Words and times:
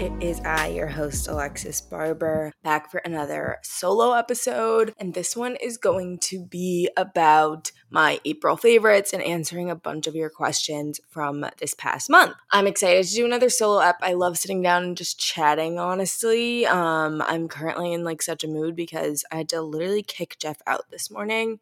It 0.00 0.12
is 0.22 0.40
I, 0.46 0.68
your 0.68 0.86
host, 0.86 1.28
Alexis 1.28 1.82
Barber, 1.82 2.54
back 2.64 2.90
for 2.90 3.02
another 3.04 3.58
solo 3.62 4.14
episode. 4.14 4.94
And 4.96 5.12
this 5.12 5.36
one 5.36 5.56
is 5.56 5.76
going 5.76 6.20
to 6.20 6.42
be 6.42 6.88
about 6.96 7.70
my 7.90 8.18
April 8.24 8.56
favorites 8.56 9.12
and 9.12 9.22
answering 9.22 9.68
a 9.70 9.76
bunch 9.76 10.06
of 10.06 10.14
your 10.14 10.30
questions 10.30 11.00
from 11.10 11.44
this 11.58 11.74
past 11.74 12.08
month. 12.08 12.34
I'm 12.50 12.66
excited 12.66 13.04
to 13.04 13.14
do 13.14 13.26
another 13.26 13.50
solo 13.50 13.80
ep. 13.80 13.98
I 14.00 14.14
love 14.14 14.38
sitting 14.38 14.62
down 14.62 14.84
and 14.84 14.96
just 14.96 15.20
chatting, 15.20 15.78
honestly. 15.78 16.64
Um, 16.64 17.20
I'm 17.20 17.46
currently 17.46 17.92
in 17.92 18.02
like 18.02 18.22
such 18.22 18.42
a 18.42 18.48
mood 18.48 18.74
because 18.74 19.22
I 19.30 19.36
had 19.36 19.50
to 19.50 19.60
literally 19.60 20.02
kick 20.02 20.36
Jeff 20.38 20.62
out 20.66 20.90
this 20.90 21.10
morning 21.10 21.60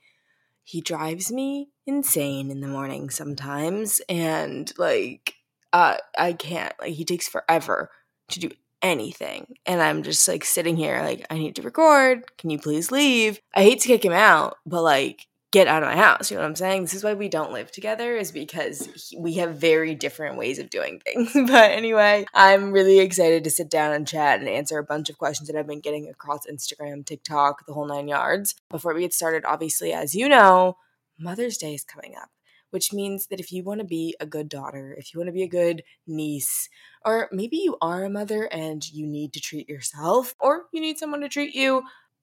he 0.63 0.83
drives 0.83 1.33
me 1.33 1.71
insane 1.87 2.51
in 2.51 2.61
the 2.61 2.69
morning 2.69 3.09
sometimes 3.09 4.03
and 4.07 4.71
like 4.77 5.37
uh 5.73 5.97
I 6.19 6.35
can't 6.35 6.75
like 6.79 6.93
he 6.93 7.07
takes 7.07 7.27
forever 7.27 7.91
to 8.29 8.41
do 8.41 8.51
anything 8.81 9.57
and 9.67 9.83
I'm 9.83 10.05
just 10.05 10.29
like 10.29 10.45
sitting 10.45 10.77
here 10.77 11.03
like 11.03 11.27
I 11.31 11.39
need 11.39 11.57
to 11.57 11.63
record 11.63 12.37
can 12.39 12.51
you 12.51 12.61
please 12.61 12.93
leave 12.93 13.41
I 13.53 13.63
hate 13.65 13.81
to 13.81 13.89
kick 13.89 14.05
him 14.05 14.13
out 14.13 14.57
but 14.65 14.83
like 14.83 15.27
get 15.51 15.67
out 15.67 15.83
of 15.83 15.89
my 15.89 15.97
house. 15.97 16.31
You 16.31 16.37
know 16.37 16.43
what 16.43 16.49
I'm 16.49 16.57
saying? 16.57 16.83
This 16.83 16.95
is 16.95 17.05
why 17.05 17.15
we 17.15 17.29
don't 17.29 17.53
live 17.53 17.73
together, 17.73 18.17
is 18.17 18.33
because 18.33 19.15
we 19.17 19.35
have 19.35 19.57
very 19.57 19.95
different 19.95 20.37
ways 20.37 20.59
of 20.59 20.71
doing 20.71 21.01
things. 21.01 21.33
but 21.51 21.71
anyway, 21.71 22.27
I'm 22.35 22.71
really 22.71 22.99
excited 22.99 23.45
to 23.45 23.51
sit 23.51 23.71
down 23.71 23.93
and 23.93 24.07
chat 24.07 24.41
and 24.41 24.49
answer 24.49 24.79
a 24.79 24.85
bunch 24.85 25.09
of 25.09 25.19
questions 25.19 25.49
that 25.49 25.59
I've 25.59 25.67
been 25.67 25.81
getting 25.81 26.09
across 26.09 26.47
Instagram, 26.47 27.05
TikTok, 27.05 27.67
the 27.67 27.73
whole 27.73 27.87
nine 27.87 28.09
yards. 28.09 28.55
Before 28.71 28.95
we 28.95 29.01
get 29.01 29.15
started, 29.15 29.45
obviously, 29.45 29.93
as 29.93 30.15
you 30.15 30.29
know, 30.29 30.77
Mother's 31.19 31.57
Day 31.57 31.75
is 31.75 31.85
coming 31.85 32.15
up. 32.15 32.29
Which 32.71 32.93
means 32.93 33.29
that 33.29 33.41
if 33.41 33.51
you 33.51 33.65
want 33.65 33.81
to 33.81 33.87
be 33.87 34.15
a 34.21 34.27
good 34.27 34.49
daughter, 34.49 34.95
if 34.99 35.13
you 35.13 35.21
want 35.21 35.29
to 35.29 35.33
be 35.33 35.43
a 35.43 35.49
good 35.49 35.83
niece, 36.07 36.69
or 37.05 37.29
maybe 37.33 37.57
you 37.57 37.77
are 37.81 38.05
a 38.05 38.11
mother 38.11 38.45
and 38.53 38.87
you 38.91 39.07
need 39.07 39.33
to 39.33 39.41
treat 39.41 39.69
yourself, 39.69 40.35
or 40.39 40.65
you 40.73 40.81
need 40.81 40.99
someone 40.99 41.21
to 41.23 41.29
treat 41.29 41.55
you, 41.55 41.83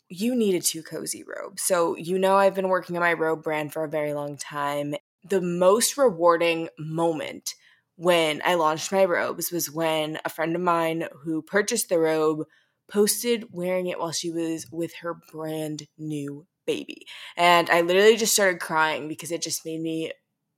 you 0.10 0.36
need 0.36 0.56
a 0.56 0.62
too 0.62 0.84
cozy 0.84 1.24
robe. 1.24 1.60
So, 1.60 1.96
you 1.96 2.20
know, 2.20 2.38
I've 2.38 2.56
been 2.56 2.70
working 2.70 2.96
on 2.96 3.02
my 3.02 3.14
robe 3.14 3.44
brand 3.44 3.74
for 3.74 3.84
a 3.84 3.90
very 3.90 4.14
long 4.14 4.38
time. 4.38 4.96
The 5.28 5.42
most 5.42 5.98
rewarding 5.98 6.70
moment 6.78 7.56
when 7.96 8.42
I 8.46 8.56
launched 8.56 8.92
my 8.92 9.06
robes 9.06 9.52
was 9.52 9.72
when 9.72 10.20
a 10.26 10.30
friend 10.30 10.56
of 10.56 10.62
mine 10.62 11.08
who 11.24 11.42
purchased 11.42 11.90
the 11.90 12.00
robe 12.00 12.46
posted 12.88 13.48
wearing 13.52 13.88
it 13.88 14.00
while 14.00 14.12
she 14.12 14.32
was 14.32 14.68
with 14.72 14.94
her 15.02 15.16
brand 15.32 15.88
new 15.98 16.46
baby. 16.68 17.08
And 17.36 17.70
I 17.70 17.82
literally 17.82 18.18
just 18.18 18.34
started 18.34 18.60
crying 18.60 19.08
because 19.08 19.32
it 19.32 19.42
just 19.42 19.66
made 19.66 19.82
me 19.82 20.12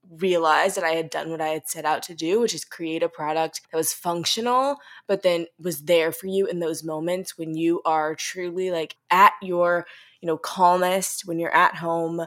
realized 0.10 0.78
that 0.78 0.84
I 0.84 0.92
had 0.92 1.10
done 1.10 1.30
what 1.30 1.42
I 1.42 1.50
had 1.50 1.68
set 1.68 1.86
out 1.86 2.04
to 2.04 2.16
do, 2.16 2.40
which 2.40 2.54
is 2.54 2.66
create 2.66 3.04
a 3.04 3.10
product 3.10 3.62
that 3.72 3.78
was 3.78 3.94
functional, 3.94 4.78
but 5.08 5.24
then 5.24 5.48
was 5.60 5.84
there 5.84 6.12
for 6.12 6.28
you 6.28 6.46
in 6.46 6.60
those 6.60 6.84
moments 6.84 7.38
when 7.38 7.56
you 7.56 7.82
are 7.86 8.16
truly 8.16 8.72
like 8.72 8.96
at 9.10 9.34
your, 9.42 9.86
you 10.22 10.28
know, 10.28 10.38
calmest, 10.38 11.26
when 11.26 11.40
you're 11.40 11.56
at 11.56 11.76
home, 11.76 12.26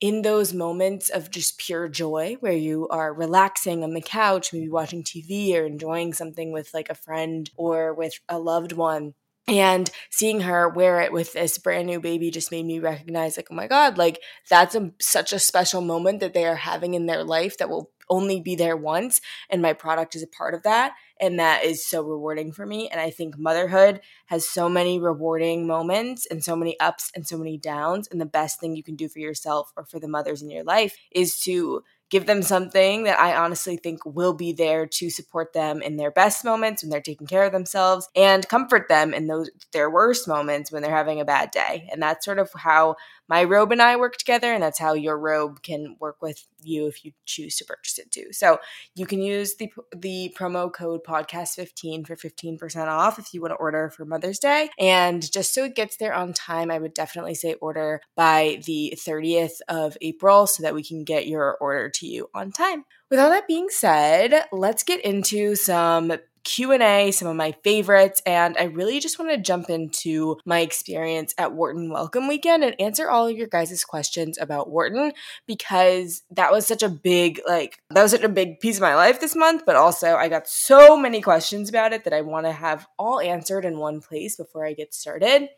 in 0.00 0.22
those 0.22 0.52
moments 0.52 1.08
of 1.08 1.30
just 1.30 1.58
pure 1.58 1.88
joy 1.88 2.36
where 2.40 2.52
you 2.52 2.86
are 2.88 3.14
relaxing 3.14 3.82
on 3.82 3.94
the 3.94 4.02
couch, 4.02 4.52
maybe 4.52 4.68
watching 4.68 5.02
TV 5.02 5.54
or 5.54 5.64
enjoying 5.64 6.12
something 6.12 6.52
with 6.52 6.74
like 6.74 6.90
a 6.90 6.94
friend 6.94 7.50
or 7.56 7.94
with 7.94 8.18
a 8.28 8.38
loved 8.38 8.72
one 8.72 9.14
and 9.46 9.90
seeing 10.10 10.40
her 10.40 10.68
wear 10.68 11.00
it 11.00 11.12
with 11.12 11.32
this 11.34 11.58
brand 11.58 11.86
new 11.86 12.00
baby 12.00 12.30
just 12.30 12.50
made 12.50 12.64
me 12.64 12.78
recognize 12.78 13.36
like 13.36 13.48
oh 13.50 13.54
my 13.54 13.66
god 13.66 13.98
like 13.98 14.20
that's 14.48 14.74
a, 14.74 14.90
such 15.00 15.32
a 15.32 15.38
special 15.38 15.80
moment 15.80 16.20
that 16.20 16.34
they 16.34 16.46
are 16.46 16.56
having 16.56 16.94
in 16.94 17.06
their 17.06 17.24
life 17.24 17.58
that 17.58 17.68
will 17.68 17.90
only 18.10 18.40
be 18.40 18.54
there 18.54 18.76
once 18.76 19.20
and 19.48 19.62
my 19.62 19.72
product 19.72 20.14
is 20.14 20.22
a 20.22 20.26
part 20.26 20.54
of 20.54 20.62
that 20.62 20.92
and 21.20 21.38
that 21.38 21.64
is 21.64 21.86
so 21.86 22.02
rewarding 22.02 22.52
for 22.52 22.66
me 22.66 22.88
and 22.90 23.00
i 23.00 23.10
think 23.10 23.38
motherhood 23.38 24.00
has 24.26 24.48
so 24.48 24.68
many 24.68 24.98
rewarding 24.98 25.66
moments 25.66 26.26
and 26.30 26.44
so 26.44 26.54
many 26.54 26.78
ups 26.80 27.10
and 27.14 27.26
so 27.26 27.38
many 27.38 27.56
downs 27.56 28.08
and 28.10 28.20
the 28.20 28.26
best 28.26 28.60
thing 28.60 28.76
you 28.76 28.82
can 28.82 28.96
do 28.96 29.08
for 29.08 29.20
yourself 29.20 29.72
or 29.76 29.84
for 29.84 29.98
the 29.98 30.08
mothers 30.08 30.42
in 30.42 30.50
your 30.50 30.64
life 30.64 30.96
is 31.10 31.38
to 31.40 31.82
give 32.10 32.26
them 32.26 32.42
something 32.42 33.04
that 33.04 33.18
I 33.18 33.34
honestly 33.36 33.76
think 33.76 34.00
will 34.04 34.34
be 34.34 34.52
there 34.52 34.86
to 34.86 35.10
support 35.10 35.52
them 35.52 35.82
in 35.82 35.96
their 35.96 36.10
best 36.10 36.44
moments 36.44 36.82
when 36.82 36.90
they're 36.90 37.00
taking 37.00 37.26
care 37.26 37.44
of 37.44 37.52
themselves 37.52 38.08
and 38.14 38.48
comfort 38.48 38.88
them 38.88 39.14
in 39.14 39.26
those 39.26 39.50
their 39.72 39.90
worst 39.90 40.28
moments 40.28 40.70
when 40.70 40.82
they're 40.82 40.94
having 40.94 41.20
a 41.20 41.24
bad 41.24 41.50
day. 41.50 41.88
And 41.90 42.02
that's 42.02 42.24
sort 42.24 42.38
of 42.38 42.50
how 42.54 42.96
my 43.28 43.44
robe 43.44 43.72
and 43.72 43.80
I 43.80 43.96
work 43.96 44.16
together, 44.16 44.52
and 44.52 44.62
that's 44.62 44.78
how 44.78 44.94
your 44.94 45.18
robe 45.18 45.62
can 45.62 45.96
work 46.00 46.20
with 46.20 46.46
you 46.62 46.86
if 46.86 47.04
you 47.04 47.12
choose 47.24 47.56
to 47.56 47.64
purchase 47.64 47.98
it 47.98 48.10
too. 48.10 48.32
So 48.32 48.58
you 48.94 49.06
can 49.06 49.20
use 49.20 49.56
the 49.56 49.70
the 49.94 50.34
promo 50.38 50.72
code 50.72 51.04
podcast15 51.04 52.06
for 52.06 52.16
15% 52.16 52.86
off 52.86 53.18
if 53.18 53.32
you 53.32 53.40
want 53.40 53.52
to 53.52 53.56
order 53.56 53.90
for 53.90 54.04
Mother's 54.04 54.38
Day. 54.38 54.70
And 54.78 55.30
just 55.30 55.54
so 55.54 55.64
it 55.64 55.74
gets 55.74 55.96
there 55.96 56.14
on 56.14 56.32
time, 56.32 56.70
I 56.70 56.78
would 56.78 56.94
definitely 56.94 57.34
say 57.34 57.54
order 57.54 58.00
by 58.16 58.60
the 58.66 58.94
30th 58.96 59.60
of 59.68 59.96
April 60.00 60.46
so 60.46 60.62
that 60.62 60.74
we 60.74 60.82
can 60.82 61.04
get 61.04 61.26
your 61.26 61.56
order 61.56 61.90
to 61.90 62.06
you 62.06 62.28
on 62.34 62.52
time. 62.52 62.84
With 63.10 63.18
all 63.18 63.30
that 63.30 63.46
being 63.46 63.68
said, 63.70 64.44
let's 64.52 64.82
get 64.82 65.00
into 65.04 65.54
some 65.54 66.12
Q&A, 66.44 67.10
some 67.10 67.28
of 67.28 67.36
my 67.36 67.52
favorites, 67.64 68.22
and 68.26 68.56
I 68.56 68.64
really 68.64 69.00
just 69.00 69.18
want 69.18 69.30
to 69.30 69.38
jump 69.38 69.70
into 69.70 70.38
my 70.44 70.60
experience 70.60 71.34
at 71.38 71.52
Wharton 71.52 71.90
Welcome 71.90 72.28
Weekend 72.28 72.62
and 72.62 72.80
answer 72.80 73.10
all 73.10 73.26
of 73.26 73.36
your 73.36 73.46
guys' 73.46 73.84
questions 73.84 74.38
about 74.38 74.70
Wharton 74.70 75.12
because 75.46 76.22
that 76.30 76.52
was 76.52 76.66
such 76.66 76.82
a 76.82 76.88
big 76.88 77.40
like 77.46 77.80
that 77.90 78.02
was 78.02 78.12
such 78.12 78.22
a 78.22 78.28
big 78.28 78.60
piece 78.60 78.76
of 78.76 78.82
my 78.82 78.94
life 78.94 79.20
this 79.20 79.34
month, 79.34 79.62
but 79.66 79.76
also 79.76 80.16
I 80.16 80.28
got 80.28 80.48
so 80.48 80.96
many 80.96 81.20
questions 81.20 81.68
about 81.68 81.92
it 81.92 82.04
that 82.04 82.12
I 82.12 82.20
want 82.20 82.46
to 82.46 82.52
have 82.52 82.86
all 82.98 83.20
answered 83.20 83.64
in 83.64 83.78
one 83.78 84.00
place 84.00 84.36
before 84.36 84.66
I 84.66 84.74
get 84.74 84.94
started. 84.94 85.48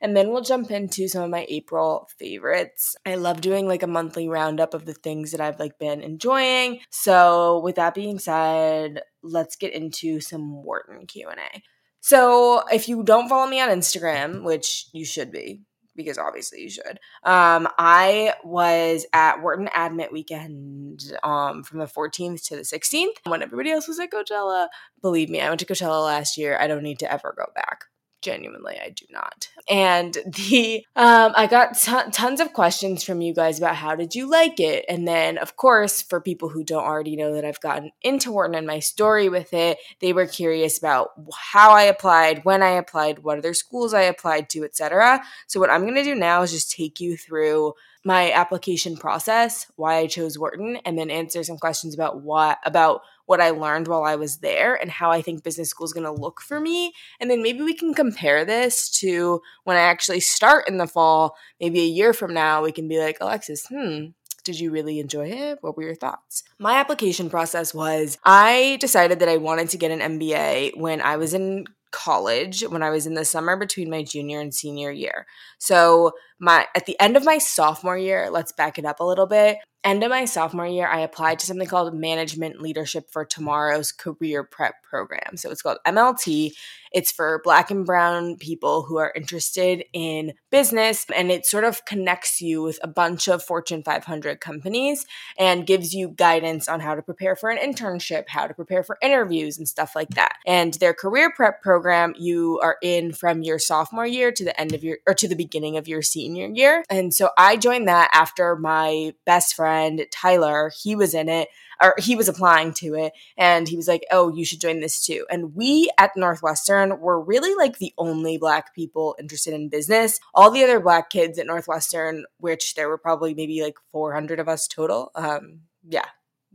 And 0.00 0.16
then 0.16 0.30
we'll 0.30 0.42
jump 0.42 0.70
into 0.70 1.08
some 1.08 1.22
of 1.22 1.30
my 1.30 1.46
April 1.48 2.08
favorites. 2.18 2.96
I 3.04 3.16
love 3.16 3.40
doing 3.40 3.66
like 3.66 3.82
a 3.82 3.88
monthly 3.88 4.28
roundup 4.28 4.74
of 4.74 4.84
the 4.84 4.94
things 4.94 5.32
that 5.32 5.40
I've 5.40 5.58
like 5.58 5.78
been 5.78 6.00
enjoying. 6.00 6.80
So 6.90 7.60
with 7.60 7.76
that 7.76 7.94
being 7.94 8.18
said, 8.18 9.02
let's 9.22 9.56
get 9.56 9.72
into 9.72 10.20
some 10.20 10.62
Wharton 10.62 11.06
Q&A. 11.06 11.62
So 12.00 12.62
if 12.72 12.88
you 12.88 13.02
don't 13.02 13.28
follow 13.28 13.48
me 13.48 13.60
on 13.60 13.70
Instagram, 13.70 14.44
which 14.44 14.86
you 14.92 15.04
should 15.04 15.32
be, 15.32 15.62
because 15.96 16.16
obviously 16.16 16.62
you 16.62 16.70
should. 16.70 17.00
Um, 17.24 17.68
I 17.76 18.34
was 18.44 19.04
at 19.12 19.42
Wharton 19.42 19.68
Admit 19.74 20.12
Weekend 20.12 21.12
um, 21.24 21.64
from 21.64 21.80
the 21.80 21.86
14th 21.86 22.46
to 22.46 22.56
the 22.56 22.62
16th 22.62 23.16
when 23.26 23.42
everybody 23.42 23.72
else 23.72 23.88
was 23.88 23.98
at 23.98 24.12
Coachella. 24.12 24.68
Believe 25.02 25.28
me, 25.28 25.40
I 25.40 25.48
went 25.48 25.58
to 25.60 25.66
Coachella 25.66 26.04
last 26.04 26.38
year. 26.38 26.56
I 26.58 26.68
don't 26.68 26.84
need 26.84 27.00
to 27.00 27.12
ever 27.12 27.34
go 27.36 27.46
back 27.54 27.86
genuinely 28.22 28.78
i 28.82 28.90
do 28.90 29.04
not. 29.10 29.48
And 29.68 30.16
the 30.26 30.84
um 30.96 31.32
i 31.36 31.46
got 31.46 31.78
t- 31.78 32.10
tons 32.12 32.40
of 32.40 32.52
questions 32.52 33.04
from 33.04 33.20
you 33.20 33.34
guys 33.34 33.58
about 33.58 33.76
how 33.76 33.94
did 33.94 34.14
you 34.14 34.28
like 34.30 34.60
it? 34.60 34.84
And 34.88 35.06
then 35.06 35.38
of 35.38 35.56
course 35.56 36.02
for 36.02 36.20
people 36.20 36.48
who 36.48 36.64
don't 36.64 36.84
already 36.84 37.16
know 37.16 37.34
that 37.34 37.44
i've 37.44 37.60
gotten 37.60 37.90
into 38.02 38.32
wharton 38.32 38.54
and 38.54 38.66
my 38.66 38.78
story 38.78 39.28
with 39.28 39.52
it 39.52 39.78
they 40.00 40.12
were 40.12 40.26
curious 40.26 40.78
about 40.78 41.10
how 41.34 41.70
i 41.72 41.82
applied 41.82 42.44
when 42.44 42.62
i 42.62 42.70
applied 42.70 43.20
what 43.20 43.38
other 43.38 43.54
schools 43.54 43.94
i 43.94 44.02
applied 44.02 44.48
to 44.50 44.64
etc 44.64 45.22
so 45.46 45.60
what 45.60 45.70
i'm 45.70 45.82
going 45.82 45.94
to 45.94 46.02
do 46.02 46.14
now 46.14 46.42
is 46.42 46.52
just 46.52 46.70
take 46.70 47.00
you 47.00 47.16
through 47.16 47.72
my 48.04 48.32
application 48.32 48.96
process 48.96 49.66
why 49.76 49.96
i 49.96 50.06
chose 50.06 50.38
wharton 50.38 50.76
and 50.84 50.98
then 50.98 51.10
answer 51.10 51.42
some 51.42 51.58
questions 51.58 51.94
about 51.94 52.22
what 52.22 52.58
about 52.64 53.02
what 53.28 53.42
I 53.42 53.50
learned 53.50 53.88
while 53.88 54.04
I 54.04 54.16
was 54.16 54.38
there 54.38 54.74
and 54.74 54.90
how 54.90 55.10
I 55.10 55.20
think 55.20 55.44
business 55.44 55.68
school 55.68 55.84
is 55.84 55.92
going 55.92 56.06
to 56.06 56.10
look 56.10 56.40
for 56.40 56.58
me. 56.58 56.94
And 57.20 57.30
then 57.30 57.42
maybe 57.42 57.62
we 57.62 57.74
can 57.74 57.92
compare 57.92 58.42
this 58.46 58.88
to 59.00 59.42
when 59.64 59.76
I 59.76 59.80
actually 59.80 60.20
start 60.20 60.66
in 60.66 60.78
the 60.78 60.86
fall, 60.86 61.36
maybe 61.60 61.80
a 61.80 61.84
year 61.84 62.14
from 62.14 62.32
now, 62.32 62.62
we 62.62 62.72
can 62.72 62.88
be 62.88 62.98
like, 62.98 63.18
Alexis, 63.20 63.66
hmm, 63.66 64.06
did 64.44 64.58
you 64.58 64.70
really 64.70 64.98
enjoy 64.98 65.28
it? 65.28 65.58
What 65.60 65.76
were 65.76 65.82
your 65.82 65.94
thoughts? 65.94 66.42
My 66.58 66.76
application 66.76 67.28
process 67.28 67.74
was 67.74 68.16
I 68.24 68.78
decided 68.80 69.20
that 69.20 69.28
I 69.28 69.36
wanted 69.36 69.68
to 69.70 69.76
get 69.76 69.90
an 69.90 70.18
MBA 70.18 70.78
when 70.78 71.02
I 71.02 71.18
was 71.18 71.34
in 71.34 71.66
college 71.90 72.62
when 72.62 72.82
I 72.82 72.90
was 72.90 73.06
in 73.06 73.14
the 73.14 73.24
summer 73.24 73.56
between 73.56 73.90
my 73.90 74.02
junior 74.02 74.40
and 74.40 74.54
senior 74.54 74.90
year. 74.90 75.26
So 75.58 76.12
my 76.40 76.66
at 76.74 76.86
the 76.86 76.98
end 77.00 77.16
of 77.16 77.24
my 77.24 77.38
sophomore 77.38 77.98
year, 77.98 78.30
let's 78.30 78.52
back 78.52 78.78
it 78.78 78.84
up 78.84 79.00
a 79.00 79.04
little 79.04 79.26
bit 79.26 79.58
end 79.84 80.02
of 80.02 80.10
my 80.10 80.24
sophomore 80.24 80.66
year, 80.66 80.86
I 80.86 81.00
applied 81.00 81.38
to 81.38 81.46
something 81.46 81.66
called 81.66 81.94
Management 81.94 82.60
Leadership 82.60 83.10
for 83.10 83.24
Tomorrow's 83.24 83.92
Career 83.92 84.44
Prep 84.44 84.74
Program. 84.82 85.36
So 85.36 85.50
it's 85.50 85.62
called 85.62 85.78
MLT. 85.86 86.52
It's 86.90 87.12
for 87.12 87.40
Black 87.44 87.70
and 87.70 87.84
Brown 87.84 88.36
people 88.36 88.82
who 88.82 88.96
are 88.96 89.12
interested 89.14 89.84
in 89.92 90.32
business, 90.50 91.04
and 91.14 91.30
it 91.30 91.44
sort 91.44 91.64
of 91.64 91.84
connects 91.84 92.40
you 92.40 92.62
with 92.62 92.78
a 92.82 92.88
bunch 92.88 93.28
of 93.28 93.42
Fortune 93.42 93.82
500 93.82 94.40
companies 94.40 95.04
and 95.38 95.66
gives 95.66 95.92
you 95.92 96.08
guidance 96.08 96.66
on 96.66 96.80
how 96.80 96.94
to 96.94 97.02
prepare 97.02 97.36
for 97.36 97.50
an 97.50 97.58
internship, 97.58 98.24
how 98.28 98.46
to 98.46 98.54
prepare 98.54 98.82
for 98.82 98.96
interviews, 99.02 99.58
and 99.58 99.68
stuff 99.68 99.94
like 99.94 100.08
that. 100.10 100.36
And 100.46 100.74
their 100.74 100.94
career 100.94 101.30
prep 101.34 101.62
program, 101.62 102.14
you 102.18 102.58
are 102.62 102.78
in 102.82 103.12
from 103.12 103.42
your 103.42 103.58
sophomore 103.58 104.06
year 104.06 104.32
to 104.32 104.44
the 104.44 104.58
end 104.58 104.74
of 104.74 104.82
your 104.82 104.96
or 105.06 105.12
to 105.14 105.28
the 105.28 105.36
beginning 105.36 105.76
of 105.76 105.88
your 105.88 106.00
senior 106.00 106.27
senior 106.28 106.48
year. 106.52 106.84
And 106.90 107.12
so 107.14 107.30
I 107.38 107.56
joined 107.56 107.88
that 107.88 108.10
after 108.12 108.54
my 108.56 109.14
best 109.24 109.54
friend, 109.54 110.04
Tyler, 110.10 110.70
he 110.82 110.94
was 110.94 111.14
in 111.14 111.28
it 111.28 111.48
or 111.82 111.94
he 111.98 112.16
was 112.16 112.28
applying 112.28 112.74
to 112.74 112.94
it 112.94 113.12
and 113.36 113.66
he 113.66 113.76
was 113.76 113.88
like, 113.88 114.04
"Oh, 114.10 114.28
you 114.34 114.44
should 114.44 114.60
join 114.60 114.80
this 114.80 115.04
too." 115.04 115.26
And 115.30 115.54
we 115.54 115.90
at 115.98 116.16
Northwestern 116.16 117.00
were 117.00 117.20
really 117.20 117.54
like 117.54 117.78
the 117.78 117.94
only 117.96 118.36
black 118.36 118.74
people 118.74 119.16
interested 119.18 119.54
in 119.54 119.68
business. 119.70 120.18
All 120.34 120.50
the 120.50 120.64
other 120.64 120.80
black 120.80 121.08
kids 121.08 121.38
at 121.38 121.46
Northwestern, 121.46 122.24
which 122.38 122.74
there 122.74 122.88
were 122.88 122.98
probably 122.98 123.34
maybe 123.34 123.62
like 123.62 123.76
400 123.92 124.40
of 124.40 124.48
us 124.48 124.68
total, 124.68 125.10
um 125.14 125.60
yeah, 125.88 126.06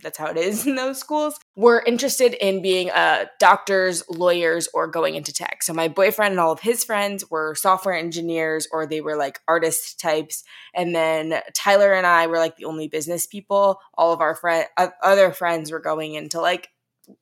that's 0.01 0.17
how 0.17 0.27
it 0.27 0.37
is 0.37 0.67
in 0.67 0.75
those 0.75 0.99
schools, 0.99 1.39
were 1.55 1.83
interested 1.85 2.33
in 2.33 2.61
being 2.61 2.89
uh, 2.89 3.25
doctors, 3.39 4.03
lawyers, 4.09 4.67
or 4.73 4.88
going 4.88 5.15
into 5.15 5.31
tech. 5.31 5.61
So 5.61 5.73
my 5.73 5.88
boyfriend 5.88 6.31
and 6.31 6.39
all 6.39 6.51
of 6.51 6.61
his 6.61 6.83
friends 6.83 7.29
were 7.29 7.53
software 7.53 7.94
engineers 7.94 8.67
or 8.71 8.88
they 8.88 9.01
were 9.01 9.15
like 9.15 9.39
artist 9.47 10.00
types. 10.00 10.44
And 10.73 10.95
then 10.95 11.41
Tyler 11.53 11.94
and 11.94 12.07
I 12.07 12.25
were 12.27 12.39
like 12.39 12.57
the 12.57 12.65
only 12.65 12.88
business 12.88 13.27
people. 13.27 13.79
All 13.95 14.13
of 14.13 14.21
our 14.21 14.33
friend, 14.33 14.67
other 14.77 15.31
friends 15.31 15.71
were 15.71 15.79
going 15.79 16.15
into 16.15 16.41
like 16.41 16.69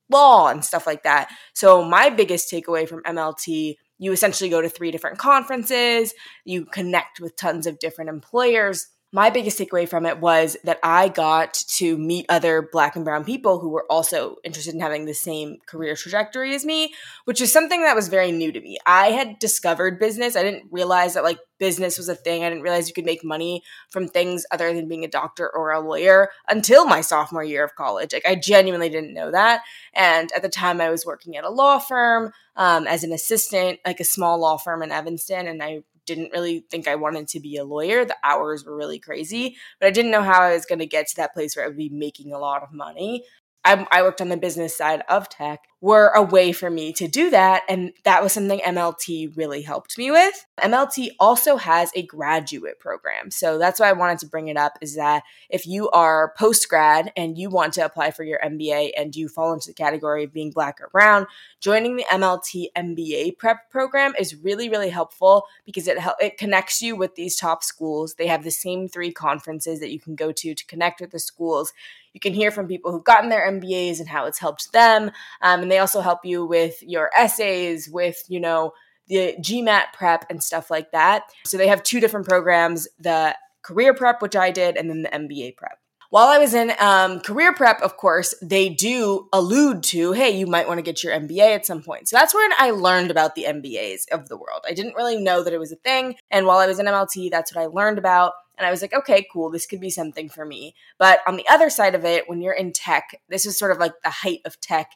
law 0.10 0.48
and 0.48 0.63
stuff 0.63 0.88
like 0.88 1.04
that. 1.04 1.30
So 1.54 1.83
my 1.83 2.10
biggest 2.10 2.50
takeaway 2.51 2.88
from 2.88 3.04
MLT 3.04 3.75
you 4.01 4.12
essentially 4.12 4.50
go 4.50 4.62
to 4.62 4.68
three 4.68 4.89
different 4.89 5.19
conferences, 5.19 6.16
you 6.44 6.66
connect 6.66 7.19
with 7.19 7.36
tons 7.36 7.68
of 7.68 7.78
different 7.78 8.10
employers 8.10 8.88
my 9.13 9.30
biggest 9.30 9.60
takeaway 9.60 9.88
from 9.88 10.06
it 10.06 10.19
was 10.19 10.56
that 10.63 10.80
I 10.84 11.10
got 11.10 11.54
to 11.54 11.98
meet 11.98 12.25
other 12.30 12.69
black 12.72 12.96
and 12.96 13.04
brown 13.04 13.25
people 13.25 13.60
who 13.60 13.68
were 13.68 13.86
also 13.90 14.38
interested 14.46 14.74
in 14.74 14.80
having 14.80 15.06
the 15.06 15.13
same 15.13 15.58
career 15.66 15.96
trajectory 15.96 16.56
as 16.56 16.63
me, 16.63 16.94
which 17.25 17.42
is 17.42 17.52
something 17.52 17.81
that 17.84 17.96
was 17.96 18.08
very 18.08 18.31
new 18.31 18.54
to 18.54 18.62
me. 18.62 18.78
I 18.86 19.08
had 19.08 19.38
discovered 19.40 20.00
business. 20.00 20.38
I 20.38 20.44
didn't 20.44 20.72
realize 20.72 21.16
that 21.16 21.25
like 21.25 21.40
business 21.60 21.98
was 21.98 22.08
a 22.08 22.16
thing. 22.16 22.44
I 22.44 22.50
didn't 22.50 22.63
realize 22.63 22.88
you 22.88 22.94
could 22.94 23.06
make 23.06 23.24
money 23.24 23.63
from 23.90 24.08
things 24.08 24.46
other 24.50 24.74
than 24.74 24.88
being 24.88 25.04
a 25.04 25.10
doctor 25.10 25.50
or 25.50 25.72
a 25.72 25.81
lawyer 25.81 26.30
until 26.48 26.86
my 26.86 27.02
sophomore 27.02 27.44
year 27.44 27.66
of 27.66 27.75
college. 27.75 28.14
Like 28.14 28.25
I 28.25 28.36
genuinely 28.36 28.90
didn't 28.90 29.14
know 29.14 29.30
that. 29.31 29.62
And 29.94 30.31
at 30.31 30.42
the 30.42 30.50
time 30.50 30.80
I 30.80 30.90
was 30.90 31.06
working 31.06 31.36
at 31.36 31.44
a 31.44 31.50
law 31.50 31.80
firm 31.80 32.31
um, 32.56 32.88
as 32.88 33.04
an 33.04 33.12
assistant, 33.12 33.80
like 33.86 34.00
a 34.00 34.06
small 34.06 34.40
law 34.40 34.57
firm 34.57 34.81
in 34.81 34.92
Evanston. 34.92 35.48
And 35.48 35.62
I 35.62 35.84
didn't 36.06 36.31
really 36.31 36.65
think 36.69 36.88
I 36.88 36.95
wanted 36.95 37.27
to 37.30 37.39
be 37.39 37.57
a 37.57 37.63
lawyer. 37.63 38.06
The 38.06 38.18
hours 38.24 38.65
were 38.65 38.75
really 38.75 39.00
crazy, 39.00 39.56
but 39.80 39.88
I 39.88 39.92
didn't 39.92 40.12
know 40.12 40.24
how 40.24 40.42
I 40.42 40.53
was 40.53 40.65
going 40.65 40.80
to 40.80 40.86
get 40.86 41.07
to 41.07 41.15
that 41.18 41.33
place 41.33 41.56
where 41.56 41.65
I 41.65 41.68
would 41.68 41.77
be 41.77 41.89
making 41.89 42.33
a 42.33 42.39
lot 42.39 42.63
of 42.63 42.71
money. 42.71 43.24
I, 43.63 43.88
I 43.92 44.01
worked 44.01 44.21
on 44.21 44.30
the 44.30 44.38
business 44.38 44.77
side 44.77 45.03
of 45.09 45.30
tech 45.30 45.62
were 45.81 46.10
a 46.10 46.22
way 46.22 46.51
for 46.51 46.69
me 46.69 46.94
to 46.94 47.07
do 47.07 47.31
that. 47.31 47.63
And 47.68 47.92
that 48.04 48.22
was 48.22 48.33
something 48.33 48.60
MLT 48.60 49.36
really 49.36 49.63
helped 49.63 49.98
me 49.98 50.12
with. 50.12 50.45
MLT 50.62 51.10
also 51.19 51.57
has 51.57 51.92
a 51.95 52.06
graduate 52.06 52.80
program. 52.80 53.31
So 53.31 53.57
that's 53.57 53.80
why 53.80 53.89
I 53.89 53.94
wanted 53.94 54.19
to 54.19 54.28
bring 54.28 54.48
it 54.48 54.57
up 54.57 54.78
is 54.80 54.95
that 54.95 55.24
if 55.50 55.66
you 55.66 55.89
are 55.89 56.33
post 56.38 56.69
grad 56.69 57.12
and 57.18 57.36
you 57.36 57.50
want 57.50 57.74
to 57.74 57.86
apply 57.86 58.12
for 58.12 58.24
your 58.24 58.39
MBA 58.45 58.92
and 58.95 59.16
you 59.16 59.28
fall 59.28 59.54
into 59.54 59.69
the 59.69 59.74
category 59.74 60.24
of 60.24 60.31
being 60.31 60.51
black 60.51 60.80
or 60.80 60.89
brown, 60.89 61.25
joining 61.60 61.95
the 61.95 62.06
MLT 62.12 62.68
MBA 62.78 63.39
prep 63.39 63.72
program 63.72 64.13
is 64.19 64.36
really, 64.36 64.69
really 64.69 64.89
helpful 64.89 65.45
because 65.66 65.88
it, 65.88 65.98
it 66.19 66.38
connects 66.38 66.83
you 66.83 66.95
with 66.95 67.16
these 67.16 67.36
top 67.36 67.63
schools. 67.63 68.13
They 68.13 68.28
have 68.28 68.44
the 68.44 68.51
same 68.51 68.88
three 68.88 69.12
conferences 69.12 69.80
that 69.80 69.92
you 69.92 70.00
can 70.00 70.13
go 70.13 70.31
to 70.31 70.54
to 70.54 70.66
connect 70.68 71.01
with 71.01 71.10
the 71.10 71.19
schools. 71.19 71.74
You 72.13 72.19
can 72.19 72.33
hear 72.33 72.51
from 72.51 72.68
people 72.68 72.92
who've 72.92 73.04
gotten 73.04 73.30
their 73.30 73.50
MBAs 73.50 74.00
and 74.00 74.10
how 74.10 74.25
it's 74.25 74.39
helped 74.39 74.74
them. 74.74 75.12
Um, 75.42 75.62
and 75.62 75.70
they 75.71 75.79
also 75.79 76.01
help 76.01 76.19
you 76.23 76.45
with 76.45 76.81
your 76.81 77.09
essays, 77.18 77.89
with, 77.89 78.21
you 78.27 78.39
know, 78.39 78.73
the 79.07 79.35
GMAT 79.39 79.94
prep 79.94 80.25
and 80.29 80.41
stuff 80.41 80.69
like 80.69 80.91
that. 80.91 81.23
So 81.45 81.57
they 81.57 81.68
have 81.68 81.83
two 81.83 82.00
different 82.00 82.27
programs 82.27 82.88
the 83.00 83.35
career 83.63 83.94
prep, 83.94 84.21
which 84.21 84.35
I 84.35 84.51
did, 84.51 84.77
and 84.77 84.89
then 84.89 85.03
the 85.03 85.09
MBA 85.09 85.56
prep. 85.56 85.77
While 86.09 86.27
I 86.27 86.39
was 86.39 86.53
in 86.53 86.73
um, 86.77 87.21
career 87.21 87.53
prep, 87.53 87.81
of 87.81 87.95
course, 87.95 88.35
they 88.41 88.68
do 88.68 89.29
allude 89.31 89.81
to, 89.83 90.12
hey, 90.12 90.31
you 90.38 90.45
might 90.45 90.68
want 90.68 90.77
to 90.77 90.81
get 90.81 91.03
your 91.03 91.13
MBA 91.13 91.56
at 91.56 91.65
some 91.65 91.81
point. 91.81 92.09
So 92.09 92.18
that's 92.18 92.33
when 92.33 92.50
I 92.57 92.71
learned 92.71 93.12
about 93.12 93.35
the 93.35 93.45
MBAs 93.45 94.09
of 94.12 94.27
the 94.27 94.35
world. 94.35 94.62
I 94.68 94.73
didn't 94.73 94.95
really 94.95 95.23
know 95.23 95.41
that 95.41 95.53
it 95.53 95.59
was 95.59 95.71
a 95.71 95.77
thing. 95.77 96.15
And 96.29 96.45
while 96.45 96.57
I 96.57 96.68
was 96.68 96.79
in 96.79 96.85
MLT, 96.85 97.31
that's 97.31 97.56
what 97.56 97.62
I 97.62 97.68
learned 97.68 97.97
about. 97.97 98.33
And 98.57 98.68
I 98.68 98.71
was 98.71 98.81
like, 98.81 98.94
okay, 98.94 99.25
cool, 99.31 99.50
this 99.50 99.65
could 99.65 99.79
be 99.79 99.89
something 99.89 100.27
for 100.27 100.45
me. 100.45 100.75
But 101.00 101.21
on 101.25 101.38
the 101.38 101.47
other 101.50 101.69
side 101.69 101.95
of 101.95 102.03
it, 102.03 102.27
when 102.27 102.41
you're 102.41 102.53
in 102.53 102.73
tech, 102.73 103.21
this 103.29 103.45
is 103.45 103.57
sort 103.57 103.71
of 103.71 103.77
like 103.77 103.94
the 104.03 104.09
height 104.09 104.41
of 104.45 104.59
tech 104.59 104.91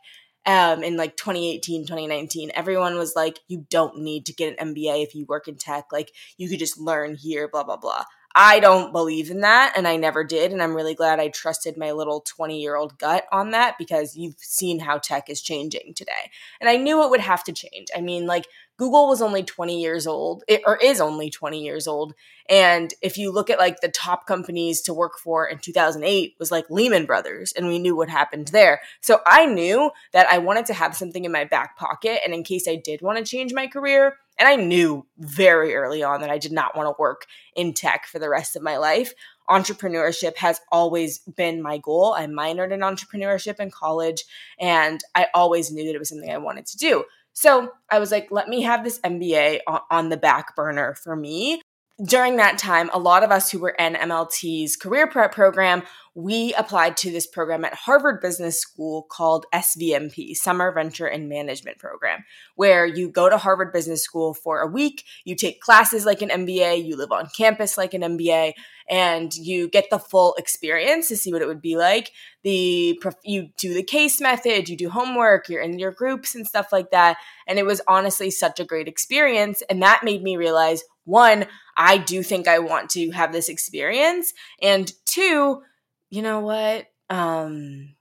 um, 0.46 0.84
in 0.84 0.98
like 0.98 1.18
2018, 1.18 1.84
2019, 1.84 2.52
everyone 2.54 2.98
was 2.98 3.16
like, 3.16 3.40
you 3.48 3.66
don't 3.70 4.00
need 4.00 4.26
to 4.28 4.34
get 4.34 4.58
an 4.58 4.74
MBA 4.74 5.04
if 5.04 5.16
you 5.16 5.26
work 5.26 5.48
in 5.48 5.56
tech. 5.56 5.86
Like, 5.92 6.12
you 6.38 6.50
could 6.50 6.60
just 6.60 6.80
learn 6.80 7.16
here, 7.16 7.48
blah, 7.48 7.64
blah, 7.64 7.78
blah. 7.78 8.04
I 8.38 8.60
don't 8.60 8.92
believe 8.92 9.32
in 9.32 9.40
that, 9.42 9.74
and 9.78 9.88
I 9.88 9.96
never 9.96 10.26
did. 10.26 10.52
And 10.52 10.62
I'm 10.62 10.76
really 10.76 10.94
glad 10.94 11.22
I 11.22 11.30
trusted 11.30 11.78
my 11.78 11.94
little 11.94 12.20
20 12.20 12.60
year 12.60 12.76
old 12.76 13.00
gut 13.00 13.26
on 13.32 13.52
that 13.52 13.78
because 13.80 14.18
you've 14.18 14.36
seen 14.38 14.80
how 14.80 14.98
tech 14.98 15.30
is 15.30 15.42
changing 15.42 15.94
today. 15.96 16.32
And 16.60 16.70
I 16.70 16.76
knew 16.76 17.02
it 17.04 17.10
would 17.10 17.22
have 17.22 17.46
to 17.46 17.54
change. 17.54 17.88
I 17.96 18.02
mean, 18.02 18.28
like, 18.28 18.46
Google 18.78 19.08
was 19.08 19.22
only 19.22 19.44
20 19.44 19.82
years 19.82 20.06
old, 20.06 20.44
it, 20.48 20.62
or 20.66 20.78
is 20.78 21.00
only 21.00 21.30
20 21.30 21.64
years 21.64 21.88
old. 21.88 22.14
And 22.50 22.94
if 23.02 23.18
you 23.18 23.32
look 23.32 23.50
at 23.50 23.58
like 23.58 23.80
the 23.82 23.90
top 23.90 24.28
companies 24.28 24.82
to 24.82 24.94
work 24.94 25.18
for 25.18 25.48
in 25.48 25.60
2008 25.60 26.36
was 26.40 26.52
like 26.52 26.70
Lehman 26.70 27.06
Brothers, 27.06 27.54
and 27.54 27.68
we 27.68 27.80
knew 27.80 27.96
what 27.96 28.10
happened 28.10 28.50
there. 28.50 28.82
So 29.02 29.20
I 29.26 29.46
knew 29.46 29.92
that 30.12 30.28
I 30.28 30.40
wanted 30.40 30.66
to 30.68 30.74
have 30.74 30.96
something 30.96 31.26
in 31.26 31.32
my 31.32 31.46
back 31.46 31.78
pocket, 31.78 32.20
and 32.24 32.34
in 32.34 32.44
case 32.44 32.68
I 32.68 32.76
did 32.76 33.02
want 33.02 33.18
to 33.18 33.24
change 33.24 33.54
my 33.54 33.68
career, 33.68 34.18
and 34.38 34.48
I 34.48 34.58
knew 34.58 35.06
very 35.18 35.74
early 35.76 36.04
on 36.04 36.22
that 36.22 36.30
I 36.30 36.38
did 36.38 36.52
not 36.52 36.76
want 36.76 36.88
to 36.88 37.00
work 37.00 37.26
in 37.56 37.74
tech 37.74 38.06
for 38.06 38.20
the 38.20 38.30
rest 38.30 38.56
of 38.56 38.62
my 38.62 38.78
life. 38.78 39.14
Entrepreneurship 39.50 40.36
has 40.38 40.60
always 40.72 41.20
been 41.20 41.62
my 41.62 41.78
goal. 41.78 42.14
I 42.14 42.26
minored 42.26 42.72
in 42.72 42.82
entrepreneurship 42.82 43.60
in 43.60 43.72
college, 43.72 44.26
and 44.60 45.00
I 45.14 45.28
always 45.34 45.72
knew 45.72 45.86
that 45.86 45.96
it 45.96 46.00
was 46.00 46.10
something 46.10 46.32
I 46.32 46.38
wanted 46.38 46.66
to 46.68 46.78
do. 46.78 47.06
So 47.36 47.70
I 47.92 48.00
was 48.00 48.12
like, 48.12 48.30
let 48.32 48.48
me 48.48 48.62
have 48.62 48.84
this 48.84 49.00
MBA 49.02 49.60
on 49.92 50.10
the 50.10 50.18
back 50.18 50.56
burner 50.56 50.96
for 50.96 51.16
me. 51.16 51.62
During 52.04 52.38
that 52.38 52.58
time, 52.58 52.90
a 52.94 53.00
lot 53.00 53.24
of 53.24 53.32
us 53.32 53.52
who 53.52 53.60
were 53.60 53.76
in 53.78 53.94
MLT's 53.94 54.76
career 54.76 55.08
prep 55.08 55.34
program, 55.34 55.84
we 56.14 56.54
applied 56.54 56.98
to 56.98 57.12
this 57.12 57.28
program 57.28 57.64
at 57.64 57.74
Harvard 57.74 58.22
Business 58.22 58.60
School 58.60 59.06
called 59.10 59.46
SVMP, 59.54 60.36
Summer 60.36 60.74
Venture 60.74 61.08
and 61.08 61.30
Management 61.30 61.78
Program, 61.78 62.24
where 62.56 62.86
you 62.86 63.10
go 63.10 63.30
to 63.30 63.38
Harvard 63.38 63.72
Business 63.72 64.02
School 64.02 64.34
for 64.34 64.62
a 64.62 64.68
week, 64.68 65.04
you 65.24 65.36
take 65.36 65.62
classes 65.62 66.06
like 66.06 66.22
an 66.22 66.30
MBA, 66.30 66.86
you 66.86 66.98
live 66.98 67.12
on 67.12 67.30
campus 67.36 67.78
like 67.78 67.94
an 67.94 68.02
MBA, 68.02 68.54
and 68.90 69.34
you 69.36 69.68
get 69.68 69.90
the 69.90 70.00
full 70.00 70.36
experience 70.36 71.08
to 71.08 71.18
see 71.18 71.34
what 71.34 71.42
it 71.42 71.48
would 71.48 71.62
be 71.62 71.76
like. 71.76 72.12
The 72.44 73.00
you 73.24 73.50
do 73.58 73.74
the 73.74 73.84
case 73.84 74.22
method, 74.22 74.70
you 74.70 74.78
do 74.78 74.90
homework, 74.90 75.50
you're 75.50 75.62
in 75.62 75.80
your 75.80 75.92
groups 75.92 76.36
and 76.36 76.46
stuff 76.46 76.68
like 76.72 76.92
that, 76.92 77.18
and 77.48 77.58
it 77.58 77.66
was 77.66 77.82
honestly 77.88 78.30
such 78.30 78.60
a 78.60 78.66
great 78.66 78.88
experience, 78.88 79.64
and 79.70 79.82
that 79.82 80.04
made 80.04 80.22
me 80.22 80.38
realize 80.38 80.84
one, 81.06 81.46
I 81.78 81.98
do 81.98 82.24
think 82.24 82.48
I 82.48 82.60
want 82.60 82.90
to 82.92 83.12
have 83.12 83.32
this 83.32 83.50
experience, 83.50 84.34
and 84.62 84.92
two, 85.06 85.62
you 86.10 86.22
know 86.22 86.40
what? 86.40 86.88
Um, 87.10 87.95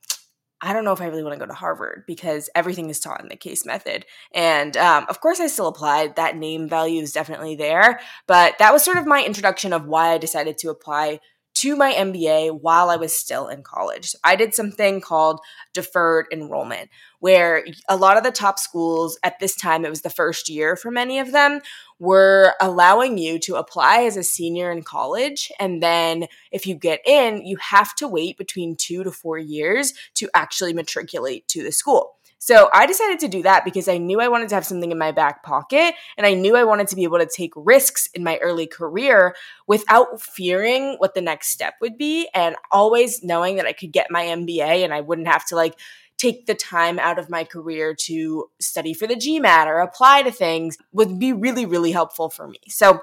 I 0.64 0.73
don't 0.73 0.85
know 0.85 0.92
if 0.92 1.02
I 1.02 1.06
really 1.06 1.23
want 1.23 1.35
to 1.35 1.38
go 1.38 1.47
to 1.47 1.52
Harvard 1.52 2.04
because 2.06 2.49
everything 2.54 2.88
is 2.88 2.99
taught 2.99 3.21
in 3.21 3.28
the 3.28 3.37
case 3.37 3.66
method. 3.66 4.06
And 4.35 4.76
um, 4.78 5.04
of 5.11 5.21
course, 5.21 5.38
I 5.38 5.47
still 5.47 5.66
applied. 5.66 6.16
That 6.16 6.37
name 6.37 6.68
value 6.68 7.02
is 7.02 7.12
definitely 7.12 7.54
there. 7.54 8.00
But 8.26 8.56
that 8.59 8.73
was 8.73 8.83
sort 8.83 8.97
of 8.97 9.06
my 9.06 9.23
introduction 9.23 9.75
of 9.75 9.87
why 9.87 10.12
I 10.12 10.18
decided 10.18 10.56
to 10.59 10.71
apply 10.71 11.21
to 11.54 11.76
my 11.76 11.92
MBA 11.92 12.61
while 12.61 12.90
I 12.90 12.97
was 12.97 13.16
still 13.16 13.49
in 13.49 13.62
college. 13.62 14.11
So 14.11 14.18
I 14.25 14.37
did 14.37 14.54
something 14.54 15.00
called 15.00 15.40
deferred 15.73 16.26
enrollment, 16.33 16.90
where 17.21 17.64
a 17.88 17.97
lot 17.97 18.16
of 18.16 18.25
the 18.25 18.33
top 18.33 18.59
schools 18.59 19.18
at 19.23 19.38
this 19.38 19.54
time, 19.54 19.85
it 19.85 19.90
was 19.90 20.02
the 20.02 20.11
first 20.11 20.49
year 20.49 20.76
for 20.76 20.90
many 20.90 21.18
of 21.18 21.30
them, 21.30 21.61
were 21.99 22.55
allowing 22.61 23.19
you 23.19 23.39
to 23.41 23.57
apply 23.57 24.03
as 24.03 24.17
a 24.17 24.23
senior 24.23 24.71
in 24.71 24.83
college. 24.83 25.51
And 25.59 25.83
then 25.83 26.27
if 26.51 26.67
you 26.67 26.75
get 26.75 27.01
in, 27.07 27.47
you 27.47 27.57
have 27.59 27.95
to 27.97 28.09
wait 28.09 28.37
between 28.37 28.77
two 28.77 29.05
to 29.05 29.11
four 29.11 29.39
years 29.39 29.95
to 30.15 30.29
actually 30.35 30.73
matriculate 30.73 31.47
to 31.49 31.63
the 31.63 31.73
school. 31.73 32.17
So 32.45 32.69
I 32.75 32.85
decided 32.85 33.21
to 33.21 33.29
do 33.29 33.43
that 33.45 33.65
because 33.65 33.89
I 33.89 33.97
knew 33.97 34.21
I 34.21 34.29
wanted 34.29 34.51
to 34.51 34.55
have 34.55 34.67
something 34.67 34.93
in 34.93 34.99
my 34.99 35.13
back 35.13 35.43
pocket 35.43 35.95
and 36.19 36.27
I 36.27 36.35
knew 36.35 36.57
I 36.57 36.65
wanted 36.65 36.89
to 36.89 36.95
be 36.95 37.05
able 37.05 37.19
to 37.19 37.27
take 37.27 37.53
risks 37.57 38.07
in 38.13 38.23
my 38.23 38.37
early 38.37 38.67
career 38.67 39.35
without 39.67 40.21
fearing 40.21 40.97
what 40.99 41.15
the 41.15 41.23
next 41.23 41.49
step 41.49 41.73
would 41.81 41.97
be 41.97 42.29
and 42.35 42.55
always 42.71 43.23
knowing 43.23 43.57
that 43.57 43.65
I 43.65 43.73
could 43.73 43.93
get 43.93 44.11
my 44.11 44.25
MBA 44.27 44.85
and 44.85 44.93
I 44.93 45.01
wouldn't 45.01 45.27
have 45.27 45.47
to 45.47 45.57
like 45.57 45.75
take 46.18 46.47
the 46.47 46.54
time 46.54 46.99
out 46.99 47.18
of 47.18 47.30
my 47.30 47.44
career 47.44 47.94
to 47.94 48.47
study 48.61 48.94
for 48.94 49.06
the 49.06 49.16
GMAT 49.16 49.66
or 49.66 49.80
apply 49.80 50.23
to 50.23 50.30
things 50.30 50.78
would 50.92 51.18
be 51.18 51.33
really, 51.33 51.66
really 51.66 51.92
helpful 51.92 52.30
for 52.30 52.47
me. 52.49 52.59
So 52.68 53.00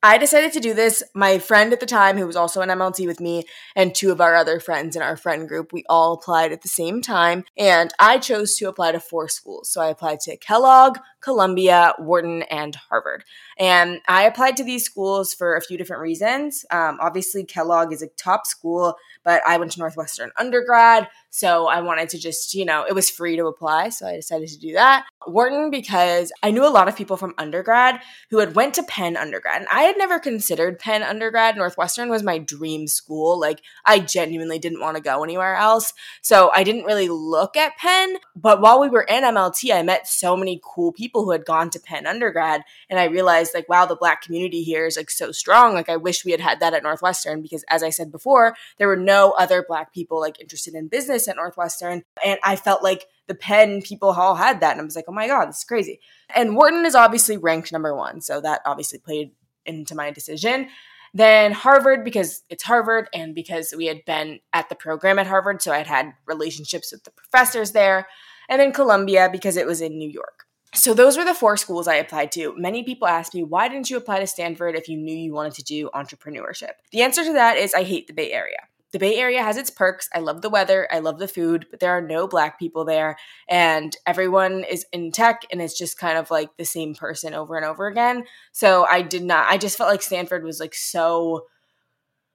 I 0.00 0.16
decided 0.16 0.52
to 0.52 0.60
do 0.60 0.74
this. 0.74 1.02
My 1.12 1.40
friend 1.40 1.72
at 1.72 1.80
the 1.80 1.86
time, 1.86 2.18
who 2.18 2.26
was 2.26 2.36
also 2.36 2.60
an 2.60 2.68
MLT 2.68 3.06
with 3.06 3.18
me, 3.18 3.44
and 3.74 3.92
two 3.92 4.12
of 4.12 4.20
our 4.20 4.36
other 4.36 4.60
friends 4.60 4.94
in 4.94 5.02
our 5.02 5.16
friend 5.16 5.48
group, 5.48 5.72
we 5.72 5.84
all 5.88 6.12
applied 6.12 6.52
at 6.52 6.62
the 6.62 6.68
same 6.68 7.02
time. 7.02 7.44
And 7.56 7.92
I 7.98 8.18
chose 8.18 8.54
to 8.56 8.68
apply 8.68 8.92
to 8.92 9.00
four 9.00 9.28
schools. 9.28 9.70
So 9.70 9.80
I 9.80 9.88
applied 9.88 10.20
to 10.20 10.36
Kellogg, 10.36 10.98
Columbia, 11.20 11.94
Wharton, 11.98 12.42
and 12.44 12.74
Harvard. 12.76 13.24
And 13.58 14.00
I 14.06 14.22
applied 14.24 14.56
to 14.58 14.64
these 14.64 14.84
schools 14.84 15.34
for 15.34 15.56
a 15.56 15.60
few 15.60 15.76
different 15.76 16.02
reasons. 16.02 16.64
Um, 16.70 16.98
obviously, 17.00 17.44
Kellogg 17.44 17.92
is 17.92 18.02
a 18.02 18.08
top 18.08 18.46
school, 18.46 18.96
but 19.24 19.42
I 19.46 19.56
went 19.56 19.72
to 19.72 19.80
Northwestern 19.80 20.30
undergrad. 20.36 21.08
So 21.30 21.66
I 21.66 21.80
wanted 21.80 22.08
to 22.10 22.18
just, 22.18 22.54
you 22.54 22.64
know, 22.64 22.84
it 22.88 22.94
was 22.94 23.10
free 23.10 23.36
to 23.36 23.46
apply. 23.46 23.90
So 23.90 24.06
I 24.06 24.16
decided 24.16 24.48
to 24.48 24.58
do 24.58 24.72
that. 24.72 25.06
Wharton, 25.26 25.70
because 25.70 26.32
I 26.42 26.50
knew 26.50 26.66
a 26.66 26.70
lot 26.70 26.88
of 26.88 26.96
people 26.96 27.16
from 27.16 27.34
undergrad 27.36 28.00
who 28.30 28.38
had 28.38 28.54
went 28.54 28.74
to 28.74 28.82
Penn 28.84 29.16
undergrad. 29.16 29.60
And 29.60 29.68
I 29.70 29.82
had 29.82 29.98
never 29.98 30.18
considered 30.18 30.78
Penn 30.78 31.02
undergrad. 31.02 31.56
Northwestern 31.56 32.08
was 32.08 32.22
my 32.22 32.38
dream 32.38 32.86
school. 32.86 33.38
Like 33.38 33.60
I 33.84 33.98
genuinely 33.98 34.58
didn't 34.58 34.80
want 34.80 34.96
to 34.96 35.02
go 35.02 35.22
anywhere 35.22 35.56
else. 35.56 35.92
So 36.22 36.50
I 36.54 36.64
didn't 36.64 36.84
really 36.84 37.08
look 37.08 37.56
at 37.56 37.76
Penn. 37.76 38.16
But 38.34 38.60
while 38.60 38.80
we 38.80 38.88
were 38.88 39.02
in 39.02 39.24
MLT, 39.24 39.74
I 39.74 39.82
met 39.82 40.08
so 40.08 40.36
many 40.36 40.60
cool 40.64 40.92
people 40.92 41.07
who 41.12 41.30
had 41.32 41.44
gone 41.44 41.70
to 41.70 41.80
Penn 41.80 42.06
undergrad. 42.06 42.62
And 42.88 42.98
I 42.98 43.04
realized 43.04 43.52
like, 43.54 43.68
wow, 43.68 43.86
the 43.86 43.96
black 43.96 44.22
community 44.22 44.62
here 44.62 44.86
is 44.86 44.96
like 44.96 45.10
so 45.10 45.32
strong. 45.32 45.74
Like 45.74 45.88
I 45.88 45.96
wish 45.96 46.24
we 46.24 46.32
had 46.32 46.40
had 46.40 46.60
that 46.60 46.74
at 46.74 46.82
Northwestern 46.82 47.42
because 47.42 47.64
as 47.68 47.82
I 47.82 47.90
said 47.90 48.10
before, 48.12 48.54
there 48.78 48.88
were 48.88 48.96
no 48.96 49.32
other 49.32 49.64
black 49.66 49.92
people 49.92 50.20
like 50.20 50.40
interested 50.40 50.74
in 50.74 50.88
business 50.88 51.28
at 51.28 51.36
Northwestern. 51.36 52.02
And 52.24 52.38
I 52.44 52.56
felt 52.56 52.82
like 52.82 53.06
the 53.26 53.34
Penn 53.34 53.82
people 53.82 54.10
all 54.10 54.34
had 54.34 54.60
that. 54.60 54.72
And 54.72 54.80
I 54.80 54.84
was 54.84 54.96
like, 54.96 55.04
oh 55.08 55.12
my 55.12 55.26
God, 55.26 55.46
this 55.46 55.58
is 55.58 55.64
crazy. 55.64 56.00
And 56.34 56.56
Wharton 56.56 56.84
is 56.86 56.94
obviously 56.94 57.36
ranked 57.36 57.72
number 57.72 57.94
one. 57.94 58.20
So 58.20 58.40
that 58.40 58.62
obviously 58.64 58.98
played 58.98 59.32
into 59.64 59.94
my 59.94 60.10
decision. 60.10 60.68
Then 61.14 61.52
Harvard, 61.52 62.04
because 62.04 62.42
it's 62.50 62.62
Harvard 62.62 63.08
and 63.14 63.34
because 63.34 63.74
we 63.76 63.86
had 63.86 64.04
been 64.04 64.40
at 64.52 64.68
the 64.68 64.74
program 64.74 65.18
at 65.18 65.26
Harvard. 65.26 65.62
So 65.62 65.72
I'd 65.72 65.86
had 65.86 66.12
relationships 66.26 66.92
with 66.92 67.04
the 67.04 67.10
professors 67.10 67.72
there. 67.72 68.06
And 68.48 68.60
then 68.60 68.72
Columbia, 68.72 69.28
because 69.30 69.56
it 69.56 69.66
was 69.66 69.80
in 69.80 69.98
New 69.98 70.08
York. 70.08 70.44
So 70.78 70.94
those 70.94 71.16
were 71.16 71.24
the 71.24 71.34
four 71.34 71.56
schools 71.56 71.88
I 71.88 71.96
applied 71.96 72.30
to. 72.32 72.54
Many 72.56 72.84
people 72.84 73.08
ask 73.08 73.34
me, 73.34 73.42
why 73.42 73.68
didn't 73.68 73.90
you 73.90 73.96
apply 73.96 74.20
to 74.20 74.26
Stanford 74.26 74.76
if 74.76 74.88
you 74.88 74.96
knew 74.96 75.16
you 75.16 75.32
wanted 75.32 75.54
to 75.54 75.64
do 75.64 75.90
entrepreneurship? 75.92 76.72
The 76.92 77.02
answer 77.02 77.24
to 77.24 77.32
that 77.32 77.56
is 77.56 77.74
I 77.74 77.82
hate 77.82 78.06
the 78.06 78.12
Bay 78.12 78.32
Area 78.32 78.58
the 78.92 78.98
Bay 78.98 79.16
Area 79.16 79.42
has 79.42 79.56
its 79.56 79.70
perks. 79.70 80.08
I 80.14 80.20
love 80.20 80.40
the 80.40 80.48
weather, 80.48 80.88
I 80.90 81.00
love 81.00 81.18
the 81.18 81.28
food, 81.28 81.66
but 81.70 81.80
there 81.80 81.92
are 81.92 82.00
no 82.00 82.26
black 82.26 82.58
people 82.58 82.84
there. 82.84 83.16
And 83.48 83.94
everyone 84.06 84.64
is 84.64 84.86
in 84.92 85.12
tech 85.12 85.42
and 85.52 85.60
it's 85.60 85.76
just 85.76 85.98
kind 85.98 86.16
of 86.16 86.30
like 86.30 86.56
the 86.56 86.64
same 86.64 86.94
person 86.94 87.34
over 87.34 87.56
and 87.56 87.66
over 87.66 87.86
again. 87.86 88.24
So 88.52 88.86
I 88.88 89.02
did 89.02 89.24
not, 89.24 89.50
I 89.50 89.58
just 89.58 89.76
felt 89.76 89.90
like 89.90 90.02
Stanford 90.02 90.44
was 90.44 90.60
like 90.60 90.74
so 90.74 91.46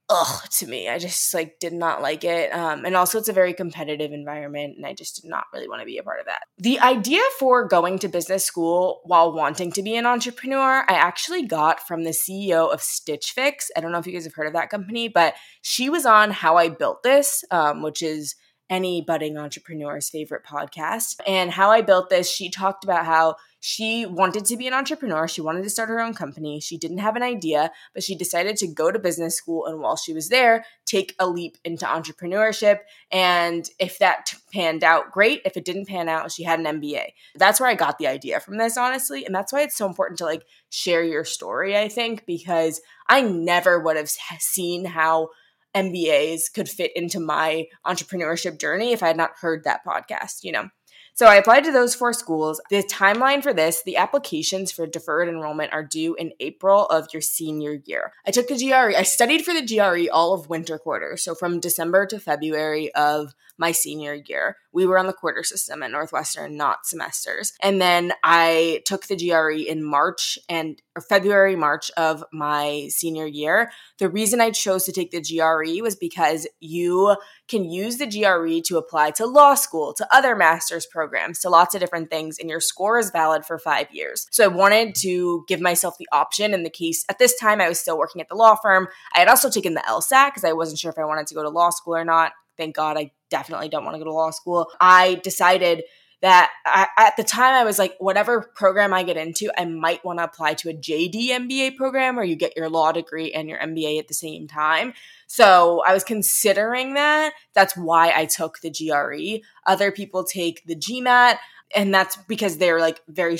ugh 0.10 0.50
to 0.52 0.68
me. 0.68 0.90
I 0.90 1.00
just 1.00 1.34
like 1.34 1.60
did 1.60 1.74
not 1.74 2.02
like 2.02 2.24
it. 2.24 2.54
Um, 2.54 2.86
and 2.86 2.96
also, 2.96 3.18
it's 3.18 3.30
a 3.30 3.34
very 3.34 3.54
competitive 3.54 4.12
environment, 4.12 4.78
and 4.78 4.86
I 4.86 4.94
just 4.94 5.22
did 5.22 5.30
not 5.30 5.46
really 5.54 5.68
want 5.68 5.82
to 5.82 5.86
be 5.86 5.98
a 5.98 6.04
part 6.04 6.20
of 6.20 6.26
that. 6.26 6.44
The 6.58 6.80
idea 6.80 7.22
for 7.40 7.68
going 7.68 8.00
to 8.00 8.08
business 8.08 8.46
school 8.46 9.02
while 9.06 9.34
wanting 9.34 9.72
to 9.74 9.84
be 9.84 9.96
an 9.96 10.06
entrepreneur, 10.06 10.86
I 10.88 10.94
actually 10.94 11.46
got 11.46 11.86
from 11.88 12.04
the 12.04 12.12
CEO 12.12 12.72
of 12.72 12.82
Stitch 12.82 13.32
Fix. 13.32 13.70
I 13.76 13.82
don't 13.82 13.92
know 13.92 14.00
if 14.00 14.08
you 14.08 14.14
guys 14.14 14.26
have 14.26 14.36
heard 14.36 14.48
of 14.48 14.54
that 14.54 14.70
company, 14.70 15.08
but 15.08 15.36
she 15.62 15.90
was 15.90 16.06
on 16.06 16.32
How 16.32 16.58
I 16.58 16.70
Built 16.70 17.04
This, 17.04 17.44
um, 17.52 17.82
which 17.82 18.02
is 18.02 18.36
any 18.70 19.02
budding 19.02 19.38
entrepreneur's 19.38 20.10
favorite 20.10 20.44
podcast. 20.46 21.20
And 21.28 21.52
How 21.52 21.70
I 21.70 21.82
Built 21.82 22.10
This, 22.10 22.32
she 22.32 22.50
talked 22.50 22.84
about 22.84 23.06
how 23.06 23.36
she 23.66 24.06
wanted 24.06 24.44
to 24.46 24.58
be 24.58 24.68
an 24.68 24.74
entrepreneur. 24.74 25.26
She 25.26 25.40
wanted 25.40 25.64
to 25.64 25.70
start 25.70 25.88
her 25.88 26.02
own 26.02 26.14
company. 26.14 26.60
She 26.60 26.78
didn't 26.78 26.98
have 26.98 27.16
an 27.16 27.24
idea, 27.24 27.72
but 27.94 28.04
she 28.04 28.14
decided 28.14 28.58
to 28.58 28.68
go 28.68 28.92
to 28.92 29.00
business 29.00 29.38
school. 29.38 29.66
And 29.68 29.80
while 29.80 29.96
she 29.96 30.14
was 30.14 30.28
there, 30.28 30.66
take 30.86 31.16
a 31.18 31.30
leap 31.30 31.58
into 31.64 31.86
entrepreneurship. 31.86 32.80
And 33.10 33.70
if 33.80 34.00
that 34.00 34.34
panned 34.52 34.84
out, 34.84 35.12
great. 35.12 35.42
If 35.46 35.56
it 35.56 35.64
didn't 35.64 35.88
pan 35.88 36.10
out, 36.10 36.32
she 36.32 36.44
had 36.44 36.60
an 36.60 36.82
MBA. 36.82 37.14
That's 37.36 37.62
where 37.62 37.70
I 37.70 37.76
got 37.76 38.00
the 38.00 38.08
idea 38.08 38.42
from 38.42 38.58
this, 38.58 38.78
honestly. 38.78 39.26
And 39.26 39.34
that's 39.34 39.54
why 39.54 39.62
it's 39.62 39.78
so 39.78 39.88
important 39.88 40.18
to 40.18 40.26
like 40.26 40.44
share 40.70 41.04
your 41.04 41.24
story, 41.24 41.78
I 41.78 41.88
think, 41.88 42.26
because 42.26 42.82
I 43.08 43.22
never 43.22 43.80
would 43.80 43.96
have 43.96 44.10
seen 44.10 44.84
how 44.84 45.30
MBAs 45.76 46.54
could 46.54 46.70
fit 46.70 46.92
into 46.96 47.20
my 47.20 47.66
entrepreneurship 47.86 48.60
journey 48.60 48.94
if 48.94 49.02
I 49.04 49.08
had 49.08 49.18
not 49.18 49.32
heard 49.40 49.64
that 49.64 49.82
podcast, 49.86 50.44
you 50.44 50.52
know? 50.52 50.70
So 51.16 51.28
I 51.28 51.36
applied 51.36 51.64
to 51.66 51.72
those 51.72 51.94
four 51.94 52.12
schools. 52.12 52.60
The 52.70 52.82
timeline 52.84 53.44
for 53.44 53.54
this, 53.54 53.84
the 53.84 53.98
applications 53.98 54.72
for 54.72 54.88
deferred 54.88 55.30
enrollment 55.30 55.72
are 55.72 55.84
due 55.84 56.16
in 56.16 56.34
April 56.40 56.88
of 56.88 57.08
your 57.14 57.22
senior 57.22 57.80
year. 57.86 58.14
I 58.26 58.32
took 58.32 58.48
the 58.48 58.58
GRE. 58.58 58.98
I 58.98 59.04
studied 59.04 59.46
for 59.46 59.54
the 59.54 59.66
GRE 59.66 60.12
all 60.12 60.34
of 60.34 60.50
winter 60.50 60.80
quarter. 60.80 61.16
So 61.18 61.36
from 61.36 61.60
December 61.60 62.08
to 62.08 62.20
February 62.20 62.94
of 62.96 63.36
my 63.58 63.72
senior 63.72 64.14
year. 64.14 64.58
We 64.72 64.86
were 64.86 64.98
on 64.98 65.06
the 65.06 65.14
quarter 65.14 65.44
system 65.44 65.84
at 65.84 65.92
Northwestern, 65.92 66.58
not 66.58 66.88
semesters. 66.88 67.54
And 67.62 67.80
then 67.80 68.14
I 68.24 68.82
took 68.86 69.06
the 69.06 69.16
GRE 69.16 69.70
in 69.70 69.84
March 69.84 70.40
and 70.50 70.82
February, 71.08 71.56
March 71.56 71.92
of 71.96 72.24
my 72.34 72.88
senior 72.90 73.28
year. 73.28 73.72
The 74.00 74.10
reason 74.10 74.42
I 74.42 74.50
chose 74.50 74.86
to 74.86 74.92
take 74.92 75.12
the 75.12 75.22
GRE 75.22 75.84
was 75.84 75.96
because 75.96 76.48
you 76.60 77.16
can 77.48 77.70
use 77.70 77.98
the 77.98 78.08
GRE 78.08 78.62
to 78.68 78.78
apply 78.78 79.12
to 79.12 79.26
law 79.28 79.54
school, 79.54 79.94
to 79.94 80.08
other 80.12 80.36
master's 80.36 80.88
programs, 80.88 81.03
to 81.08 81.50
lots 81.50 81.76
of 81.76 81.82
different 81.82 82.10
things, 82.10 82.38
and 82.40 82.50
your 82.50 82.60
score 82.60 82.98
is 82.98 83.12
valid 83.12 83.46
for 83.46 83.58
five 83.58 83.88
years. 83.92 84.28
So 84.32 84.44
I 84.44 84.48
wanted 84.48 84.96
to 84.96 85.46
give 85.48 85.62
myself 85.62 85.98
the 85.98 86.08
option 86.12 86.54
in 86.54 86.64
the 86.64 86.70
case 86.70 87.06
at 87.10 87.20
this 87.20 87.38
time 87.40 87.62
I 87.62 87.70
was 87.70 87.80
still 87.80 87.98
working 87.98 88.22
at 88.22 88.30
the 88.30 88.36
law 88.36 88.56
firm. 88.56 88.88
I 89.16 89.20
had 89.20 89.28
also 89.28 89.50
taken 89.50 89.74
the 89.74 89.84
LSAT 89.88 90.30
because 90.30 90.44
I 90.44 90.54
wasn't 90.54 90.80
sure 90.80 90.92
if 90.92 90.98
I 90.98 91.06
wanted 91.06 91.28
to 91.28 91.36
go 91.36 91.44
to 91.44 91.50
law 91.50 91.70
school 91.70 91.96
or 91.96 92.06
not. 92.06 92.32
Thank 92.58 92.76
God 92.76 92.98
I 92.98 93.12
definitely 93.30 93.70
don't 93.70 93.84
want 93.84 93.96
to 93.96 94.00
go 94.00 94.06
to 94.06 94.14
law 94.14 94.30
school. 94.30 94.70
I 94.80 95.20
decided 95.24 95.84
that 96.24 96.52
I, 96.66 96.88
at 96.98 97.18
the 97.18 97.24
time 97.24 97.54
I 97.54 97.66
was 97.66 97.78
like, 97.78 97.98
whatever 98.00 98.50
program 98.56 98.94
I 98.94 99.04
get 99.04 99.18
into, 99.18 99.52
I 99.58 99.66
might 99.66 100.06
want 100.06 100.20
to 100.20 100.24
apply 100.24 100.54
to 100.54 100.70
a 100.70 100.74
JD 100.74 101.28
MBA 101.28 101.76
program 101.76 102.16
where 102.16 102.24
you 102.24 102.38
get 102.38 102.56
your 102.56 102.70
law 102.70 102.94
degree 102.94 103.34
and 103.34 103.50
your 103.50 103.60
MBA 103.60 104.00
at 104.00 104.08
the 104.08 104.14
same 104.14 104.48
time. 104.48 104.94
So 105.28 105.84
I 105.86 105.94
was 105.94 106.06
considering 106.06 106.94
that. 106.94 107.34
That's 107.54 107.76
why 107.76 108.14
I 108.16 108.24
took 108.26 108.60
the 108.62 108.72
GRE. 108.72 109.46
Other 109.70 109.92
people 109.92 110.24
take 110.24 110.66
the 110.66 110.78
GMAT, 110.78 111.40
and 111.76 111.94
that's 111.94 112.16
because 112.16 112.58
they're 112.58 112.80
like 112.80 113.02
very 113.10 113.38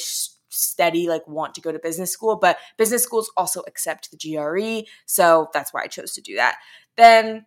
steady, 0.50 1.08
like 1.08 1.26
want 1.26 1.56
to 1.56 1.62
go 1.62 1.72
to 1.72 1.80
business 1.80 2.12
school. 2.12 2.36
But 2.36 2.58
business 2.78 3.02
schools 3.02 3.32
also 3.38 3.62
accept 3.66 4.12
the 4.12 4.18
GRE. 4.18 4.86
So 5.06 5.48
that's 5.54 5.74
why 5.74 5.84
I 5.84 5.88
chose 5.88 6.12
to 6.16 6.22
do 6.22 6.36
that. 6.36 6.58
Then 6.98 7.46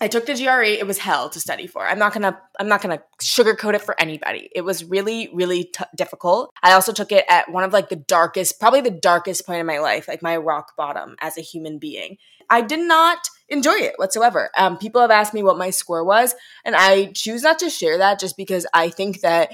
I 0.00 0.08
took 0.08 0.26
the 0.26 0.34
GRE. 0.34 0.64
It 0.64 0.86
was 0.86 0.98
hell 0.98 1.30
to 1.30 1.40
study 1.40 1.66
for. 1.66 1.86
I'm 1.86 1.98
not 1.98 2.12
gonna. 2.12 2.38
I'm 2.58 2.68
not 2.68 2.82
gonna 2.82 3.02
sugarcoat 3.20 3.74
it 3.74 3.82
for 3.82 3.98
anybody. 4.00 4.50
It 4.54 4.62
was 4.62 4.84
really, 4.84 5.30
really 5.32 5.64
t- 5.64 5.84
difficult. 5.94 6.50
I 6.62 6.72
also 6.72 6.92
took 6.92 7.12
it 7.12 7.24
at 7.28 7.50
one 7.50 7.64
of 7.64 7.72
like 7.72 7.88
the 7.88 7.96
darkest, 7.96 8.60
probably 8.60 8.82
the 8.82 8.90
darkest 8.90 9.46
point 9.46 9.60
in 9.60 9.66
my 9.66 9.78
life, 9.78 10.06
like 10.08 10.22
my 10.22 10.36
rock 10.36 10.76
bottom 10.76 11.16
as 11.20 11.38
a 11.38 11.42
human 11.42 11.78
being. 11.78 12.18
I 12.50 12.60
did 12.60 12.80
not 12.80 13.18
enjoy 13.48 13.74
it 13.74 13.94
whatsoever. 13.96 14.50
Um, 14.56 14.76
people 14.76 15.00
have 15.00 15.10
asked 15.10 15.34
me 15.34 15.42
what 15.42 15.58
my 15.58 15.70
score 15.70 16.04
was, 16.04 16.34
and 16.64 16.76
I 16.76 17.12
choose 17.12 17.42
not 17.42 17.58
to 17.60 17.70
share 17.70 17.98
that 17.98 18.20
just 18.20 18.36
because 18.36 18.66
I 18.74 18.90
think 18.90 19.20
that 19.22 19.52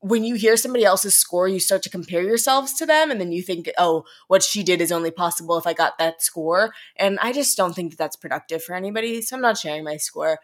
when 0.00 0.24
you 0.24 0.34
hear 0.34 0.56
somebody 0.56 0.84
else's 0.84 1.16
score, 1.16 1.46
you 1.46 1.60
start 1.60 1.82
to 1.82 1.90
compare 1.90 2.22
yourselves 2.22 2.72
to 2.74 2.86
them, 2.86 3.10
and 3.10 3.20
then 3.20 3.32
you 3.32 3.42
think, 3.42 3.70
oh, 3.78 4.04
what 4.28 4.42
she 4.42 4.62
did 4.62 4.80
is 4.80 4.90
only 4.90 5.10
possible 5.10 5.58
if 5.58 5.66
I 5.66 5.74
got 5.74 5.98
that 5.98 6.22
score. 6.22 6.72
And 6.96 7.18
I 7.20 7.32
just 7.32 7.56
don't 7.56 7.74
think 7.74 7.92
that 7.92 7.98
that's 7.98 8.16
productive 8.16 8.62
for 8.62 8.74
anybody. 8.74 9.20
So 9.20 9.36
I'm 9.36 9.42
not 9.42 9.58
sharing 9.58 9.84
my 9.84 9.98
score. 9.98 10.38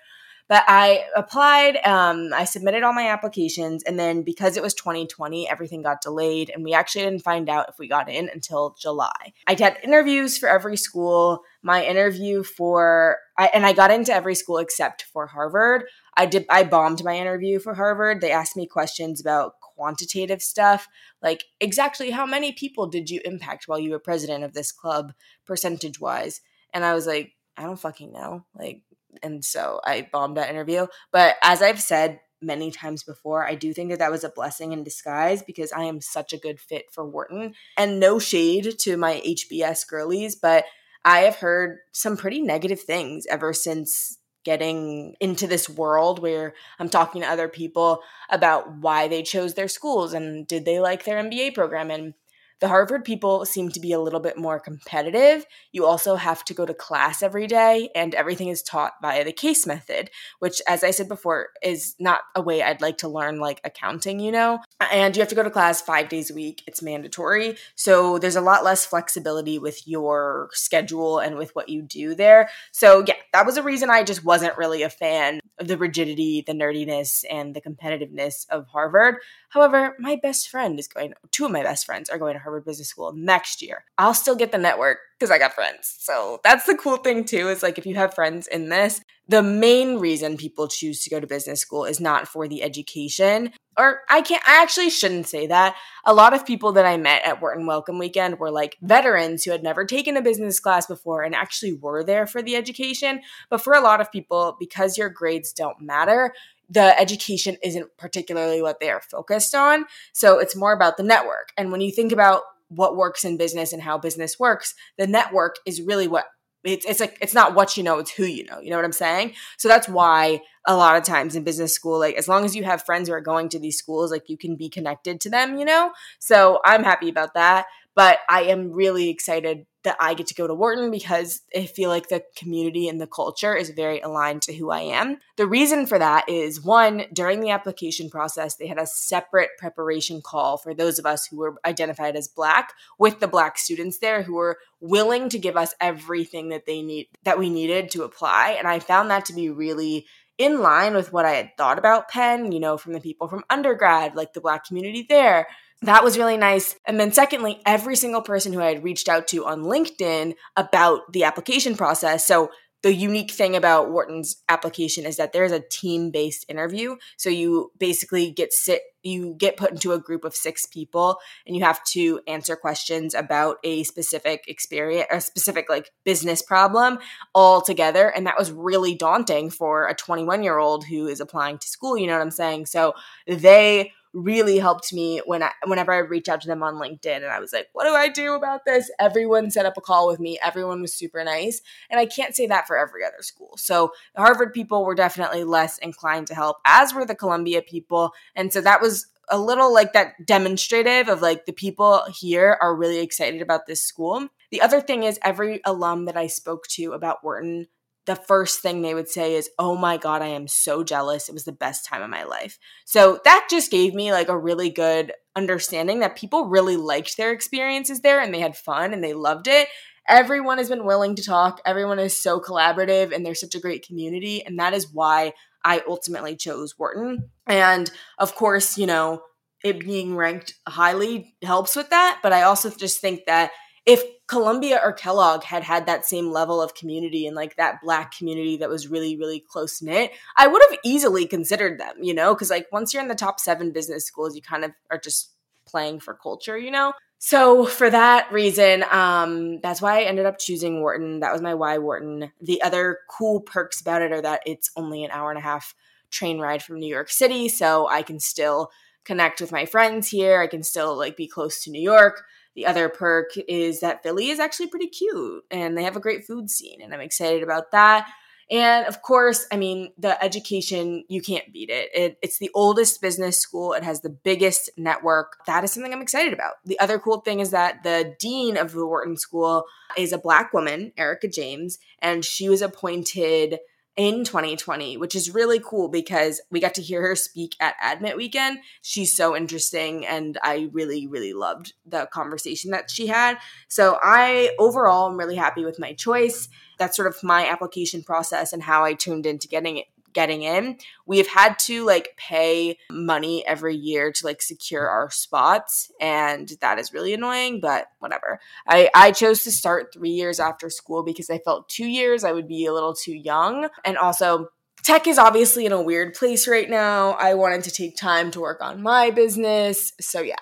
But 0.48 0.62
I 0.68 1.04
applied, 1.16 1.78
um, 1.84 2.30
I 2.32 2.44
submitted 2.44 2.84
all 2.84 2.92
my 2.92 3.08
applications, 3.08 3.82
and 3.82 3.98
then 3.98 4.22
because 4.22 4.56
it 4.56 4.62
was 4.62 4.74
2020, 4.74 5.48
everything 5.48 5.82
got 5.82 6.00
delayed, 6.00 6.50
and 6.50 6.62
we 6.62 6.72
actually 6.72 7.02
didn't 7.02 7.24
find 7.24 7.48
out 7.48 7.68
if 7.68 7.80
we 7.80 7.88
got 7.88 8.08
in 8.08 8.28
until 8.32 8.76
July. 8.78 9.32
I 9.48 9.54
had 9.54 9.78
interviews 9.82 10.38
for 10.38 10.48
every 10.48 10.76
school. 10.76 11.40
My 11.62 11.84
interview 11.84 12.44
for, 12.44 13.16
I, 13.36 13.50
and 13.52 13.66
I 13.66 13.72
got 13.72 13.90
into 13.90 14.14
every 14.14 14.36
school 14.36 14.58
except 14.58 15.02
for 15.12 15.26
Harvard. 15.26 15.84
I 16.16 16.26
did, 16.26 16.46
I 16.48 16.64
bombed 16.64 17.04
my 17.04 17.16
interview 17.16 17.58
for 17.58 17.74
Harvard. 17.74 18.20
They 18.20 18.30
asked 18.30 18.56
me 18.56 18.66
questions 18.66 19.20
about 19.20 19.60
quantitative 19.60 20.40
stuff, 20.40 20.88
like 21.22 21.44
exactly 21.60 22.10
how 22.10 22.24
many 22.24 22.52
people 22.52 22.86
did 22.86 23.10
you 23.10 23.20
impact 23.24 23.68
while 23.68 23.78
you 23.78 23.90
were 23.90 23.98
president 23.98 24.42
of 24.42 24.54
this 24.54 24.72
club, 24.72 25.12
percentage 25.44 26.00
wise. 26.00 26.40
And 26.72 26.84
I 26.84 26.94
was 26.94 27.06
like, 27.06 27.32
I 27.56 27.64
don't 27.64 27.78
fucking 27.78 28.12
know. 28.12 28.44
Like, 28.54 28.82
and 29.22 29.44
so 29.44 29.80
I 29.84 30.08
bombed 30.10 30.36
that 30.36 30.50
interview. 30.50 30.86
But 31.12 31.36
as 31.42 31.62
I've 31.62 31.80
said 31.80 32.20
many 32.42 32.70
times 32.70 33.02
before, 33.02 33.46
I 33.46 33.54
do 33.54 33.72
think 33.72 33.90
that 33.90 33.98
that 33.98 34.10
was 34.10 34.24
a 34.24 34.30
blessing 34.30 34.72
in 34.72 34.84
disguise 34.84 35.42
because 35.42 35.72
I 35.72 35.84
am 35.84 36.00
such 36.00 36.32
a 36.32 36.38
good 36.38 36.60
fit 36.60 36.86
for 36.92 37.06
Wharton. 37.06 37.54
And 37.76 38.00
no 38.00 38.18
shade 38.18 38.78
to 38.80 38.96
my 38.96 39.22
HBS 39.26 39.86
girlies, 39.88 40.36
but 40.36 40.64
I 41.04 41.20
have 41.20 41.36
heard 41.36 41.78
some 41.92 42.16
pretty 42.16 42.40
negative 42.40 42.80
things 42.80 43.26
ever 43.26 43.52
since 43.52 44.18
getting 44.46 45.16
into 45.18 45.48
this 45.48 45.68
world 45.68 46.20
where 46.20 46.54
I'm 46.78 46.88
talking 46.88 47.20
to 47.20 47.28
other 47.28 47.48
people 47.48 48.00
about 48.30 48.76
why 48.76 49.08
they 49.08 49.24
chose 49.24 49.54
their 49.54 49.66
schools 49.66 50.14
and 50.14 50.46
did 50.46 50.64
they 50.64 50.78
like 50.78 51.04
their 51.04 51.20
MBA 51.20 51.52
program 51.52 51.90
and 51.90 52.14
The 52.60 52.68
Harvard 52.68 53.04
people 53.04 53.44
seem 53.44 53.68
to 53.70 53.80
be 53.80 53.92
a 53.92 54.00
little 54.00 54.20
bit 54.20 54.38
more 54.38 54.58
competitive. 54.58 55.44
You 55.72 55.84
also 55.84 56.16
have 56.16 56.44
to 56.46 56.54
go 56.54 56.64
to 56.64 56.72
class 56.72 57.22
every 57.22 57.46
day, 57.46 57.90
and 57.94 58.14
everything 58.14 58.48
is 58.48 58.62
taught 58.62 58.94
via 59.02 59.24
the 59.24 59.32
case 59.32 59.66
method, 59.66 60.10
which, 60.38 60.62
as 60.66 60.82
I 60.82 60.90
said 60.90 61.08
before, 61.08 61.48
is 61.62 61.94
not 61.98 62.20
a 62.34 62.40
way 62.40 62.62
I'd 62.62 62.80
like 62.80 62.98
to 62.98 63.08
learn 63.08 63.40
like 63.40 63.60
accounting, 63.62 64.20
you 64.20 64.32
know? 64.32 64.60
And 64.80 65.14
you 65.14 65.20
have 65.20 65.28
to 65.28 65.34
go 65.34 65.42
to 65.42 65.50
class 65.50 65.82
five 65.82 66.08
days 66.08 66.30
a 66.30 66.34
week, 66.34 66.62
it's 66.66 66.80
mandatory. 66.80 67.56
So 67.74 68.18
there's 68.18 68.36
a 68.36 68.40
lot 68.40 68.64
less 68.64 68.86
flexibility 68.86 69.58
with 69.58 69.86
your 69.86 70.48
schedule 70.52 71.18
and 71.18 71.36
with 71.36 71.54
what 71.54 71.68
you 71.68 71.82
do 71.82 72.14
there. 72.14 72.48
So, 72.72 73.04
yeah, 73.06 73.14
that 73.32 73.44
was 73.44 73.58
a 73.58 73.62
reason 73.62 73.90
I 73.90 74.02
just 74.02 74.24
wasn't 74.24 74.56
really 74.56 74.82
a 74.82 74.90
fan 74.90 75.40
of 75.58 75.68
the 75.68 75.78
rigidity, 75.78 76.42
the 76.46 76.52
nerdiness, 76.52 77.24
and 77.30 77.54
the 77.54 77.60
competitiveness 77.60 78.46
of 78.48 78.66
Harvard. 78.68 79.16
However, 79.50 79.96
my 79.98 80.16
best 80.16 80.48
friend 80.48 80.78
is 80.78 80.88
going, 80.88 81.14
two 81.30 81.44
of 81.44 81.50
my 81.50 81.62
best 81.62 81.86
friends 81.86 82.10
are 82.10 82.18
going 82.18 82.34
to 82.34 82.40
Harvard 82.46 82.64
Business 82.64 82.88
School 82.88 83.12
next 83.14 83.60
year. 83.60 83.84
I'll 83.98 84.14
still 84.14 84.36
get 84.36 84.52
the 84.52 84.58
network 84.58 84.98
because 85.18 85.30
I 85.30 85.38
got 85.38 85.54
friends. 85.54 85.96
So 85.98 86.40
that's 86.44 86.64
the 86.66 86.76
cool 86.76 86.98
thing 86.98 87.24
too, 87.24 87.48
is 87.48 87.62
like 87.62 87.76
if 87.76 87.86
you 87.86 87.96
have 87.96 88.14
friends 88.14 88.46
in 88.46 88.68
this, 88.68 89.00
the 89.28 89.42
main 89.42 89.98
reason 89.98 90.36
people 90.36 90.68
choose 90.68 91.02
to 91.02 91.10
go 91.10 91.18
to 91.18 91.26
business 91.26 91.60
school 91.60 91.84
is 91.84 92.00
not 92.00 92.28
for 92.28 92.46
the 92.46 92.62
education. 92.62 93.52
Or 93.78 94.00
I 94.08 94.22
can't, 94.22 94.42
I 94.46 94.62
actually 94.62 94.90
shouldn't 94.90 95.26
say 95.26 95.48
that. 95.48 95.74
A 96.04 96.14
lot 96.14 96.32
of 96.32 96.46
people 96.46 96.72
that 96.72 96.86
I 96.86 96.96
met 96.96 97.24
at 97.24 97.42
Wharton 97.42 97.66
Welcome 97.66 97.98
Weekend 97.98 98.38
were 98.38 98.50
like 98.50 98.76
veterans 98.80 99.44
who 99.44 99.50
had 99.50 99.62
never 99.62 99.84
taken 99.84 100.16
a 100.16 100.22
business 100.22 100.60
class 100.60 100.86
before 100.86 101.22
and 101.22 101.34
actually 101.34 101.72
were 101.72 102.04
there 102.04 102.26
for 102.26 102.40
the 102.40 102.56
education. 102.56 103.20
But 103.50 103.62
for 103.62 103.72
a 103.72 103.80
lot 103.80 104.00
of 104.00 104.12
people, 104.12 104.56
because 104.58 104.96
your 104.96 105.10
grades 105.10 105.52
don't 105.52 105.80
matter, 105.80 106.32
the 106.68 106.98
education 106.98 107.56
isn't 107.62 107.96
particularly 107.96 108.60
what 108.60 108.80
they 108.80 108.90
are 108.90 109.00
focused 109.00 109.54
on. 109.54 109.86
So 110.12 110.38
it's 110.38 110.56
more 110.56 110.72
about 110.72 110.96
the 110.96 111.02
network. 111.02 111.50
And 111.56 111.70
when 111.70 111.80
you 111.80 111.92
think 111.92 112.12
about 112.12 112.42
what 112.68 112.96
works 112.96 113.24
in 113.24 113.36
business 113.36 113.72
and 113.72 113.82
how 113.82 113.98
business 113.98 114.38
works, 114.38 114.74
the 114.98 115.06
network 115.06 115.56
is 115.64 115.80
really 115.80 116.08
what 116.08 116.26
it's 116.64 116.84
it's 116.84 116.98
like 116.98 117.16
it's 117.20 117.34
not 117.34 117.54
what 117.54 117.76
you 117.76 117.82
know, 117.82 117.98
it's 117.98 118.10
who 118.10 118.24
you 118.24 118.44
know. 118.44 118.58
You 118.60 118.70
know 118.70 118.76
what 118.76 118.84
I'm 118.84 118.92
saying? 118.92 119.34
So 119.56 119.68
that's 119.68 119.88
why 119.88 120.40
a 120.66 120.76
lot 120.76 120.96
of 120.96 121.04
times 121.04 121.36
in 121.36 121.44
business 121.44 121.72
school, 121.72 121.98
like 121.98 122.16
as 122.16 122.26
long 122.26 122.44
as 122.44 122.56
you 122.56 122.64
have 122.64 122.82
friends 122.82 123.08
who 123.08 123.14
are 123.14 123.20
going 123.20 123.48
to 123.50 123.58
these 123.60 123.78
schools, 123.78 124.10
like 124.10 124.28
you 124.28 124.36
can 124.36 124.56
be 124.56 124.68
connected 124.68 125.20
to 125.20 125.30
them, 125.30 125.56
you 125.58 125.64
know? 125.64 125.92
So 126.18 126.60
I'm 126.64 126.82
happy 126.82 127.08
about 127.08 127.34
that. 127.34 127.66
But 127.94 128.18
I 128.28 128.42
am 128.42 128.72
really 128.72 129.08
excited 129.08 129.64
that 129.86 129.96
I 130.00 130.14
get 130.14 130.26
to 130.26 130.34
go 130.34 130.48
to 130.48 130.54
Wharton 130.54 130.90
because 130.90 131.42
I 131.56 131.66
feel 131.66 131.90
like 131.90 132.08
the 132.08 132.24
community 132.34 132.88
and 132.88 133.00
the 133.00 133.06
culture 133.06 133.54
is 133.54 133.70
very 133.70 134.00
aligned 134.00 134.42
to 134.42 134.54
who 134.54 134.70
I 134.70 134.80
am. 134.80 135.18
The 135.36 135.46
reason 135.46 135.86
for 135.86 135.96
that 135.96 136.28
is 136.28 136.60
one, 136.60 137.04
during 137.12 137.40
the 137.40 137.50
application 137.50 138.10
process, 138.10 138.56
they 138.56 138.66
had 138.66 138.80
a 138.80 138.86
separate 138.86 139.50
preparation 139.58 140.22
call 140.22 140.58
for 140.58 140.74
those 140.74 140.98
of 140.98 141.06
us 141.06 141.26
who 141.26 141.36
were 141.36 141.54
identified 141.64 142.16
as 142.16 142.26
Black 142.26 142.72
with 142.98 143.20
the 143.20 143.28
Black 143.28 143.58
students 143.58 143.98
there 143.98 144.24
who 144.24 144.34
were 144.34 144.58
willing 144.80 145.28
to 145.28 145.38
give 145.38 145.56
us 145.56 145.72
everything 145.80 146.48
that 146.48 146.66
they 146.66 146.82
need, 146.82 147.06
that 147.22 147.38
we 147.38 147.48
needed 147.48 147.90
to 147.92 148.02
apply. 148.02 148.56
And 148.58 148.66
I 148.66 148.80
found 148.80 149.10
that 149.10 149.24
to 149.26 149.34
be 149.34 149.50
really 149.50 150.06
in 150.36 150.60
line 150.60 150.94
with 150.94 151.12
what 151.12 151.24
I 151.24 151.34
had 151.34 151.56
thought 151.56 151.78
about 151.78 152.08
Penn, 152.08 152.50
you 152.50 152.58
know, 152.58 152.76
from 152.76 152.92
the 152.92 153.00
people 153.00 153.28
from 153.28 153.44
undergrad, 153.48 154.16
like 154.16 154.32
the 154.32 154.40
Black 154.40 154.64
community 154.64 155.06
there 155.08 155.46
that 155.82 156.02
was 156.02 156.16
really 156.16 156.36
nice. 156.36 156.74
And 156.86 156.98
then, 156.98 157.12
secondly, 157.12 157.60
every 157.66 157.96
single 157.96 158.22
person 158.22 158.52
who 158.52 158.60
I 158.60 158.72
had 158.72 158.84
reached 158.84 159.08
out 159.08 159.28
to 159.28 159.44
on 159.44 159.62
LinkedIn 159.62 160.34
about 160.56 161.12
the 161.12 161.24
application 161.24 161.76
process. 161.76 162.26
So, 162.26 162.50
the 162.82 162.94
unique 162.94 163.32
thing 163.32 163.56
about 163.56 163.90
Wharton's 163.90 164.36
application 164.48 165.06
is 165.06 165.16
that 165.16 165.32
there's 165.32 165.50
a 165.50 165.60
team 165.60 166.10
based 166.10 166.46
interview. 166.48 166.96
So, 167.18 167.28
you 167.28 167.72
basically 167.78 168.30
get 168.30 168.54
sit, 168.54 168.82
you 169.02 169.34
get 169.36 169.58
put 169.58 169.70
into 169.70 169.92
a 169.92 169.98
group 169.98 170.24
of 170.24 170.34
six 170.34 170.64
people 170.64 171.18
and 171.46 171.54
you 171.54 171.62
have 171.62 171.84
to 171.84 172.20
answer 172.26 172.56
questions 172.56 173.12
about 173.12 173.58
a 173.62 173.82
specific 173.82 174.44
experience, 174.48 175.08
a 175.10 175.20
specific 175.20 175.68
like 175.68 175.90
business 176.04 176.40
problem 176.40 176.98
all 177.34 177.60
together. 177.60 178.08
And 178.08 178.26
that 178.26 178.38
was 178.38 178.50
really 178.50 178.94
daunting 178.94 179.50
for 179.50 179.88
a 179.88 179.94
21 179.94 180.42
year 180.42 180.58
old 180.58 180.86
who 180.86 181.06
is 181.06 181.20
applying 181.20 181.58
to 181.58 181.68
school. 181.68 181.98
You 181.98 182.06
know 182.06 182.14
what 182.14 182.22
I'm 182.22 182.30
saying? 182.30 182.66
So, 182.66 182.94
they 183.26 183.92
really 184.16 184.58
helped 184.58 184.94
me 184.94 185.20
when 185.26 185.42
I, 185.42 185.50
whenever 185.66 185.92
I 185.92 185.98
reached 185.98 186.30
out 186.30 186.40
to 186.40 186.48
them 186.48 186.62
on 186.62 186.76
LinkedIn 186.76 187.16
and 187.16 187.26
I 187.26 187.38
was 187.38 187.52
like, 187.52 187.68
what 187.74 187.84
do 187.84 187.94
I 187.94 188.08
do 188.08 188.34
about 188.34 188.64
this? 188.64 188.90
Everyone 188.98 189.50
set 189.50 189.66
up 189.66 189.76
a 189.76 189.82
call 189.82 190.08
with 190.08 190.18
me. 190.18 190.38
Everyone 190.42 190.80
was 190.80 190.94
super 190.94 191.22
nice. 191.22 191.60
And 191.90 192.00
I 192.00 192.06
can't 192.06 192.34
say 192.34 192.46
that 192.46 192.66
for 192.66 192.78
every 192.78 193.04
other 193.04 193.20
school. 193.20 193.52
So 193.58 193.92
the 194.14 194.22
Harvard 194.22 194.54
people 194.54 194.86
were 194.86 194.94
definitely 194.94 195.44
less 195.44 195.76
inclined 195.78 196.28
to 196.28 196.34
help, 196.34 196.56
as 196.64 196.94
were 196.94 197.04
the 197.04 197.14
Columbia 197.14 197.60
people. 197.60 198.12
And 198.34 198.50
so 198.50 198.62
that 198.62 198.80
was 198.80 199.06
a 199.28 199.38
little 199.38 199.72
like 199.72 199.92
that 199.92 200.24
demonstrative 200.24 201.08
of 201.08 201.20
like 201.20 201.44
the 201.44 201.52
people 201.52 202.02
here 202.18 202.56
are 202.60 202.74
really 202.74 203.00
excited 203.00 203.42
about 203.42 203.66
this 203.66 203.82
school. 203.82 204.28
The 204.50 204.62
other 204.62 204.80
thing 204.80 205.02
is 205.02 205.18
every 205.22 205.60
alum 205.66 206.06
that 206.06 206.16
I 206.16 206.28
spoke 206.28 206.66
to 206.68 206.92
about 206.92 207.22
Wharton 207.22 207.66
the 208.06 208.16
first 208.16 208.60
thing 208.60 208.82
they 208.82 208.94
would 208.94 209.08
say 209.08 209.34
is, 209.34 209.50
Oh 209.58 209.76
my 209.76 209.96
God, 209.96 210.22
I 210.22 210.28
am 210.28 210.48
so 210.48 210.82
jealous. 210.82 211.28
It 211.28 211.32
was 211.32 211.44
the 211.44 211.52
best 211.52 211.84
time 211.84 212.02
of 212.02 212.10
my 212.10 212.24
life. 212.24 212.58
So 212.84 213.20
that 213.24 213.48
just 213.50 213.70
gave 213.70 213.94
me 213.94 214.12
like 214.12 214.28
a 214.28 214.38
really 214.38 214.70
good 214.70 215.12
understanding 215.34 216.00
that 216.00 216.16
people 216.16 216.46
really 216.46 216.76
liked 216.76 217.16
their 217.16 217.32
experiences 217.32 218.00
there 218.00 218.20
and 218.20 218.32
they 218.32 218.40
had 218.40 218.56
fun 218.56 218.92
and 218.92 219.04
they 219.04 219.12
loved 219.12 219.48
it. 219.48 219.68
Everyone 220.08 220.58
has 220.58 220.68
been 220.68 220.86
willing 220.86 221.16
to 221.16 221.24
talk. 221.24 221.60
Everyone 221.66 221.98
is 221.98 222.18
so 222.18 222.40
collaborative 222.40 223.14
and 223.14 223.26
they're 223.26 223.34
such 223.34 223.56
a 223.56 223.60
great 223.60 223.86
community. 223.86 224.44
And 224.44 224.58
that 224.58 224.72
is 224.72 224.92
why 224.92 225.32
I 225.64 225.82
ultimately 225.88 226.36
chose 226.36 226.78
Wharton. 226.78 227.30
And 227.46 227.90
of 228.18 228.36
course, 228.36 228.78
you 228.78 228.86
know, 228.86 229.22
it 229.64 229.80
being 229.80 230.14
ranked 230.14 230.54
highly 230.68 231.34
helps 231.42 231.74
with 231.74 231.90
that. 231.90 232.20
But 232.22 232.32
I 232.32 232.42
also 232.42 232.70
just 232.70 233.00
think 233.00 233.22
that 233.26 233.50
if 233.86 234.02
Columbia 234.26 234.80
or 234.82 234.92
Kellogg 234.92 235.44
had 235.44 235.62
had 235.62 235.86
that 235.86 236.04
same 236.04 236.30
level 236.30 236.60
of 236.60 236.74
community 236.74 237.26
and 237.26 237.36
like 237.36 237.56
that 237.56 237.80
black 237.80 238.16
community 238.16 238.56
that 238.56 238.68
was 238.68 238.88
really, 238.88 239.16
really 239.16 239.38
close 239.38 239.80
knit, 239.80 240.10
I 240.36 240.48
would 240.48 240.62
have 240.68 240.78
easily 240.84 241.26
considered 241.26 241.78
them, 241.78 241.94
you 242.02 242.12
know? 242.12 242.34
Because 242.34 242.50
like 242.50 242.66
once 242.72 242.92
you're 242.92 243.02
in 243.02 243.08
the 243.08 243.14
top 243.14 243.38
seven 243.38 243.70
business 243.70 244.04
schools, 244.04 244.34
you 244.34 244.42
kind 244.42 244.64
of 244.64 244.72
are 244.90 244.98
just 244.98 245.30
playing 245.66 246.00
for 246.00 246.14
culture, 246.14 246.58
you 246.58 246.72
know? 246.72 246.92
So 247.18 247.64
for 247.64 247.88
that 247.88 248.30
reason, 248.32 248.84
um, 248.90 249.60
that's 249.60 249.80
why 249.80 250.00
I 250.00 250.02
ended 250.02 250.26
up 250.26 250.38
choosing 250.38 250.80
Wharton. 250.80 251.20
That 251.20 251.32
was 251.32 251.40
my 251.40 251.54
why 251.54 251.78
Wharton. 251.78 252.32
The 252.40 252.60
other 252.62 252.98
cool 253.08 253.40
perks 253.40 253.80
about 253.80 254.02
it 254.02 254.12
are 254.12 254.20
that 254.20 254.42
it's 254.44 254.70
only 254.76 255.04
an 255.04 255.12
hour 255.12 255.30
and 255.30 255.38
a 255.38 255.42
half 255.42 255.74
train 256.10 256.38
ride 256.40 256.62
from 256.62 256.78
New 256.78 256.92
York 256.92 257.08
City, 257.08 257.48
so 257.48 257.88
I 257.88 258.02
can 258.02 258.20
still 258.20 258.70
connect 259.04 259.40
with 259.40 259.52
my 259.52 259.64
friends 259.64 260.08
here. 260.08 260.40
I 260.40 260.46
can 260.46 260.62
still 260.62 260.96
like 260.96 261.16
be 261.16 261.26
close 261.26 261.62
to 261.64 261.70
New 261.70 261.80
York. 261.80 262.24
The 262.56 262.66
other 262.66 262.88
perk 262.88 263.32
is 263.48 263.80
that 263.80 264.02
Philly 264.02 264.30
is 264.30 264.40
actually 264.40 264.68
pretty 264.68 264.88
cute 264.88 265.44
and 265.50 265.76
they 265.76 265.84
have 265.84 265.96
a 265.96 266.00
great 266.00 266.24
food 266.24 266.50
scene, 266.50 266.80
and 266.82 266.92
I'm 266.92 267.00
excited 267.00 267.42
about 267.42 267.70
that. 267.72 268.08
And 268.50 268.86
of 268.86 269.02
course, 269.02 269.46
I 269.52 269.56
mean, 269.56 269.92
the 269.98 270.22
education, 270.22 271.04
you 271.08 271.20
can't 271.20 271.52
beat 271.52 271.68
it. 271.68 271.90
it. 271.92 272.18
It's 272.22 272.38
the 272.38 272.50
oldest 272.54 273.00
business 273.00 273.38
school, 273.38 273.72
it 273.72 273.82
has 273.82 274.00
the 274.00 274.08
biggest 274.08 274.70
network. 274.76 275.38
That 275.46 275.64
is 275.64 275.72
something 275.72 275.92
I'm 275.92 276.00
excited 276.00 276.32
about. 276.32 276.54
The 276.64 276.78
other 276.78 276.98
cool 276.98 277.20
thing 277.20 277.40
is 277.40 277.50
that 277.50 277.82
the 277.82 278.14
dean 278.18 278.56
of 278.56 278.72
the 278.72 278.86
Wharton 278.86 279.16
School 279.16 279.64
is 279.96 280.12
a 280.12 280.18
black 280.18 280.52
woman, 280.52 280.92
Erika 280.96 281.28
James, 281.28 281.78
and 282.00 282.24
she 282.24 282.48
was 282.48 282.62
appointed 282.62 283.58
in 283.96 284.24
2020, 284.24 284.96
which 284.96 285.14
is 285.14 285.32
really 285.32 285.58
cool 285.58 285.88
because 285.88 286.40
we 286.50 286.60
got 286.60 286.74
to 286.74 286.82
hear 286.82 287.00
her 287.00 287.16
speak 287.16 287.56
at 287.60 287.74
Admit 287.82 288.16
Weekend. 288.16 288.58
She's 288.82 289.16
so 289.16 289.34
interesting, 289.34 290.06
and 290.06 290.38
I 290.42 290.68
really, 290.72 291.06
really 291.06 291.32
loved 291.32 291.72
the 291.86 292.06
conversation 292.12 292.70
that 292.72 292.90
she 292.90 293.06
had. 293.06 293.38
So, 293.68 293.98
I 294.02 294.54
overall 294.58 295.10
am 295.10 295.18
really 295.18 295.36
happy 295.36 295.64
with 295.64 295.78
my 295.78 295.94
choice. 295.94 296.48
That's 296.78 296.96
sort 296.96 297.08
of 297.08 297.22
my 297.22 297.48
application 297.48 298.02
process 298.02 298.52
and 298.52 298.62
how 298.62 298.84
I 298.84 298.92
tuned 298.92 299.24
into 299.24 299.48
getting 299.48 299.78
it 299.78 299.86
getting 300.16 300.42
in. 300.42 300.78
We 301.04 301.18
have 301.18 301.28
had 301.28 301.58
to 301.66 301.84
like 301.84 302.16
pay 302.16 302.78
money 302.90 303.46
every 303.46 303.76
year 303.76 304.10
to 304.10 304.26
like 304.26 304.42
secure 304.42 304.88
our 304.88 305.10
spots, 305.10 305.92
and 306.00 306.50
that 306.60 306.80
is 306.80 306.92
really 306.92 307.12
annoying, 307.12 307.60
but 307.60 307.86
whatever. 308.00 308.40
I, 308.66 308.90
I 308.94 309.12
chose 309.12 309.44
to 309.44 309.52
start 309.52 309.92
three 309.92 310.10
years 310.10 310.40
after 310.40 310.70
school 310.70 311.04
because 311.04 311.30
I 311.30 311.38
felt 311.38 311.68
two 311.68 311.86
years 311.86 312.24
I 312.24 312.32
would 312.32 312.48
be 312.48 312.64
a 312.64 312.72
little 312.72 312.94
too 312.94 313.14
young. 313.14 313.68
And 313.84 313.98
also, 313.98 314.48
tech 314.82 315.06
is 315.06 315.18
obviously 315.18 315.66
in 315.66 315.72
a 315.72 315.82
weird 315.82 316.14
place 316.14 316.48
right 316.48 316.68
now. 316.68 317.10
I 317.12 317.34
wanted 317.34 317.62
to 317.64 317.70
take 317.70 317.96
time 317.96 318.30
to 318.32 318.40
work 318.40 318.62
on 318.62 318.82
my 318.82 319.10
business. 319.10 319.92
So, 320.00 320.22
yeah. 320.22 320.34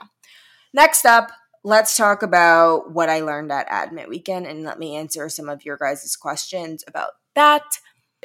Next 0.72 1.04
up, 1.04 1.30
let's 1.64 1.96
talk 1.96 2.22
about 2.22 2.92
what 2.92 3.08
I 3.08 3.20
learned 3.20 3.50
at 3.50 3.66
Admit 3.70 4.08
Weekend 4.08 4.46
and 4.46 4.62
let 4.62 4.78
me 4.78 4.94
answer 4.96 5.28
some 5.28 5.48
of 5.48 5.64
your 5.64 5.76
guys' 5.76 6.14
questions 6.14 6.84
about 6.86 7.12
that. 7.34 7.64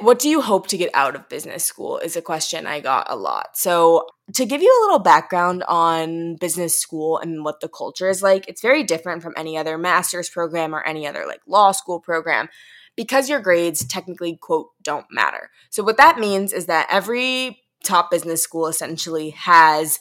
What 0.02 0.20
do 0.20 0.30
you 0.30 0.42
hope 0.42 0.68
to 0.68 0.78
get 0.78 0.92
out 0.94 1.16
of 1.16 1.30
business 1.30 1.66
school 1.66 1.98
is 1.98 2.16
a 2.16 2.22
question 2.22 2.66
I 2.66 2.80
got 2.80 3.08
a 3.10 3.16
lot. 3.16 3.58
So, 3.58 4.08
to 4.34 4.46
give 4.46 4.62
you 4.62 4.70
a 4.70 4.82
little 4.84 5.00
background 5.00 5.64
on 5.68 6.36
business 6.36 6.80
school 6.80 7.18
and 7.18 7.44
what 7.44 7.62
the 7.62 7.68
culture 7.68 8.10
is 8.10 8.22
like, 8.22 8.48
it's 8.48 8.62
very 8.62 8.84
different 8.84 9.24
from 9.24 9.34
any 9.36 9.58
other 9.58 9.78
master's 9.78 10.30
program 10.30 10.76
or 10.76 10.84
any 10.84 11.08
other 11.08 11.26
like 11.28 11.42
law 11.48 11.72
school 11.72 12.00
program 12.00 12.48
because 12.96 13.30
your 13.30 13.40
grades 13.40 13.86
technically, 13.86 14.38
quote, 14.38 14.70
don't 14.84 15.06
matter. 15.12 15.50
So, 15.70 15.84
what 15.84 15.98
that 15.98 16.20
means 16.20 16.54
is 16.54 16.68
that 16.68 16.88
every 16.90 17.62
top 17.84 18.12
business 18.12 18.44
school 18.44 18.68
essentially 18.68 19.32
has 19.32 20.00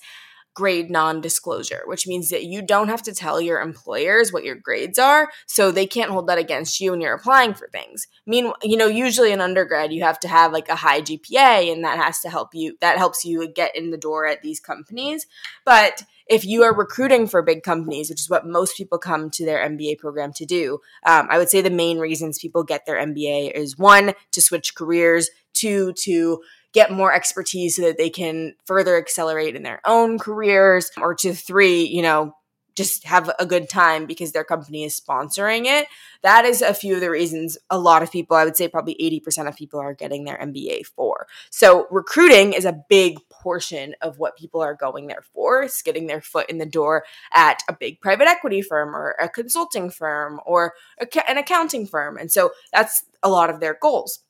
grade 0.59 0.91
non 0.91 1.21
disclosure, 1.21 1.83
which 1.87 2.05
means 2.09 2.31
that 2.31 2.43
you 2.43 2.61
don't 2.61 2.89
have 2.89 3.01
to 3.01 3.15
tell 3.15 3.41
your 3.41 3.61
employers 3.61 4.33
what 4.33 4.43
your 4.43 4.57
grades 4.57 4.99
are, 4.99 5.31
so 5.47 5.71
they 5.71 5.87
can't 5.87 6.11
hold 6.11 6.27
that 6.27 6.37
against 6.37 6.81
you 6.81 6.91
when 6.91 7.01
you're 7.01 7.15
applying 7.15 7.55
for 7.55 7.69
things. 7.69 8.09
Meanwhile, 8.27 8.57
you 8.65 8.77
know, 8.77 8.89
usually 8.89 9.31
in 9.31 9.41
undergrad, 9.41 9.93
you 9.93 10.03
have 10.03 10.19
to 10.19 10.27
have 10.27 10.53
like 10.53 10.69
a 10.69 10.75
high 10.75 11.01
GPA, 11.01 11.73
and 11.73 11.85
that 11.85 11.97
has 11.97 12.19
to 12.23 12.29
help 12.29 12.57
you, 12.57 12.77
that 12.81 12.99
helps 12.99 13.25
you 13.25 13.47
get 13.47 13.77
in 13.77 13.93
the 13.93 13.97
door 13.97 14.27
at 14.27 14.43
these 14.43 14.59
companies. 14.59 15.29
But 15.65 16.03
if 16.27 16.45
you 16.45 16.65
are 16.65 16.75
recruiting 16.75 17.29
for 17.29 17.41
big 17.41 17.63
companies, 17.63 18.11
which 18.11 18.21
is 18.21 18.29
what 18.29 18.45
most 18.45 18.77
people 18.77 18.99
come 18.99 19.31
to 19.31 19.45
their 19.45 19.65
MBA 19.65 19.99
program 19.99 20.33
to 20.33 20.45
do, 20.45 20.81
um, 21.07 21.29
I 21.31 21.39
would 21.39 21.51
say 21.51 21.61
the 21.61 21.71
main 21.71 22.01
reasons 22.01 22.41
people 22.41 22.65
get 22.65 22.85
their 22.85 22.97
MBA 22.97 23.53
is 23.53 23.79
one, 23.79 24.13
to 24.33 24.43
switch 24.43 24.75
careers, 24.75 25.31
two, 25.55 25.93
to 26.01 26.41
get 26.73 26.91
more 26.91 27.13
expertise 27.13 27.77
so 27.77 27.83
that 27.83 27.99
they 27.99 28.11
can 28.11 28.55
further 28.67 28.97
accelerate 28.97 29.57
in 29.57 29.63
their 29.63 29.81
own 29.85 30.19
careers, 30.19 30.91
or 31.01 31.15
to 31.15 31.33
three, 31.35 31.85
you 31.85 32.03
know, 32.03 32.35
just 32.79 33.05
have 33.05 33.29
a 33.41 33.45
good 33.45 33.69
time 33.69 34.07
because 34.07 34.31
their 34.31 34.45
company 34.45 34.85
is 34.85 34.99
sponsoring 34.99 35.65
it. 35.65 35.89
That 36.23 36.45
is 36.45 36.63
a 36.63 36.73
few 36.73 36.95
of 36.95 37.01
the 37.01 37.11
reasons 37.11 37.59
a 37.71 37.79
lot 37.79 38.05
of 38.05 38.13
people, 38.13 38.37
I 38.37 38.45
would 38.45 38.57
say 38.57 38.69
probably 38.69 38.95
80% 39.27 39.49
of 39.49 39.57
people 39.57 39.81
are 39.81 39.95
getting 39.95 40.23
their 40.23 40.39
MBA 40.39 40.87
for. 40.87 41.27
So 41.51 41.89
recruiting 41.91 42.53
is 42.53 42.65
a 42.65 42.81
big 42.89 43.19
portion 43.31 43.97
of 44.01 44.19
what 44.21 44.37
people 44.37 44.61
are 44.61 44.75
going 44.75 45.09
there 45.09 45.25
for. 45.35 45.63
It's 45.63 45.83
getting 45.83 46.07
their 46.07 46.21
foot 46.21 46.49
in 46.49 46.59
the 46.59 46.67
door 46.67 47.05
at 47.33 47.63
a 47.69 47.73
big 47.73 48.01
private 48.01 48.29
equity 48.29 48.63
firm 48.63 48.95
or 48.95 49.17
a 49.21 49.29
consulting 49.29 49.91
firm 49.91 50.41
or 50.47 50.75
an 51.01 51.37
accounting 51.37 51.85
firm. 51.85 52.17
And 52.17 52.31
so 52.31 52.53
that's 52.73 53.05
a 53.25 53.29
lot 53.29 53.51
of 53.51 53.59
their 53.59 53.77
goals. 53.83 54.21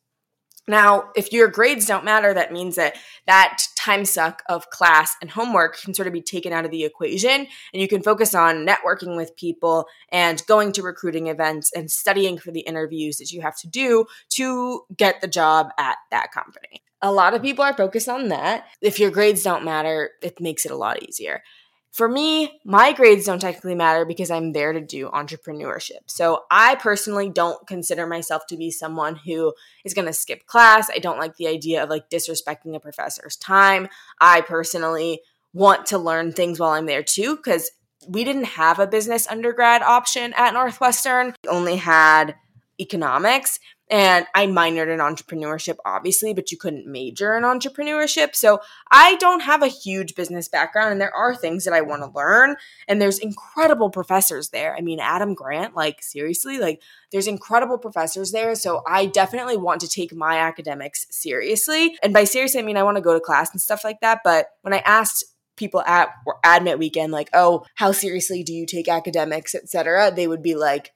Now, 0.68 1.10
if 1.16 1.32
your 1.32 1.48
grades 1.48 1.86
don't 1.86 2.04
matter, 2.04 2.34
that 2.34 2.52
means 2.52 2.76
that 2.76 2.96
that 3.26 3.62
time 3.74 4.04
suck 4.04 4.42
of 4.48 4.68
class 4.70 5.16
and 5.22 5.30
homework 5.30 5.80
can 5.80 5.94
sort 5.94 6.06
of 6.06 6.12
be 6.12 6.20
taken 6.20 6.52
out 6.52 6.66
of 6.66 6.70
the 6.70 6.84
equation 6.84 7.46
and 7.72 7.82
you 7.82 7.88
can 7.88 8.02
focus 8.02 8.34
on 8.34 8.66
networking 8.66 9.16
with 9.16 9.34
people 9.36 9.86
and 10.12 10.44
going 10.46 10.72
to 10.72 10.82
recruiting 10.82 11.28
events 11.28 11.72
and 11.74 11.90
studying 11.90 12.36
for 12.36 12.50
the 12.50 12.60
interviews 12.60 13.16
that 13.16 13.32
you 13.32 13.40
have 13.40 13.56
to 13.56 13.66
do 13.66 14.04
to 14.28 14.82
get 14.96 15.20
the 15.22 15.26
job 15.26 15.70
at 15.78 15.96
that 16.10 16.32
company. 16.32 16.82
A 17.00 17.12
lot 17.12 17.32
of 17.32 17.42
people 17.42 17.64
are 17.64 17.74
focused 17.74 18.08
on 18.08 18.28
that. 18.28 18.66
If 18.82 18.98
your 18.98 19.10
grades 19.10 19.42
don't 19.42 19.64
matter, 19.64 20.10
it 20.20 20.40
makes 20.40 20.66
it 20.66 20.72
a 20.72 20.76
lot 20.76 21.02
easier. 21.02 21.42
For 21.92 22.08
me, 22.08 22.60
my 22.64 22.92
grades 22.92 23.24
don't 23.24 23.40
technically 23.40 23.74
matter 23.74 24.04
because 24.04 24.30
I'm 24.30 24.52
there 24.52 24.72
to 24.72 24.80
do 24.80 25.08
entrepreneurship. 25.08 26.02
So 26.06 26.44
I 26.50 26.76
personally 26.76 27.28
don't 27.28 27.66
consider 27.66 28.06
myself 28.06 28.46
to 28.48 28.56
be 28.56 28.70
someone 28.70 29.16
who 29.16 29.52
is 29.84 29.94
going 29.94 30.06
to 30.06 30.12
skip 30.12 30.46
class. 30.46 30.90
I 30.90 30.98
don't 30.98 31.18
like 31.18 31.36
the 31.36 31.48
idea 31.48 31.82
of 31.82 31.88
like 31.88 32.10
disrespecting 32.10 32.76
a 32.76 32.80
professor's 32.80 33.36
time. 33.36 33.88
I 34.20 34.42
personally 34.42 35.22
want 35.52 35.86
to 35.86 35.98
learn 35.98 36.32
things 36.32 36.60
while 36.60 36.70
I'm 36.70 36.86
there 36.86 37.02
too 37.02 37.36
because 37.36 37.70
we 38.06 38.22
didn't 38.22 38.44
have 38.44 38.78
a 38.78 38.86
business 38.86 39.26
undergrad 39.26 39.82
option 39.82 40.32
at 40.36 40.54
Northwestern. 40.54 41.34
We 41.42 41.50
only 41.50 41.76
had 41.76 42.36
economics. 42.80 43.58
And 43.90 44.26
I 44.34 44.46
minored 44.46 44.92
in 44.92 44.98
entrepreneurship, 44.98 45.76
obviously, 45.84 46.34
but 46.34 46.52
you 46.52 46.58
couldn't 46.58 46.86
major 46.86 47.34
in 47.36 47.42
entrepreneurship. 47.42 48.36
So 48.36 48.60
I 48.90 49.16
don't 49.16 49.40
have 49.40 49.62
a 49.62 49.68
huge 49.68 50.14
business 50.14 50.46
background, 50.46 50.92
and 50.92 51.00
there 51.00 51.14
are 51.14 51.34
things 51.34 51.64
that 51.64 51.72
I 51.72 51.80
want 51.80 52.02
to 52.02 52.10
learn. 52.14 52.56
And 52.86 53.00
there's 53.00 53.18
incredible 53.18 53.88
professors 53.88 54.50
there. 54.50 54.76
I 54.76 54.82
mean, 54.82 55.00
Adam 55.00 55.32
Grant, 55.32 55.74
like, 55.74 56.02
seriously, 56.02 56.58
like, 56.58 56.82
there's 57.12 57.26
incredible 57.26 57.78
professors 57.78 58.30
there. 58.30 58.54
So 58.54 58.82
I 58.86 59.06
definitely 59.06 59.56
want 59.56 59.80
to 59.80 59.88
take 59.88 60.14
my 60.14 60.36
academics 60.36 61.06
seriously. 61.10 61.96
And 62.02 62.12
by 62.12 62.24
seriously, 62.24 62.60
I 62.60 62.64
mean, 62.64 62.76
I 62.76 62.82
want 62.82 62.98
to 62.98 63.02
go 63.02 63.14
to 63.14 63.20
class 63.20 63.52
and 63.52 63.60
stuff 63.60 63.84
like 63.84 64.00
that. 64.02 64.20
But 64.22 64.48
when 64.60 64.74
I 64.74 64.78
asked, 64.80 65.24
people 65.56 65.82
at 65.82 66.10
admit 66.44 66.78
weekend 66.78 67.12
like 67.12 67.28
oh 67.34 67.64
how 67.74 67.90
seriously 67.90 68.44
do 68.44 68.54
you 68.54 68.64
take 68.64 68.88
academics 68.88 69.56
etc 69.56 70.10
they 70.14 70.28
would 70.28 70.40
be 70.40 70.54
like 70.54 70.92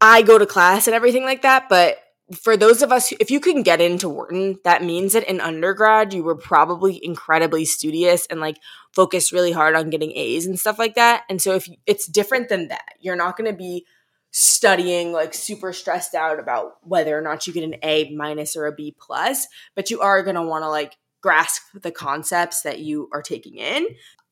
I 0.00 0.22
go 0.22 0.38
to 0.38 0.46
class 0.46 0.86
and 0.86 0.94
everything 0.94 1.24
like 1.24 1.42
that, 1.42 1.68
but 1.68 1.98
for 2.34 2.56
those 2.56 2.82
of 2.82 2.90
us, 2.90 3.12
if 3.20 3.30
you 3.30 3.38
can 3.38 3.62
get 3.62 3.80
into 3.80 4.08
Wharton, 4.08 4.58
that 4.64 4.82
means 4.82 5.12
that 5.12 5.28
in 5.28 5.40
undergrad, 5.40 6.12
you 6.12 6.24
were 6.24 6.34
probably 6.34 7.02
incredibly 7.04 7.64
studious 7.64 8.26
and 8.26 8.40
like 8.40 8.56
focused 8.92 9.30
really 9.32 9.52
hard 9.52 9.76
on 9.76 9.90
getting 9.90 10.12
A's 10.16 10.44
and 10.44 10.58
stuff 10.58 10.78
like 10.78 10.96
that. 10.96 11.22
And 11.30 11.40
so 11.40 11.54
if 11.54 11.68
it's 11.86 12.06
different 12.06 12.48
than 12.48 12.68
that, 12.68 12.94
you're 13.00 13.16
not 13.16 13.36
going 13.36 13.50
to 13.50 13.56
be 13.56 13.86
studying 14.32 15.12
like 15.12 15.34
super 15.34 15.72
stressed 15.72 16.14
out 16.14 16.40
about 16.40 16.74
whether 16.82 17.16
or 17.16 17.22
not 17.22 17.46
you 17.46 17.52
get 17.52 17.64
an 17.64 17.76
A 17.82 18.10
minus 18.10 18.56
or 18.56 18.66
a 18.66 18.72
B 18.72 18.94
plus, 18.98 19.46
but 19.76 19.90
you 19.90 20.00
are 20.00 20.24
going 20.24 20.36
to 20.36 20.42
want 20.42 20.64
to 20.64 20.68
like 20.68 20.96
grasp 21.22 21.62
the 21.80 21.92
concepts 21.92 22.62
that 22.62 22.80
you 22.80 23.08
are 23.12 23.22
taking 23.22 23.56
in. 23.56 23.86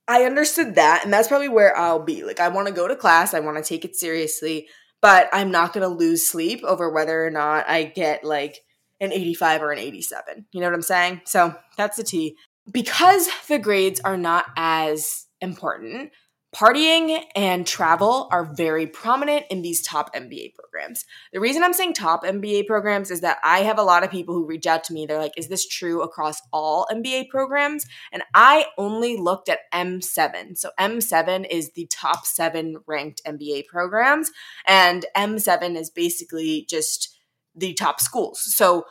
I 0.06 0.24
understood 0.24 0.74
that, 0.74 1.04
and 1.04 1.12
that's 1.12 1.28
probably 1.28 1.48
where 1.48 1.74
I'll 1.74 2.04
be. 2.04 2.24
Like, 2.24 2.38
I 2.38 2.48
want 2.48 2.68
to 2.68 2.74
go 2.74 2.86
to 2.86 2.94
class, 2.94 3.32
I 3.32 3.40
want 3.40 3.56
to 3.56 3.62
take 3.62 3.86
it 3.86 3.96
seriously 3.96 4.68
but 5.04 5.28
I'm 5.34 5.50
not 5.50 5.74
going 5.74 5.86
to 5.86 5.94
lose 5.94 6.26
sleep 6.26 6.64
over 6.64 6.88
whether 6.88 7.26
or 7.26 7.30
not 7.30 7.68
I 7.68 7.82
get 7.84 8.24
like 8.24 8.60
an 9.02 9.12
85 9.12 9.62
or 9.62 9.70
an 9.70 9.78
87. 9.78 10.46
You 10.50 10.62
know 10.62 10.66
what 10.66 10.74
I'm 10.74 10.80
saying? 10.80 11.20
So 11.26 11.54
that's 11.76 11.98
the 11.98 12.04
T. 12.04 12.38
Because 12.72 13.28
the 13.46 13.58
grades 13.58 14.00
are 14.00 14.16
not 14.16 14.46
as 14.56 15.26
important, 15.42 16.12
Partying 16.54 17.20
and 17.34 17.66
travel 17.66 18.28
are 18.30 18.44
very 18.44 18.86
prominent 18.86 19.44
in 19.50 19.62
these 19.62 19.82
top 19.82 20.14
MBA 20.14 20.54
programs. 20.54 21.04
The 21.32 21.40
reason 21.40 21.64
I'm 21.64 21.72
saying 21.72 21.94
top 21.94 22.22
MBA 22.24 22.68
programs 22.68 23.10
is 23.10 23.22
that 23.22 23.38
I 23.42 23.60
have 23.60 23.76
a 23.76 23.82
lot 23.82 24.04
of 24.04 24.10
people 24.10 24.34
who 24.34 24.46
reach 24.46 24.64
out 24.64 24.84
to 24.84 24.92
me. 24.92 25.04
They're 25.04 25.18
like, 25.18 25.36
is 25.36 25.48
this 25.48 25.66
true 25.66 26.02
across 26.02 26.40
all 26.52 26.86
MBA 26.92 27.28
programs? 27.28 27.86
And 28.12 28.22
I 28.34 28.66
only 28.78 29.16
looked 29.16 29.48
at 29.48 29.70
M7. 29.72 30.56
So 30.56 30.70
M7 30.78 31.44
is 31.50 31.72
the 31.72 31.86
top 31.90 32.24
seven 32.24 32.76
ranked 32.86 33.20
MBA 33.26 33.66
programs, 33.66 34.30
and 34.64 35.06
M7 35.16 35.76
is 35.76 35.90
basically 35.90 36.66
just 36.70 37.18
the 37.56 37.74
top 37.74 38.00
schools. 38.00 38.40
So 38.54 38.84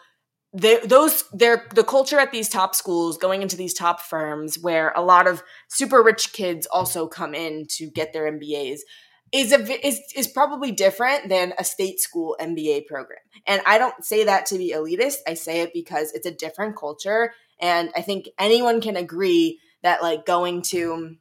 those 0.54 1.24
they're 1.34 1.66
the 1.74 1.84
culture 1.84 2.20
at 2.20 2.32
these 2.32 2.48
top 2.48 2.76
schools 2.76 3.18
going 3.18 3.42
into 3.42 3.58
these 3.58 3.74
top 3.74 4.00
firms 4.00 4.60
where 4.60 4.94
a 4.96 5.02
lot 5.02 5.28
of 5.28 5.42
super 5.68 6.04
rich 6.04 6.32
kids 6.32 6.68
also 6.68 7.08
come 7.08 7.34
in 7.34 7.66
to 7.70 7.90
get 7.90 8.14
their 8.14 8.32
MBAs 8.32 8.80
is 9.32 9.52
a 9.52 9.86
is 9.86 10.00
is 10.16 10.28
probably 10.28 10.72
different 10.72 11.28
than 11.28 11.54
a 11.58 11.64
state 11.64 12.00
school 12.00 12.38
MBA 12.40 12.86
program. 12.86 13.20
And 13.48 13.64
I 13.66 13.80
don't 13.80 14.06
say 14.06 14.26
that 14.26 14.46
to 14.48 14.60
be 14.60 14.74
elitist. 14.76 15.18
I 15.28 15.34
say 15.34 15.62
it 15.62 15.74
because 15.74 16.12
it's 16.14 16.28
a 16.28 16.32
different 16.32 16.78
culture 16.78 17.34
and 17.60 17.90
I 17.96 18.02
think 18.02 18.30
anyone 18.38 18.80
can 18.80 18.96
agree 18.96 19.60
that 19.82 20.04
like 20.04 20.26
going 20.26 20.62
to 20.64 21.16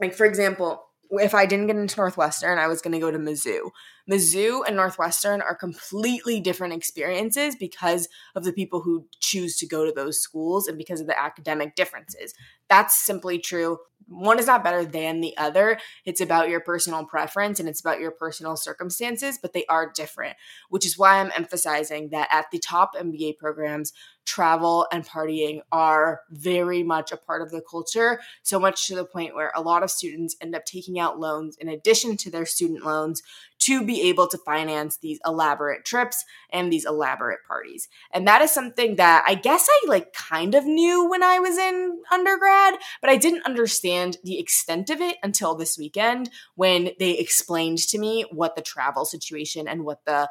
like 0.00 0.14
for 0.14 0.26
example, 0.26 0.82
if 1.12 1.32
I 1.32 1.46
didn't 1.46 1.68
get 1.68 1.76
into 1.76 1.96
Northwestern, 1.96 2.58
I 2.58 2.66
was 2.66 2.82
going 2.82 2.92
to 2.92 2.98
go 2.98 3.12
to 3.12 3.18
Mizzou. 3.18 3.70
Mizzou 4.10 4.62
and 4.66 4.76
Northwestern 4.76 5.40
are 5.40 5.54
completely 5.54 6.40
different 6.40 6.74
experiences 6.74 7.56
because 7.56 8.08
of 8.34 8.44
the 8.44 8.52
people 8.52 8.82
who 8.82 9.06
choose 9.20 9.56
to 9.58 9.66
go 9.66 9.84
to 9.84 9.92
those 9.92 10.20
schools 10.20 10.68
and 10.68 10.76
because 10.76 11.00
of 11.00 11.06
the 11.06 11.18
academic 11.18 11.74
differences. 11.74 12.34
That's 12.68 12.98
simply 12.98 13.38
true 13.38 13.78
one 14.06 14.38
is 14.38 14.46
not 14.46 14.64
better 14.64 14.84
than 14.84 15.20
the 15.20 15.36
other. 15.36 15.78
It's 16.04 16.20
about 16.20 16.48
your 16.48 16.60
personal 16.60 17.04
preference 17.04 17.60
and 17.60 17.68
it's 17.68 17.80
about 17.80 18.00
your 18.00 18.10
personal 18.10 18.56
circumstances, 18.56 19.38
but 19.40 19.52
they 19.52 19.64
are 19.66 19.90
different, 19.94 20.36
which 20.68 20.86
is 20.86 20.98
why 20.98 21.20
I'm 21.20 21.32
emphasizing 21.34 22.10
that 22.10 22.28
at 22.30 22.50
the 22.50 22.58
top 22.58 22.94
MBA 22.94 23.38
programs, 23.38 23.92
travel 24.24 24.86
and 24.90 25.06
partying 25.06 25.60
are 25.70 26.22
very 26.30 26.82
much 26.82 27.12
a 27.12 27.16
part 27.16 27.42
of 27.42 27.50
the 27.50 27.60
culture, 27.60 28.20
so 28.42 28.58
much 28.58 28.86
to 28.86 28.94
the 28.94 29.04
point 29.04 29.34
where 29.34 29.52
a 29.54 29.60
lot 29.60 29.82
of 29.82 29.90
students 29.90 30.36
end 30.40 30.54
up 30.54 30.64
taking 30.64 30.98
out 30.98 31.20
loans 31.20 31.56
in 31.58 31.68
addition 31.68 32.16
to 32.16 32.30
their 32.30 32.46
student 32.46 32.84
loans 32.84 33.22
to 33.64 33.84
be 33.84 34.02
able 34.02 34.26
to 34.28 34.38
finance 34.38 34.98
these 34.98 35.18
elaborate 35.24 35.84
trips 35.84 36.24
and 36.50 36.72
these 36.72 36.84
elaborate 36.84 37.40
parties. 37.46 37.88
And 38.12 38.26
that 38.26 38.42
is 38.42 38.50
something 38.50 38.96
that 38.96 39.24
I 39.26 39.34
guess 39.34 39.66
I 39.68 39.88
like 39.88 40.12
kind 40.12 40.54
of 40.54 40.64
knew 40.64 41.08
when 41.08 41.22
I 41.22 41.38
was 41.38 41.56
in 41.56 42.00
undergrad, 42.12 42.74
but 43.00 43.10
I 43.10 43.16
didn't 43.16 43.46
understand 43.46 44.18
the 44.22 44.38
extent 44.38 44.90
of 44.90 45.00
it 45.00 45.16
until 45.22 45.54
this 45.54 45.78
weekend 45.78 46.30
when 46.56 46.90
they 46.98 47.12
explained 47.12 47.78
to 47.78 47.98
me 47.98 48.26
what 48.30 48.54
the 48.54 48.62
travel 48.62 49.04
situation 49.04 49.66
and 49.66 49.84
what 49.84 50.04
the 50.04 50.28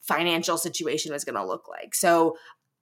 financial 0.00 0.58
situation 0.58 1.12
was 1.12 1.24
going 1.24 1.36
to 1.36 1.46
look 1.46 1.68
like. 1.68 1.94
So 1.94 2.36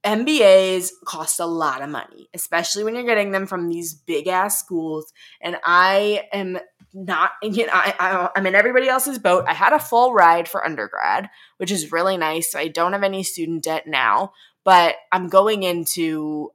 MBAs 0.04 0.92
cost 1.04 1.40
a 1.40 1.46
lot 1.46 1.82
of 1.82 1.90
money, 1.90 2.30
especially 2.32 2.84
when 2.84 2.94
you're 2.94 3.04
getting 3.04 3.32
them 3.32 3.46
from 3.46 3.68
these 3.68 3.92
big 3.92 4.28
ass 4.28 4.58
schools. 4.58 5.12
And 5.42 5.56
I 5.62 6.22
am 6.32 6.58
not, 6.92 7.32
you 7.42 7.66
know, 7.66 7.72
I, 7.72 7.94
I, 7.98 8.28
I'm 8.34 8.46
in 8.46 8.54
everybody 8.54 8.88
else's 8.88 9.18
boat. 9.18 9.44
I 9.46 9.54
had 9.54 9.72
a 9.72 9.78
full 9.78 10.12
ride 10.12 10.48
for 10.48 10.64
undergrad, 10.64 11.30
which 11.58 11.70
is 11.70 11.92
really 11.92 12.16
nice. 12.16 12.50
So 12.50 12.58
I 12.58 12.68
don't 12.68 12.92
have 12.92 13.02
any 13.02 13.22
student 13.22 13.64
debt 13.64 13.86
now, 13.86 14.32
but 14.64 14.96
I'm 15.12 15.28
going 15.28 15.62
into 15.62 16.50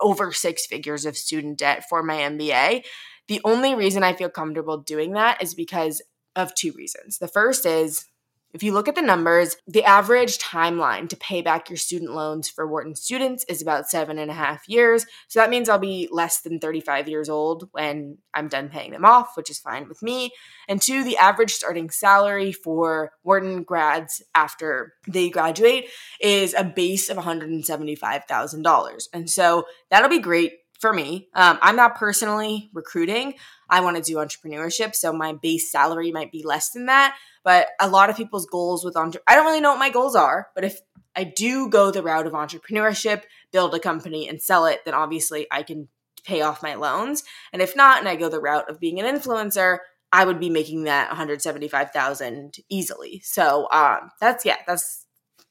over 0.00 0.32
six 0.32 0.66
figures 0.66 1.06
of 1.06 1.16
student 1.16 1.58
debt 1.58 1.88
for 1.88 2.02
my 2.02 2.16
MBA. 2.16 2.84
The 3.28 3.40
only 3.44 3.74
reason 3.74 4.02
I 4.02 4.12
feel 4.12 4.30
comfortable 4.30 4.78
doing 4.78 5.12
that 5.12 5.42
is 5.42 5.54
because 5.54 6.02
of 6.34 6.54
two 6.54 6.72
reasons. 6.72 7.18
The 7.18 7.28
first 7.28 7.66
is 7.66 8.06
If 8.54 8.62
you 8.62 8.72
look 8.72 8.88
at 8.88 8.94
the 8.94 9.02
numbers, 9.02 9.56
the 9.66 9.84
average 9.84 10.38
timeline 10.38 11.08
to 11.10 11.16
pay 11.16 11.42
back 11.42 11.68
your 11.68 11.76
student 11.76 12.14
loans 12.14 12.48
for 12.48 12.66
Wharton 12.66 12.94
students 12.94 13.44
is 13.44 13.60
about 13.60 13.90
seven 13.90 14.18
and 14.18 14.30
a 14.30 14.34
half 14.34 14.66
years. 14.68 15.04
So 15.28 15.40
that 15.40 15.50
means 15.50 15.68
I'll 15.68 15.78
be 15.78 16.08
less 16.10 16.40
than 16.40 16.58
35 16.58 17.08
years 17.08 17.28
old 17.28 17.68
when 17.72 18.18
I'm 18.32 18.48
done 18.48 18.70
paying 18.70 18.92
them 18.92 19.04
off, 19.04 19.36
which 19.36 19.50
is 19.50 19.58
fine 19.58 19.86
with 19.86 20.02
me. 20.02 20.30
And 20.66 20.80
two, 20.80 21.04
the 21.04 21.18
average 21.18 21.52
starting 21.52 21.90
salary 21.90 22.52
for 22.52 23.12
Wharton 23.22 23.64
grads 23.64 24.22
after 24.34 24.94
they 25.06 25.28
graduate 25.28 25.88
is 26.20 26.54
a 26.54 26.64
base 26.64 27.10
of 27.10 27.18
$175,000. 27.18 29.08
And 29.12 29.28
so 29.28 29.66
that'll 29.90 30.08
be 30.08 30.20
great 30.20 30.54
for 30.78 30.92
me. 30.92 31.28
Um, 31.34 31.58
I'm 31.60 31.76
not 31.76 31.96
personally 31.96 32.70
recruiting. 32.72 33.34
I 33.70 33.80
want 33.80 33.96
to 33.96 34.02
do 34.02 34.16
entrepreneurship, 34.16 34.94
so 34.94 35.12
my 35.12 35.32
base 35.32 35.70
salary 35.70 36.10
might 36.12 36.32
be 36.32 36.42
less 36.42 36.70
than 36.70 36.86
that. 36.86 37.16
But 37.44 37.68
a 37.80 37.88
lot 37.88 38.10
of 38.10 38.16
people's 38.16 38.46
goals 38.46 38.84
with 38.84 38.96
entre- 38.96 39.22
I 39.26 39.34
don't 39.34 39.46
really 39.46 39.60
know 39.60 39.70
what 39.70 39.78
my 39.78 39.90
goals 39.90 40.16
are, 40.16 40.48
but 40.54 40.64
if 40.64 40.78
I 41.16 41.24
do 41.24 41.68
go 41.68 41.90
the 41.90 42.02
route 42.02 42.26
of 42.26 42.32
entrepreneurship, 42.32 43.22
build 43.52 43.74
a 43.74 43.80
company 43.80 44.28
and 44.28 44.40
sell 44.40 44.66
it, 44.66 44.80
then 44.84 44.94
obviously 44.94 45.46
I 45.50 45.62
can 45.62 45.88
pay 46.24 46.42
off 46.42 46.62
my 46.62 46.74
loans. 46.74 47.24
And 47.52 47.62
if 47.62 47.74
not, 47.74 47.98
and 47.98 48.08
I 48.08 48.16
go 48.16 48.28
the 48.28 48.40
route 48.40 48.68
of 48.70 48.80
being 48.80 49.00
an 49.00 49.06
influencer, 49.06 49.78
I 50.12 50.24
would 50.24 50.40
be 50.40 50.50
making 50.50 50.84
that 50.84 51.08
175,000 51.08 52.56
easily. 52.68 53.20
So 53.24 53.68
um, 53.70 54.10
that's 54.20 54.44
yeah, 54.44 54.56
that's 54.66 55.06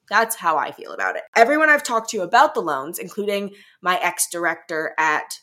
that's 0.09 0.35
how 0.35 0.57
I 0.57 0.71
feel 0.71 0.93
about 0.93 1.15
it. 1.15 1.23
Everyone 1.35 1.69
I've 1.69 1.83
talked 1.83 2.09
to 2.11 2.21
about 2.21 2.53
the 2.53 2.61
loans, 2.61 2.97
including 2.97 3.51
my 3.81 3.99
ex 4.01 4.27
director 4.31 4.93
at 4.97 5.39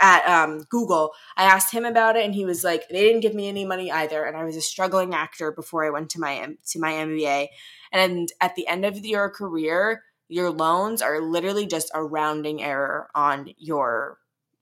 at 0.00 0.26
um, 0.26 0.64
Google, 0.70 1.12
I 1.36 1.44
asked 1.44 1.72
him 1.72 1.84
about 1.84 2.16
it, 2.16 2.24
and 2.24 2.34
he 2.34 2.44
was 2.44 2.64
like, 2.64 2.88
"They 2.88 3.02
didn't 3.02 3.20
give 3.20 3.34
me 3.34 3.48
any 3.48 3.64
money 3.64 3.90
either." 3.90 4.24
And 4.24 4.36
I 4.36 4.44
was 4.44 4.56
a 4.56 4.60
struggling 4.60 5.14
actor 5.14 5.52
before 5.52 5.84
I 5.84 5.90
went 5.90 6.10
to 6.10 6.20
my 6.20 6.54
to 6.70 6.78
my 6.78 6.92
MBA. 6.92 7.48
And 7.92 8.30
at 8.40 8.54
the 8.54 8.66
end 8.66 8.84
of 8.84 9.04
your 9.04 9.30
career, 9.30 10.02
your 10.28 10.50
loans 10.50 11.00
are 11.00 11.20
literally 11.20 11.66
just 11.66 11.90
a 11.94 12.04
rounding 12.04 12.62
error 12.62 13.08
on 13.14 13.54
your 13.56 14.18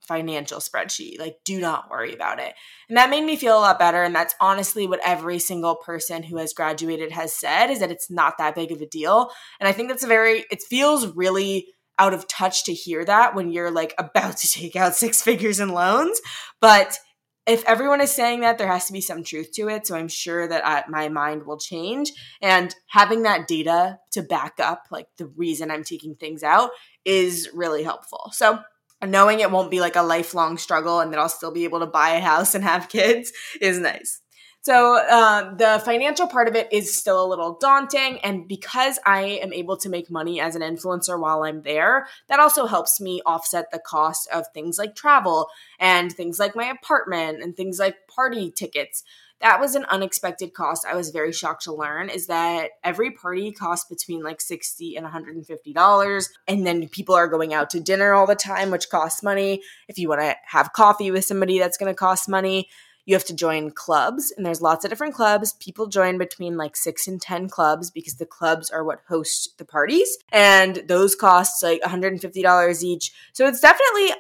financial 0.07 0.61
spreadsheet. 0.61 1.19
Like, 1.19 1.39
do 1.45 1.61
not 1.61 1.91
worry 1.91 2.15
about 2.15 2.39
it. 2.39 2.55
And 2.89 2.97
that 2.97 3.11
made 3.11 3.25
me 3.25 3.37
feel 3.37 3.59
a 3.59 3.61
lot 3.61 3.79
better. 3.79 4.03
And 4.03 4.15
that's 4.15 4.35
honestly 4.41 4.87
what 4.87 5.01
every 5.05 5.39
single 5.39 5.75
person 5.75 6.23
who 6.23 6.37
has 6.37 6.53
graduated 6.53 7.13
has 7.13 7.33
said 7.33 7.71
is 7.71 7.81
that 7.81 7.91
it's 7.91 8.11
not 8.11 8.39
that 8.39 8.55
big 8.55 8.71
of 8.71 8.81
a 8.81 8.87
deal. 8.87 9.31
And 9.59 9.69
I 9.69 9.73
think 9.73 9.89
that's 9.89 10.05
a 10.05 10.09
very, 10.09 10.45
it 10.51 10.63
feels 10.63 11.09
really 11.17 11.67
out 11.99 12.15
of 12.15 12.29
touch 12.29 12.65
to 12.65 12.75
hear 12.75 13.05
that 13.05 13.35
when 13.35 13.51
you're 13.51 13.71
like 13.71 13.95
about 13.99 14.37
to 14.39 14.49
take 14.51 14.77
out 14.77 14.97
six 14.97 15.23
figures 15.23 15.61
in 15.61 15.71
loans. 15.71 16.21
But 16.61 16.99
if 17.47 17.65
everyone 17.65 18.01
is 18.01 18.11
saying 18.11 18.41
that, 18.41 18.59
there 18.59 18.67
has 18.67 18.87
to 18.87 18.93
be 18.93 19.01
some 19.01 19.23
truth 19.23 19.53
to 19.53 19.69
it. 19.69 19.87
So 19.87 19.95
I'm 19.95 20.09
sure 20.09 20.49
that 20.49 20.67
I, 20.67 20.83
my 20.89 21.09
mind 21.09 21.47
will 21.47 21.59
change. 21.59 22.13
And 22.43 22.75
having 22.89 23.23
that 23.23 23.47
data 23.47 23.99
to 24.13 24.23
back 24.23 24.55
up, 24.59 24.83
like 24.91 25.07
the 25.17 25.27
reason 25.27 25.71
I'm 25.71 25.85
taking 25.85 26.17
things 26.17 26.43
out, 26.43 26.71
is 27.05 27.49
really 27.55 27.85
helpful. 27.85 28.31
So 28.33 28.59
knowing 29.05 29.41
it 29.41 29.51
won't 29.51 29.71
be 29.71 29.81
like 29.81 29.95
a 29.95 30.03
lifelong 30.03 30.59
struggle 30.59 31.01
and 31.01 31.13
that 31.13 31.21
I'll 31.21 31.29
still 31.29 31.53
be 31.53 31.65
able 31.65 31.81
to 31.81 31.87
buy 31.87 32.11
a 32.11 32.21
house 32.21 32.55
and 32.55 32.65
have 32.65 32.89
kids 32.89 33.33
is 33.61 33.79
nice. 33.79 34.21
So 34.67 34.97
uh, 34.97 35.55
the 35.55 35.81
financial 35.85 36.27
part 36.27 36.49
of 36.49 36.57
it 36.57 36.67
is 36.73 36.99
still 36.99 37.25
a 37.25 37.29
little 37.31 37.57
daunting. 37.57 38.19
And 38.25 38.49
because 38.49 38.99
I 39.07 39.39
am 39.41 39.53
able 39.53 39.77
to 39.77 39.89
make 39.89 40.11
money 40.11 40.41
as 40.41 40.57
an 40.57 40.63
influencer 40.63 41.21
while 41.21 41.45
I'm 41.45 41.63
there, 41.63 42.09
that 42.27 42.41
also 42.41 42.67
helps 42.67 43.01
me 43.01 43.23
offset 43.25 43.71
the 43.71 43.79
cost 43.79 44.29
of 44.35 44.49
things 44.53 44.77
like 44.77 44.97
travel 44.97 45.47
and 45.79 46.11
things 46.11 46.41
like 46.41 46.57
my 46.57 46.65
apartment 46.65 47.45
and 47.45 47.57
things 47.57 47.79
like 47.79 48.09
party 48.09 48.51
tickets. 48.51 49.05
That 49.41 49.61
was 49.61 49.77
an 49.77 49.85
unexpected 49.85 50.53
cost. 50.53 50.85
I 50.85 50.97
was 50.97 51.11
very 51.11 51.33
shocked 51.33 51.63
to 51.65 51.73
learn 51.73 52.09
is 52.09 52.27
that 52.27 52.71
every 52.83 53.13
party 53.13 53.53
costs 53.53 53.89
between 53.89 54.25
like 54.25 54.41
60 54.41 54.97
and 54.97 55.05
150 55.05 55.73
dollars 55.75 56.31
and 56.49 56.67
then 56.67 56.89
people 56.89 57.15
are 57.15 57.29
going 57.29 57.55
out 57.55 57.71
to 57.71 57.81
dinner 57.81 58.15
all 58.15 58.27
the 58.27 58.35
time 58.35 58.73
which 58.73 58.89
costs 58.89 59.23
money. 59.23 59.63
If 59.87 59.97
you 59.97 60.09
want 60.09 60.23
to 60.23 60.35
have 60.47 60.73
coffee 60.73 61.13
with 61.13 61.25
somebody 61.25 61.61
that's 61.61 61.77
going 61.77 61.93
to 61.93 61.97
cost 61.97 62.29
money 62.29 62.69
you 63.07 63.15
have 63.15 63.25
to 63.25 63.35
join 63.35 63.71
clubs 63.71 64.33
and 64.37 64.45
there's 64.45 64.61
lots 64.61 64.85
of 64.85 64.91
different 64.91 65.15
clubs. 65.15 65.55
People 65.55 65.87
join 65.87 66.19
between 66.19 66.57
like 66.57 66.77
six 66.77 67.09
and 67.09 67.21
ten 67.21 67.49
clubs 67.49 67.91
because 67.91 68.17
the 68.17 68.27
clubs 68.27 68.69
are 68.71 68.85
what 68.85 69.01
host 69.09 69.57
the 69.59 69.65
parties 69.65 70.19
and 70.31 70.83
those 70.89 71.15
cost 71.15 71.63
like 71.63 71.81
$150 71.83 72.83
each. 72.83 73.13
So 73.33 73.47
it's 73.47 73.61
definitely 73.61 74.13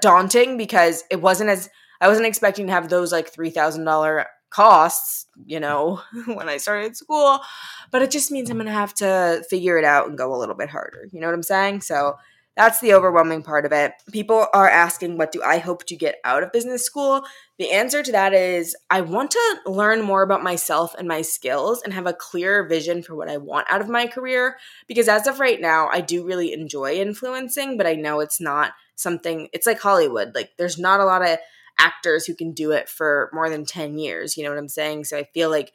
daunting 0.00 0.56
because 0.56 1.04
it 1.10 1.20
wasn't 1.20 1.50
as 1.50 1.68
i 2.00 2.08
wasn't 2.08 2.26
expecting 2.26 2.66
to 2.66 2.72
have 2.72 2.88
those 2.88 3.12
like 3.12 3.32
$3000 3.32 4.24
costs 4.50 5.26
you 5.44 5.58
know 5.58 6.00
when 6.26 6.48
i 6.48 6.56
started 6.56 6.96
school 6.96 7.40
but 7.90 8.00
it 8.02 8.10
just 8.10 8.30
means 8.30 8.48
i'm 8.48 8.56
gonna 8.56 8.70
have 8.70 8.94
to 8.94 9.42
figure 9.50 9.76
it 9.76 9.84
out 9.84 10.08
and 10.08 10.16
go 10.16 10.34
a 10.34 10.38
little 10.38 10.54
bit 10.54 10.70
harder. 10.70 11.08
You 11.12 11.20
know 11.20 11.26
what 11.26 11.34
i'm 11.34 11.42
saying? 11.42 11.82
So 11.82 12.16
that's 12.56 12.80
the 12.80 12.94
overwhelming 12.94 13.42
part 13.42 13.66
of 13.66 13.72
it. 13.72 13.92
People 14.12 14.46
are 14.52 14.68
asking, 14.68 15.18
what 15.18 15.32
do 15.32 15.42
I 15.42 15.58
hope 15.58 15.84
to 15.86 15.96
get 15.96 16.20
out 16.24 16.42
of 16.42 16.52
business 16.52 16.84
school? 16.84 17.24
The 17.58 17.72
answer 17.72 18.02
to 18.02 18.12
that 18.12 18.32
is 18.32 18.76
I 18.90 19.00
want 19.00 19.32
to 19.32 19.60
learn 19.66 20.02
more 20.02 20.22
about 20.22 20.42
myself 20.42 20.94
and 20.96 21.08
my 21.08 21.22
skills 21.22 21.82
and 21.82 21.92
have 21.92 22.06
a 22.06 22.12
clearer 22.12 22.66
vision 22.68 23.02
for 23.02 23.14
what 23.14 23.28
I 23.28 23.38
want 23.38 23.66
out 23.70 23.80
of 23.80 23.88
my 23.88 24.06
career. 24.06 24.56
Because 24.86 25.08
as 25.08 25.26
of 25.26 25.40
right 25.40 25.60
now, 25.60 25.88
I 25.88 26.00
do 26.00 26.24
really 26.24 26.52
enjoy 26.52 26.94
influencing, 26.94 27.76
but 27.76 27.86
I 27.86 27.94
know 27.94 28.20
it's 28.20 28.40
not 28.40 28.72
something, 28.94 29.48
it's 29.52 29.66
like 29.66 29.80
Hollywood. 29.80 30.34
Like, 30.34 30.52
there's 30.56 30.78
not 30.78 31.00
a 31.00 31.04
lot 31.04 31.22
of 31.22 31.38
actors 31.78 32.24
who 32.24 32.36
can 32.36 32.52
do 32.52 32.70
it 32.70 32.88
for 32.88 33.30
more 33.32 33.50
than 33.50 33.64
10 33.64 33.98
years. 33.98 34.36
You 34.36 34.44
know 34.44 34.50
what 34.50 34.58
I'm 34.58 34.68
saying? 34.68 35.04
So 35.04 35.18
I 35.18 35.24
feel 35.34 35.50
like 35.50 35.72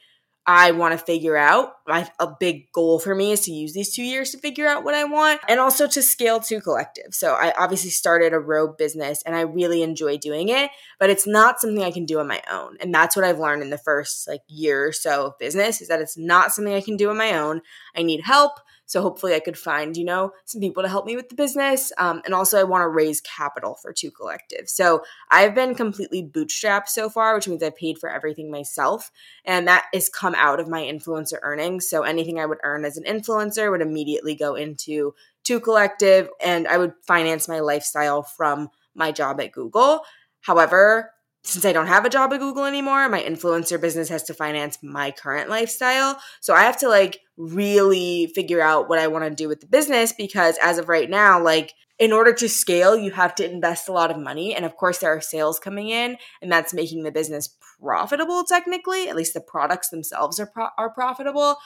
I 0.52 0.72
want 0.72 0.98
to 0.98 1.06
figure 1.06 1.38
out. 1.38 1.74
A 2.20 2.28
big 2.40 2.72
goal 2.72 2.98
for 2.98 3.14
me 3.14 3.32
is 3.32 3.42
to 3.42 3.52
use 3.52 3.74
these 3.74 3.94
two 3.94 4.02
years 4.02 4.32
to 4.32 4.40
figure 4.40 4.68
out 4.68 4.84
what 4.84 4.96
I 4.96 5.04
want 5.04 5.42
and 5.48 5.60
also 5.60 5.88
to 5.88 6.02
scale 6.02 6.40
TooCollective. 6.40 7.14
So 7.14 7.34
I 7.34 7.54
obviously 7.56 7.92
started 7.92 8.34
a 8.34 8.40
robe 8.40 8.76
business 8.76 9.22
and 9.28 9.36
I 9.36 9.42
really 9.42 9.84
enjoy 9.84 10.18
doing 10.18 10.50
it, 10.50 10.72
but 11.00 11.12
it's 11.12 11.28
not 11.28 11.62
something 11.62 11.84
I 11.84 11.92
can 11.92 12.06
do 12.06 12.20
on 12.20 12.28
my 12.28 12.42
own. 12.52 12.78
And 12.80 12.92
that's 12.92 13.16
what 13.16 13.26
I've 13.26 13.38
learned 13.38 13.62
in 13.62 13.70
the 13.70 13.78
first 13.78 14.28
like 14.28 14.42
year 14.48 14.88
or 14.88 14.92
so 14.92 15.28
of 15.28 15.38
business 15.38 15.82
is 15.82 15.88
that 15.88 16.02
it's 16.02 16.18
not 16.18 16.52
something 16.52 16.74
I 16.74 16.82
can 16.82 16.98
do 16.98 17.12
on 17.12 17.18
my 17.18 17.38
own. 17.38 17.62
I 17.96 18.02
need 18.02 18.22
help. 18.22 18.54
So 18.90 19.04
hopefully 19.04 19.36
I 19.36 19.40
could 19.40 19.58
find, 19.58 19.96
you 19.96 20.04
know, 20.04 20.32
some 20.46 20.60
people 20.62 20.82
to 20.82 20.90
help 20.90 21.06
me 21.06 21.16
with 21.16 21.30
the 21.30 21.36
business. 21.36 21.92
Um, 22.00 22.24
and 22.26 22.34
also 22.34 22.60
I 22.60 22.64
want 22.64 22.82
to 22.82 22.88
raise 22.88 23.22
capital 23.22 23.76
for 23.76 23.94
TooCollective. 23.94 24.68
So 24.68 25.04
I've 25.30 25.54
been 25.54 25.76
completely 25.76 26.24
bootstrapped 26.24 26.88
so 26.88 27.08
far, 27.08 27.36
which 27.36 27.48
means 27.48 27.62
I've 27.62 27.76
paid 27.76 28.00
for 28.00 28.10
everything 28.10 28.50
myself. 28.50 29.12
And 29.46 29.68
that 29.68 29.86
has 29.94 30.10
come 30.10 30.34
out 30.34 30.60
of 30.60 30.68
my 30.68 30.82
influencer 30.82 31.38
earnings. 31.44 31.88
So 31.88 32.02
anything 32.02 32.40
I 32.40 32.48
would 32.48 32.58
earn 32.64 32.84
as 32.84 32.98
an 32.98 33.04
influencer 33.04 33.70
would 33.70 33.82
immediately 33.82 34.34
go 34.34 34.56
into 34.56 35.14
TooCollective 35.48 36.30
and 36.44 36.68
I 36.68 36.80
would 36.80 36.94
finance 37.06 37.48
my 37.48 37.60
lifestyle 37.60 38.24
from 38.24 38.70
my 38.96 39.12
job 39.12 39.40
at 39.40 39.52
Google. 39.52 40.02
However, 40.42 41.12
since 41.44 41.66
I 41.66 41.74
don't 41.74 41.88
have 41.88 42.06
a 42.06 42.10
job 42.10 42.34
at 42.34 42.40
Google 42.40 42.66
anymore, 42.66 43.08
my 43.10 43.22
influencer 43.22 43.80
business 43.80 44.10
has 44.10 44.24
to 44.24 44.34
finance 44.34 44.78
my 44.84 45.12
current 45.12 45.50
lifestyle. 45.50 46.20
So 46.42 46.54
I 46.54 46.64
have 46.64 46.78
to 46.80 46.90
like 46.90 47.22
really 47.38 48.32
figure 48.36 48.62
out 48.62 48.90
what 48.90 49.00
I 49.00 49.08
want 49.08 49.26
to 49.26 49.32
do 49.32 49.48
with 49.48 49.62
the 49.62 49.68
business 49.68 50.12
because 50.12 50.58
as 50.62 50.78
of 50.78 50.90
right 50.90 51.10
now, 51.10 51.42
like 51.42 51.74
in 51.98 52.14
order 52.14 52.34
to 52.34 52.50
scale, 52.50 52.96
you 52.96 53.12
have 53.12 53.36
to 53.36 53.50
invest 53.50 53.90
a 53.90 53.92
lot 53.94 54.12
of 54.12 54.18
money. 54.18 54.56
And 54.56 54.66
of 54.66 54.76
course, 54.78 55.00
there 55.00 55.16
are 55.16 55.22
sales 55.22 55.60
coming 55.60 55.90
in, 55.90 56.18
and 56.42 56.52
that's 56.52 56.74
making 56.74 57.04
the 57.04 57.12
business 57.12 57.50
profitable 57.82 58.44
technically. 58.44 59.10
At 59.10 59.16
least 59.16 59.34
the 59.34 59.42
products 59.42 59.90
themselves 59.90 60.40
are, 60.40 60.48
pro- 60.48 60.70
are 60.78 60.90
profitable. 60.90 61.58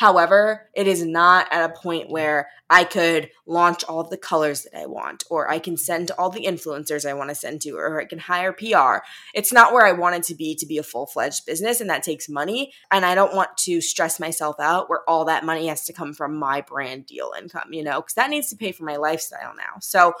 However, 0.00 0.70
it 0.74 0.86
is 0.86 1.04
not 1.04 1.46
at 1.52 1.68
a 1.68 1.74
point 1.74 2.08
where 2.08 2.48
I 2.70 2.84
could 2.84 3.28
launch 3.44 3.84
all 3.84 4.02
the 4.02 4.16
colors 4.16 4.62
that 4.62 4.74
I 4.74 4.86
want, 4.86 5.24
or 5.28 5.50
I 5.50 5.58
can 5.58 5.76
send 5.76 6.10
all 6.12 6.30
the 6.30 6.46
influencers 6.46 7.06
I 7.06 7.12
want 7.12 7.28
to 7.28 7.34
send 7.34 7.60
to, 7.60 7.72
or 7.72 8.00
I 8.00 8.06
can 8.06 8.18
hire 8.18 8.50
PR. 8.50 9.04
It's 9.34 9.52
not 9.52 9.74
where 9.74 9.84
I 9.84 9.92
want 9.92 10.16
it 10.16 10.22
to 10.22 10.34
be 10.34 10.54
to 10.54 10.64
be 10.64 10.78
a 10.78 10.82
full 10.82 11.04
fledged 11.04 11.44
business, 11.44 11.82
and 11.82 11.90
that 11.90 12.02
takes 12.02 12.30
money. 12.30 12.72
And 12.90 13.04
I 13.04 13.14
don't 13.14 13.34
want 13.34 13.58
to 13.58 13.82
stress 13.82 14.18
myself 14.18 14.56
out 14.58 14.88
where 14.88 15.02
all 15.06 15.26
that 15.26 15.44
money 15.44 15.66
has 15.66 15.84
to 15.84 15.92
come 15.92 16.14
from 16.14 16.34
my 16.34 16.62
brand 16.62 17.04
deal 17.04 17.34
income, 17.38 17.74
you 17.74 17.84
know, 17.84 18.00
because 18.00 18.14
that 18.14 18.30
needs 18.30 18.48
to 18.48 18.56
pay 18.56 18.72
for 18.72 18.84
my 18.84 18.96
lifestyle 18.96 19.52
now. 19.54 19.80
So 19.82 20.14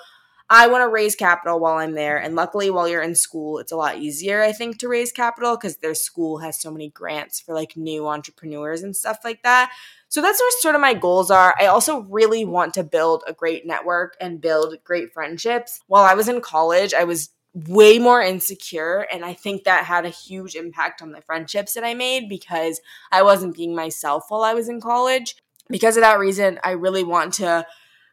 I 0.52 0.66
want 0.66 0.82
to 0.82 0.88
raise 0.88 1.14
capital 1.14 1.60
while 1.60 1.78
I'm 1.78 1.92
there. 1.94 2.18
And 2.18 2.34
luckily, 2.34 2.70
while 2.70 2.88
you're 2.88 3.02
in 3.02 3.14
school, 3.14 3.60
it's 3.60 3.70
a 3.70 3.76
lot 3.76 3.98
easier, 3.98 4.42
I 4.42 4.50
think, 4.50 4.78
to 4.78 4.88
raise 4.88 5.12
capital 5.12 5.56
because 5.56 5.76
their 5.76 5.94
school 5.94 6.38
has 6.38 6.60
so 6.60 6.72
many 6.72 6.90
grants 6.90 7.38
for 7.38 7.54
like 7.54 7.76
new 7.76 8.08
entrepreneurs 8.08 8.82
and 8.82 8.96
stuff 8.96 9.18
like 9.22 9.44
that. 9.44 9.70
So 10.08 10.20
that's 10.20 10.40
what 10.40 10.52
sort 10.54 10.74
of 10.74 10.80
my 10.80 10.92
goals 10.92 11.30
are. 11.30 11.54
I 11.56 11.66
also 11.66 12.00
really 12.00 12.44
want 12.44 12.74
to 12.74 12.82
build 12.82 13.22
a 13.28 13.32
great 13.32 13.64
network 13.64 14.16
and 14.20 14.40
build 14.40 14.74
great 14.82 15.12
friendships. 15.12 15.80
While 15.86 16.02
I 16.02 16.14
was 16.14 16.28
in 16.28 16.40
college, 16.40 16.94
I 16.94 17.04
was 17.04 17.30
way 17.54 18.00
more 18.00 18.20
insecure. 18.20 19.06
And 19.12 19.24
I 19.24 19.34
think 19.34 19.62
that 19.64 19.84
had 19.84 20.04
a 20.04 20.10
huge 20.10 20.56
impact 20.56 21.00
on 21.00 21.12
the 21.12 21.22
friendships 21.22 21.74
that 21.74 21.84
I 21.84 21.94
made 21.94 22.28
because 22.28 22.80
I 23.12 23.22
wasn't 23.22 23.54
being 23.54 23.76
myself 23.76 24.24
while 24.28 24.42
I 24.42 24.54
was 24.54 24.68
in 24.68 24.80
college. 24.80 25.36
Because 25.68 25.96
of 25.96 26.00
that 26.00 26.18
reason, 26.18 26.58
I 26.64 26.72
really 26.72 27.04
want 27.04 27.34
to 27.34 27.64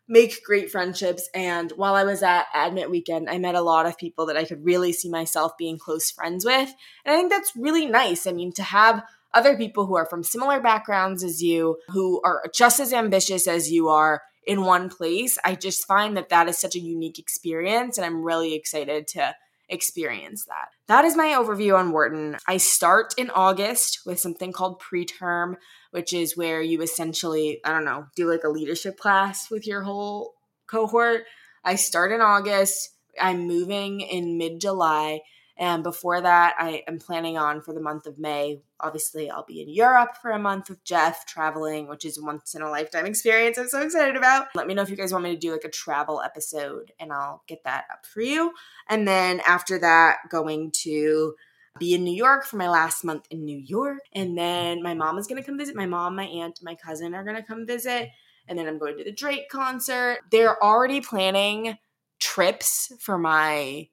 make 0.07 0.43
great 0.43 0.71
friendships. 0.71 1.29
And 1.33 1.71
while 1.71 1.95
I 1.95 2.03
was 2.03 2.23
at 2.23 2.45
Admit 2.55 2.89
Weekend, 2.89 3.29
I 3.29 3.37
met 3.37 3.55
a 3.55 3.61
lot 3.61 3.85
of 3.85 3.97
people 3.97 4.25
that 4.27 4.37
I 4.37 4.45
could 4.45 4.63
really 4.63 4.93
see 4.93 5.09
myself 5.09 5.57
being 5.57 5.77
close 5.77 6.11
friends 6.11 6.45
with. 6.45 6.73
And 7.05 7.13
I 7.13 7.17
think 7.17 7.31
that's 7.31 7.53
really 7.55 7.85
nice. 7.85 8.25
I 8.25 8.31
mean, 8.31 8.51
to 8.53 8.63
have 8.63 9.03
other 9.33 9.57
people 9.57 9.85
who 9.85 9.95
are 9.95 10.05
from 10.05 10.23
similar 10.23 10.59
backgrounds 10.61 11.23
as 11.23 11.43
you, 11.43 11.77
who 11.89 12.21
are 12.23 12.43
just 12.53 12.79
as 12.79 12.93
ambitious 12.93 13.47
as 13.47 13.71
you 13.71 13.89
are 13.89 14.21
in 14.47 14.61
one 14.61 14.89
place. 14.89 15.37
I 15.43 15.55
just 15.55 15.85
find 15.85 16.15
that 16.15 16.29
that 16.29 16.47
is 16.47 16.57
such 16.57 16.75
a 16.75 16.79
unique 16.79 17.19
experience, 17.19 17.97
and 17.97 18.05
I'm 18.05 18.23
really 18.23 18.55
excited 18.55 19.07
to 19.09 19.35
experience 19.69 20.45
that. 20.45 20.69
That 20.87 21.03
is 21.03 21.17
my 21.17 21.35
overview 21.37 21.77
on 21.77 21.91
Wharton. 21.91 22.37
I 22.47 22.57
start 22.57 23.13
in 23.17 23.29
August 23.31 24.01
with 24.05 24.21
something 24.21 24.53
called 24.53 24.81
preterm, 24.81 25.55
which 25.91 26.13
is 26.13 26.37
where 26.37 26.61
you 26.61 26.81
essentially, 26.81 27.59
I 27.65 27.71
don't 27.71 27.83
know, 27.83 28.05
do 28.15 28.31
like 28.31 28.45
a 28.45 28.49
leadership 28.49 28.97
class 28.97 29.51
with 29.51 29.67
your 29.67 29.83
whole 29.83 30.35
cohort. 30.65 31.25
I 31.65 31.75
start 31.75 32.13
in 32.13 32.21
August. 32.21 32.91
I'm 33.19 33.47
moving 33.47 33.99
in 33.99 34.37
mid 34.37 34.61
July. 34.61 35.19
And 35.59 35.81
before 35.81 36.21
that, 36.21 36.55
I 36.59 36.83
am 36.87 36.99
planning 36.99 37.37
on 37.37 37.61
for 37.61 37.73
the 37.73 37.81
month 37.81 38.05
of 38.05 38.19
May. 38.19 38.61
Obviously, 38.79 39.29
I'll 39.29 39.45
be 39.45 39.61
in 39.61 39.69
Europe 39.69 40.17
for 40.21 40.29
a 40.29 40.37
month 40.37 40.69
with 40.69 40.83
Jeff 40.83 41.25
traveling, 41.25 41.87
which 41.87 42.05
is 42.05 42.19
a 42.19 42.23
once 42.23 42.53
in 42.53 42.61
a 42.61 42.69
lifetime 42.69 43.07
experience 43.07 43.57
I'm 43.57 43.67
so 43.67 43.81
excited 43.81 44.15
about. 44.15 44.47
Let 44.53 44.67
me 44.67 44.75
know 44.75 44.83
if 44.83 44.89
you 44.89 44.95
guys 44.95 45.11
want 45.11 45.23
me 45.23 45.31
to 45.31 45.39
do 45.39 45.51
like 45.51 45.63
a 45.63 45.69
travel 45.69 46.21
episode 46.21 46.91
and 46.99 47.11
I'll 47.11 47.41
get 47.47 47.63
that 47.63 47.85
up 47.91 48.05
for 48.05 48.21
you. 48.21 48.53
And 48.87 49.07
then 49.07 49.41
after 49.47 49.79
that, 49.79 50.17
going 50.29 50.71
to 50.83 51.33
be 51.79 51.95
in 51.95 52.03
New 52.03 52.15
York 52.15 52.45
for 52.45 52.57
my 52.57 52.69
last 52.69 53.03
month 53.03 53.25
in 53.31 53.43
New 53.43 53.57
York. 53.57 53.99
And 54.13 54.37
then 54.37 54.83
my 54.83 54.93
mom 54.93 55.17
is 55.17 55.25
going 55.25 55.41
to 55.41 55.45
come 55.45 55.57
visit. 55.57 55.75
My 55.75 55.85
mom, 55.87 56.15
my 56.15 56.25
aunt, 56.25 56.59
my 56.61 56.75
cousin 56.75 57.15
are 57.15 57.23
going 57.23 57.35
to 57.35 57.43
come 57.43 57.65
visit. 57.65 58.09
And 58.47 58.57
then 58.57 58.67
I'm 58.67 58.77
going 58.77 58.97
to 58.97 59.03
the 59.03 59.11
Drake 59.11 59.49
concert. 59.49 60.19
They're 60.31 60.63
already 60.63 61.01
planning 61.01 61.77
trips 62.19 62.91
for 62.99 63.17
my 63.17 63.89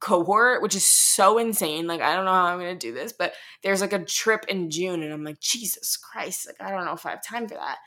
cohort, 0.00 0.62
which 0.62 0.74
is 0.74 0.84
so 0.84 1.38
insane. 1.38 1.86
Like, 1.86 2.00
I 2.00 2.14
don't 2.14 2.24
know 2.24 2.32
how 2.32 2.46
I'm 2.46 2.60
to 2.60 2.74
do 2.74 2.92
this, 2.92 3.12
but 3.12 3.34
there's 3.62 3.80
like 3.80 3.92
a 3.92 4.04
trip 4.04 4.44
in 4.48 4.70
June, 4.70 5.02
and 5.02 5.12
I'm 5.12 5.24
like, 5.24 5.40
Jesus 5.40 5.96
Christ, 5.96 6.46
like, 6.46 6.56
I 6.60 6.70
don't 6.70 6.84
know 6.84 6.92
if 6.92 7.06
I 7.06 7.10
have 7.10 7.22
time 7.22 7.48
for 7.48 7.54
that. 7.54 7.78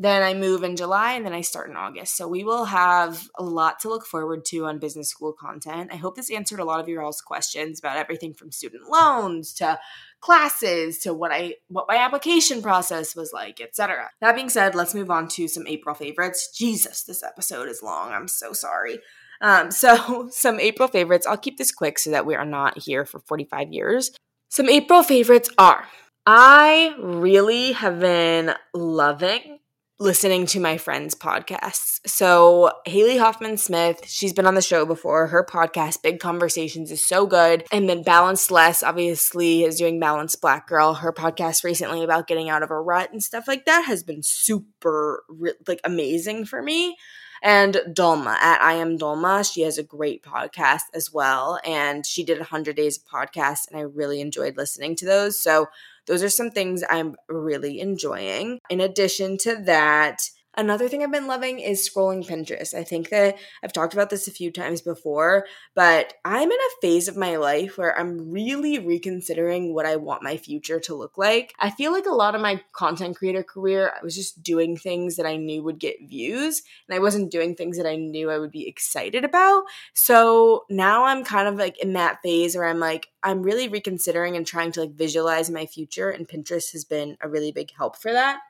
Then 0.00 0.22
I 0.22 0.32
move 0.32 0.62
in 0.62 0.76
July 0.76 1.14
and 1.14 1.26
then 1.26 1.32
I 1.32 1.40
start 1.40 1.68
in 1.68 1.76
August. 1.76 2.16
So 2.16 2.28
we 2.28 2.44
will 2.44 2.66
have 2.66 3.28
a 3.36 3.42
lot 3.42 3.80
to 3.80 3.88
look 3.88 4.06
forward 4.06 4.44
to 4.46 4.66
on 4.66 4.78
business 4.78 5.08
school 5.08 5.32
content. 5.32 5.90
I 5.92 5.96
hope 5.96 6.14
this 6.14 6.30
answered 6.30 6.60
a 6.60 6.64
lot 6.64 6.78
of 6.78 6.88
your 6.88 7.02
all's 7.02 7.20
questions 7.20 7.80
about 7.80 7.96
everything 7.96 8.32
from 8.32 8.52
student 8.52 8.88
loans 8.88 9.52
to 9.54 9.76
classes 10.20 10.98
to 11.00 11.12
what 11.12 11.32
I 11.32 11.56
what 11.66 11.86
my 11.88 11.96
application 11.96 12.62
process 12.62 13.16
was 13.16 13.32
like, 13.32 13.60
etc. 13.60 14.10
That 14.20 14.36
being 14.36 14.50
said, 14.50 14.76
let's 14.76 14.94
move 14.94 15.10
on 15.10 15.26
to 15.30 15.48
some 15.48 15.66
April 15.66 15.96
favorites. 15.96 16.56
Jesus, 16.56 17.02
this 17.02 17.24
episode 17.24 17.68
is 17.68 17.82
long. 17.82 18.12
I'm 18.12 18.28
so 18.28 18.52
sorry. 18.52 19.00
Um, 19.40 19.70
so, 19.72 20.28
some 20.30 20.60
April 20.60 20.88
favorites. 20.88 21.26
I'll 21.26 21.36
keep 21.36 21.58
this 21.58 21.72
quick 21.72 21.98
so 21.98 22.10
that 22.10 22.26
we 22.26 22.34
are 22.34 22.44
not 22.44 22.78
here 22.78 23.04
for 23.04 23.20
45 23.20 23.72
years. 23.72 24.10
Some 24.50 24.68
April 24.68 25.02
favorites 25.02 25.50
are 25.58 25.84
I 26.26 26.94
really 26.98 27.72
have 27.72 28.00
been 28.00 28.54
loving 28.74 29.58
listening 30.00 30.46
to 30.46 30.60
my 30.60 30.76
friends' 30.76 31.14
podcasts. 31.14 32.00
So, 32.06 32.70
Haley 32.86 33.16
Hoffman 33.16 33.56
Smith, 33.56 34.02
she's 34.06 34.32
been 34.32 34.46
on 34.46 34.54
the 34.54 34.62
show 34.62 34.86
before. 34.86 35.26
Her 35.26 35.44
podcast, 35.44 36.02
Big 36.02 36.20
Conversations, 36.20 36.92
is 36.92 37.04
so 37.04 37.26
good. 37.26 37.64
And 37.72 37.88
then 37.88 38.02
Balanced 38.02 38.50
Less, 38.50 38.82
obviously, 38.82 39.64
is 39.64 39.76
doing 39.76 39.98
Balanced 39.98 40.40
Black 40.40 40.68
Girl. 40.68 40.94
Her 40.94 41.12
podcast 41.12 41.64
recently 41.64 42.04
about 42.04 42.28
getting 42.28 42.48
out 42.48 42.62
of 42.62 42.70
a 42.70 42.80
rut 42.80 43.10
and 43.12 43.22
stuff 43.22 43.48
like 43.48 43.64
that 43.64 43.86
has 43.86 44.02
been 44.04 44.22
super, 44.22 45.24
like, 45.66 45.80
amazing 45.82 46.44
for 46.44 46.62
me 46.62 46.96
and 47.42 47.80
Dolma 47.88 48.34
at 48.40 48.60
I 48.62 48.74
am 48.74 48.98
Dolma. 48.98 49.50
She 49.50 49.62
has 49.62 49.78
a 49.78 49.82
great 49.82 50.22
podcast 50.22 50.82
as 50.94 51.12
well. 51.12 51.58
And 51.64 52.04
she 52.06 52.24
did 52.24 52.38
100 52.38 52.76
days 52.76 52.98
of 52.98 53.04
podcast, 53.06 53.68
and 53.70 53.78
I 53.78 53.82
really 53.82 54.20
enjoyed 54.20 54.56
listening 54.56 54.96
to 54.96 55.06
those. 55.06 55.38
So, 55.40 55.66
those 56.06 56.22
are 56.22 56.30
some 56.30 56.50
things 56.50 56.82
I'm 56.88 57.16
really 57.28 57.80
enjoying. 57.80 58.60
In 58.70 58.80
addition 58.80 59.36
to 59.38 59.56
that, 59.66 60.22
Another 60.58 60.88
thing 60.88 61.04
I've 61.04 61.12
been 61.12 61.28
loving 61.28 61.60
is 61.60 61.88
scrolling 61.88 62.26
Pinterest. 62.26 62.74
I 62.74 62.82
think 62.82 63.10
that 63.10 63.38
I've 63.62 63.72
talked 63.72 63.94
about 63.94 64.10
this 64.10 64.26
a 64.26 64.32
few 64.32 64.50
times 64.50 64.80
before, 64.80 65.46
but 65.76 66.14
I'm 66.24 66.50
in 66.50 66.58
a 66.58 66.80
phase 66.82 67.06
of 67.06 67.16
my 67.16 67.36
life 67.36 67.78
where 67.78 67.96
I'm 67.96 68.32
really 68.32 68.80
reconsidering 68.80 69.72
what 69.72 69.86
I 69.86 69.94
want 69.94 70.24
my 70.24 70.36
future 70.36 70.80
to 70.80 70.96
look 70.96 71.16
like. 71.16 71.54
I 71.60 71.70
feel 71.70 71.92
like 71.92 72.06
a 72.06 72.10
lot 72.12 72.34
of 72.34 72.40
my 72.40 72.60
content 72.72 73.16
creator 73.16 73.44
career, 73.44 73.92
I 73.96 74.02
was 74.02 74.16
just 74.16 74.42
doing 74.42 74.76
things 74.76 75.14
that 75.14 75.26
I 75.26 75.36
knew 75.36 75.62
would 75.62 75.78
get 75.78 76.08
views, 76.08 76.62
and 76.88 76.96
I 76.96 76.98
wasn't 76.98 77.30
doing 77.30 77.54
things 77.54 77.76
that 77.76 77.86
I 77.86 77.94
knew 77.94 78.28
I 78.28 78.40
would 78.40 78.50
be 78.50 78.66
excited 78.66 79.24
about. 79.24 79.62
So 79.94 80.64
now 80.68 81.04
I'm 81.04 81.22
kind 81.22 81.46
of 81.46 81.54
like 81.54 81.80
in 81.80 81.92
that 81.92 82.18
phase 82.24 82.56
where 82.56 82.66
I'm 82.66 82.80
like, 82.80 83.06
I'm 83.22 83.44
really 83.44 83.68
reconsidering 83.68 84.34
and 84.34 84.44
trying 84.44 84.72
to 84.72 84.80
like 84.80 84.94
visualize 84.96 85.50
my 85.50 85.66
future, 85.66 86.10
and 86.10 86.26
Pinterest 86.26 86.72
has 86.72 86.84
been 86.84 87.16
a 87.20 87.28
really 87.28 87.52
big 87.52 87.70
help 87.76 87.96
for 87.96 88.12
that. 88.12 88.40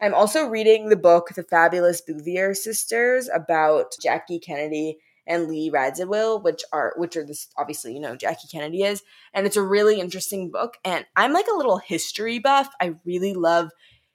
I'm 0.00 0.14
also 0.14 0.46
reading 0.46 0.88
the 0.88 0.96
book 0.96 1.30
The 1.34 1.42
Fabulous 1.42 2.00
Bouvier 2.00 2.54
Sisters 2.54 3.28
about 3.32 3.96
Jackie 4.00 4.38
Kennedy 4.38 4.98
and 5.26 5.48
Lee 5.48 5.70
Radziwill, 5.70 6.42
which 6.42 6.62
are 6.72 6.94
which 6.96 7.16
are 7.16 7.24
this 7.24 7.48
obviously 7.56 7.94
you 7.94 8.00
know 8.00 8.16
Jackie 8.16 8.48
Kennedy 8.50 8.82
is, 8.82 9.02
and 9.34 9.46
it's 9.46 9.56
a 9.56 9.62
really 9.62 10.00
interesting 10.00 10.50
book. 10.50 10.78
And 10.84 11.04
I'm 11.16 11.32
like 11.32 11.46
a 11.52 11.56
little 11.56 11.78
history 11.78 12.38
buff. 12.38 12.68
I 12.80 12.94
really 13.04 13.34
love 13.34 13.70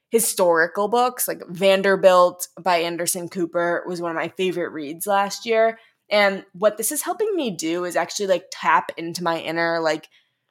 historical 0.09 0.87
books. 0.87 1.27
Like 1.27 1.41
Vanderbilt 1.49 2.47
by 2.61 2.77
Anderson 2.77 3.27
Cooper 3.27 3.83
was 3.87 4.01
one 4.01 4.11
of 4.11 4.17
my 4.17 4.29
favorite 4.29 4.71
reads 4.71 5.05
last 5.05 5.45
year. 5.45 5.79
And 6.09 6.45
what 6.53 6.77
this 6.77 6.91
is 6.91 7.01
helping 7.01 7.35
me 7.35 7.51
do 7.51 7.85
is 7.85 7.95
actually 7.95 8.27
like 8.27 8.45
tap 8.51 8.91
into 8.97 9.23
my 9.23 9.39
inner 9.39 9.79
like 9.79 10.07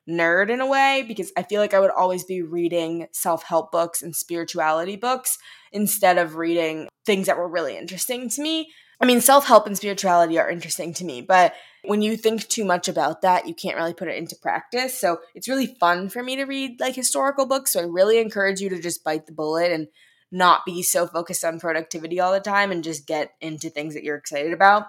nerd 0.09 0.51
in 0.51 0.61
a 0.61 0.67
way 0.67 1.05
because 1.07 1.33
I 1.37 1.43
feel 1.43 1.61
like 1.61 1.75
I 1.75 1.81
would 1.81 1.91
always 1.91 2.25
be 2.25 2.43
reading 2.43 3.07
self 3.13 3.43
help 3.45 3.71
books 3.71 4.03
and 4.03 4.15
spirituality 4.15 4.97
books 4.97 5.39
instead 5.73 6.19
of 6.19 6.37
reading 6.37 6.89
things 7.07 7.27
that 7.27 7.37
were 7.37 7.49
really 7.49 7.77
interesting 7.77 8.29
to 8.31 8.43
me. 8.43 8.71
I 9.01 9.05
mean, 9.05 9.21
self 9.21 9.47
help 9.47 9.67
and 9.67 9.77
spirituality 9.77 10.39
are 10.39 10.51
interesting 10.51 10.95
to 10.95 11.05
me, 11.05 11.23
but 11.23 11.55
when 11.85 12.03
you 12.03 12.17
think 12.17 12.47
too 12.49 12.65
much 12.65 12.89
about 12.89 13.23
that, 13.23 13.49
you 13.49 13.55
can't 13.55 13.77
really 13.77 13.95
put 13.95 14.09
it 14.09 14.17
into 14.17 14.37
practice. 14.37 14.99
So 14.99 15.19
it's 15.35 15.49
really 15.49 15.67
fun 15.67 16.09
for 16.09 16.23
me 16.23 16.37
to 16.37 16.45
read 16.45 16.79
like 16.79 16.95
historical 16.95 17.47
books. 17.47 17.73
So 17.73 17.81
I 17.81 17.85
really 17.85 18.19
encourage 18.21 18.61
you 18.61 18.69
to 18.69 18.81
just 18.81 19.03
bite 19.03 19.27
the 19.27 19.33
bullet 19.33 19.73
and 19.73 19.89
not 20.31 20.65
be 20.65 20.83
so 20.83 21.07
focused 21.07 21.45
on 21.45 21.61
productivity 21.61 22.21
all 22.21 22.33
the 22.33 22.41
time 22.41 22.71
and 22.71 22.85
just 22.85 23.07
get 23.07 23.33
into 23.41 23.69
things 23.69 23.95
that 23.95 24.05
you're 24.05 24.17
excited 24.17 24.53
about. 24.53 24.87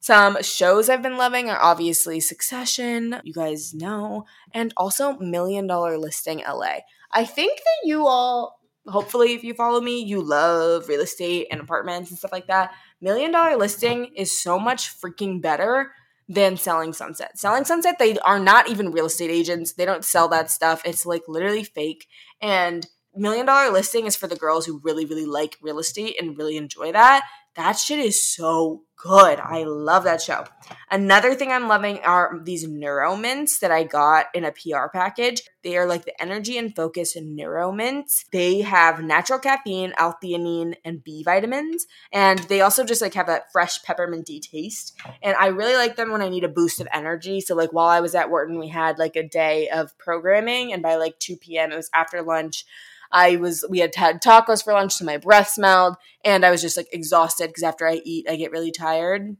Some 0.00 0.42
shows 0.42 0.88
I've 0.88 1.02
been 1.02 1.16
loving 1.16 1.50
are 1.50 1.60
obviously 1.60 2.20
Succession, 2.20 3.20
you 3.24 3.32
guys 3.32 3.74
know, 3.74 4.24
and 4.54 4.72
also 4.76 5.18
Million 5.18 5.66
Dollar 5.66 5.98
Listing 5.98 6.38
LA. 6.46 6.78
I 7.10 7.24
think 7.24 7.58
that 7.58 7.88
you 7.88 8.06
all, 8.06 8.60
hopefully, 8.86 9.34
if 9.34 9.42
you 9.42 9.54
follow 9.54 9.80
me, 9.80 10.02
you 10.02 10.22
love 10.22 10.88
real 10.88 11.00
estate 11.00 11.48
and 11.50 11.60
apartments 11.60 12.10
and 12.10 12.18
stuff 12.18 12.32
like 12.32 12.46
that. 12.46 12.72
Million 13.00 13.32
Dollar 13.32 13.56
Listing 13.56 14.12
is 14.16 14.38
so 14.38 14.58
much 14.58 14.96
freaking 15.00 15.42
better 15.42 15.92
than 16.28 16.56
Selling 16.56 16.92
Sunset. 16.92 17.38
Selling 17.38 17.64
Sunset, 17.64 17.98
they 17.98 18.18
are 18.18 18.38
not 18.38 18.68
even 18.68 18.92
real 18.92 19.06
estate 19.06 19.30
agents. 19.30 19.72
They 19.72 19.84
don't 19.84 20.04
sell 20.04 20.28
that 20.28 20.50
stuff. 20.50 20.82
It's 20.84 21.06
like 21.06 21.22
literally 21.26 21.64
fake. 21.64 22.06
And 22.40 22.86
Million 23.16 23.46
Dollar 23.46 23.72
Listing 23.72 24.06
is 24.06 24.14
for 24.14 24.26
the 24.26 24.36
girls 24.36 24.66
who 24.66 24.80
really, 24.84 25.04
really 25.06 25.24
like 25.24 25.56
real 25.62 25.78
estate 25.78 26.16
and 26.20 26.36
really 26.36 26.56
enjoy 26.56 26.92
that. 26.92 27.24
That 27.56 27.72
shit 27.72 27.98
is 27.98 28.22
so 28.22 28.82
good. 28.96 29.40
I 29.40 29.64
love 29.64 30.04
that 30.04 30.22
show. 30.22 30.44
Another 30.90 31.34
thing 31.34 31.50
I'm 31.50 31.68
loving 31.68 31.98
are 32.00 32.40
these 32.42 32.66
neuro 32.66 33.16
mints 33.16 33.58
that 33.60 33.70
I 33.70 33.84
got 33.84 34.26
in 34.34 34.44
a 34.44 34.52
PR 34.52 34.86
package. 34.92 35.42
They 35.62 35.76
are 35.76 35.86
like 35.86 36.04
the 36.04 36.20
energy 36.22 36.56
and 36.56 36.74
focus 36.74 37.16
neuro 37.16 37.72
mints. 37.72 38.24
They 38.32 38.60
have 38.60 39.02
natural 39.02 39.38
caffeine, 39.38 39.92
L-theanine, 39.98 40.74
and 40.84 41.02
B 41.02 41.22
vitamins, 41.24 41.86
and 42.12 42.38
they 42.40 42.60
also 42.60 42.84
just 42.84 43.02
like 43.02 43.14
have 43.14 43.26
that 43.26 43.50
fresh 43.52 43.82
pepperminty 43.82 44.40
taste. 44.40 44.96
And 45.22 45.36
I 45.36 45.48
really 45.48 45.74
like 45.74 45.96
them 45.96 46.10
when 46.10 46.22
I 46.22 46.28
need 46.28 46.44
a 46.44 46.48
boost 46.48 46.80
of 46.80 46.88
energy. 46.92 47.40
So 47.40 47.54
like 47.54 47.72
while 47.72 47.88
I 47.88 48.00
was 48.00 48.14
at 48.14 48.30
Wharton, 48.30 48.58
we 48.58 48.68
had 48.68 48.98
like 48.98 49.16
a 49.16 49.28
day 49.28 49.68
of 49.68 49.96
programming, 49.98 50.72
and 50.72 50.82
by 50.82 50.96
like 50.96 51.18
2 51.18 51.36
p.m. 51.36 51.72
it 51.72 51.76
was 51.76 51.90
after 51.92 52.22
lunch. 52.22 52.64
I 53.10 53.36
was 53.36 53.64
we 53.68 53.78
had 53.78 53.94
had 53.94 54.22
tacos 54.22 54.62
for 54.62 54.72
lunch, 54.72 54.94
so 54.94 55.04
my 55.04 55.16
breath 55.16 55.48
smelled, 55.48 55.96
and 56.24 56.44
I 56.44 56.50
was 56.50 56.62
just 56.62 56.76
like 56.76 56.88
exhausted 56.92 57.48
because 57.48 57.62
after 57.62 57.86
I 57.86 58.00
eat, 58.04 58.26
I 58.28 58.36
get 58.36 58.52
really 58.52 58.72
tired. 58.72 59.36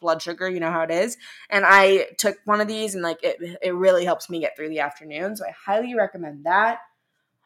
Blood 0.00 0.20
sugar, 0.20 0.48
you 0.48 0.60
know 0.60 0.70
how 0.70 0.82
it 0.82 0.90
is. 0.90 1.16
And 1.48 1.64
I 1.66 2.06
took 2.18 2.36
one 2.44 2.60
of 2.60 2.68
these, 2.68 2.94
and 2.94 3.02
like 3.02 3.22
it, 3.22 3.58
it 3.62 3.74
really 3.74 4.04
helps 4.04 4.28
me 4.28 4.40
get 4.40 4.56
through 4.56 4.68
the 4.68 4.80
afternoon. 4.80 5.36
So 5.36 5.44
I 5.46 5.52
highly 5.66 5.94
recommend 5.94 6.44
that. 6.44 6.80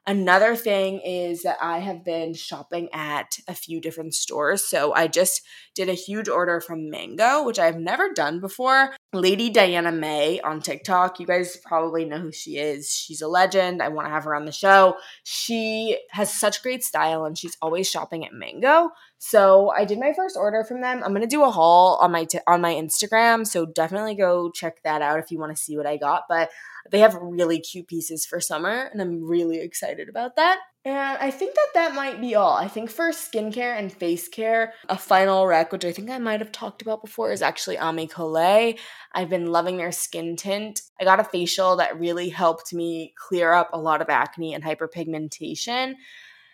Another 0.07 0.57
thing 0.57 1.01
is 1.05 1.43
that 1.43 1.59
I 1.61 1.79
have 1.79 2.05
been 2.05 2.35
shopping 2.35 2.89
at 2.93 3.37
a 3.47 3.55
few 3.55 3.81
different 3.81 4.15
stores. 4.15 4.67
So 4.67 4.93
I 4.95 5.07
just 5.07 5.43
did 5.75 5.89
a 5.89 5.95
huge 5.95 6.29
order 6.29 6.61
from 6.61 6.91
Mango, 6.91 7.45
which 7.45 7.59
I've 7.59 7.79
never 7.79 8.13
done 8.13 8.41
before. 8.41 8.97
Lady 9.13 9.51
Diana 9.51 9.91
May 9.91 10.41
on 10.41 10.61
TikTok. 10.61 11.19
You 11.19 11.27
guys 11.27 11.57
probably 11.57 12.05
know 12.05 12.19
who 12.19 12.31
she 12.31 12.59
is. 12.59 12.91
She's 12.93 13.23
a 13.23 13.29
legend. 13.29 13.83
I 13.83 13.89
want 13.89 14.07
to 14.07 14.13
have 14.13 14.25
her 14.25 14.37
on 14.37 14.45
the 14.45 14.53
show. 14.53 14.97
She 15.25 15.99
has 16.11 16.33
such 16.33 16.63
great 16.63 16.85
style 16.85 17.25
and 17.25 17.37
she's 17.37 17.57
always 17.61 17.91
shopping 17.91 18.25
at 18.25 18.33
Mango. 18.33 18.91
So 19.19 19.71
I 19.77 19.85
did 19.85 19.99
my 19.99 20.13
first 20.15 20.37
order 20.37 20.65
from 20.65 20.81
them. 20.81 21.03
I'm 21.05 21.13
gonna 21.13 21.27
do 21.27 21.45
a 21.45 21.51
haul 21.51 21.97
on 22.01 22.13
my 22.13 22.25
t- 22.25 22.39
on 22.47 22.61
my 22.61 22.73
Instagram. 22.73 23.47
So 23.47 23.67
definitely 23.67 24.15
go 24.15 24.51
check 24.51 24.83
that 24.85 25.03
out 25.03 25.19
if 25.19 25.31
you 25.31 25.39
want 25.39 25.55
to 25.55 25.63
see 25.63 25.77
what 25.77 25.87
I 25.87 25.97
got. 25.97 26.23
But 26.29 26.51
they 26.91 27.01
have 27.01 27.19
really 27.21 27.61
cute 27.61 27.89
pieces 27.89 28.25
for 28.25 28.41
summer, 28.41 28.89
and 28.93 29.03
I'm 29.03 29.23
really 29.23 29.61
excited 29.61 30.09
about 30.09 30.37
that. 30.37 30.61
And 30.83 31.19
I 31.19 31.31
think 31.31 31.55
that 31.55 31.69
that 31.75 31.95
might 31.95 32.23
be 32.23 32.35
all. 32.35 32.55
I 32.55 32.67
think 32.67 32.91
for 32.91 33.11
skincare 33.11 33.79
and 33.79 33.93
face 33.93 34.29
care, 34.29 34.73
a 34.89 34.97
final 34.97 35.47
rec, 35.47 35.73
which 35.73 35.85
I 35.85 35.93
think 35.93 36.09
I 36.09 36.19
might 36.19 36.41
have 36.41 36.53
talked 36.53 36.81
about 36.81 37.03
before, 37.03 37.33
is 37.33 37.43
actually 37.43 37.77
Ami 37.77 38.07
Cole. 38.07 38.75
I've 39.13 39.29
been 39.29 39.53
loving 39.53 39.77
their 39.77 39.93
skin 39.93 40.37
tint. 40.37 40.81
I 40.99 41.05
got 41.05 41.21
a 41.21 41.25
facial 41.25 41.77
that 41.77 42.01
really 42.01 42.31
helped 42.31 42.73
me 42.73 43.13
clear 43.19 43.53
up 43.53 43.69
a 43.75 43.79
lot 43.79 44.01
of 44.01 44.09
acne 44.09 44.55
and 44.55 44.65
hyperpigmentation. 44.65 45.97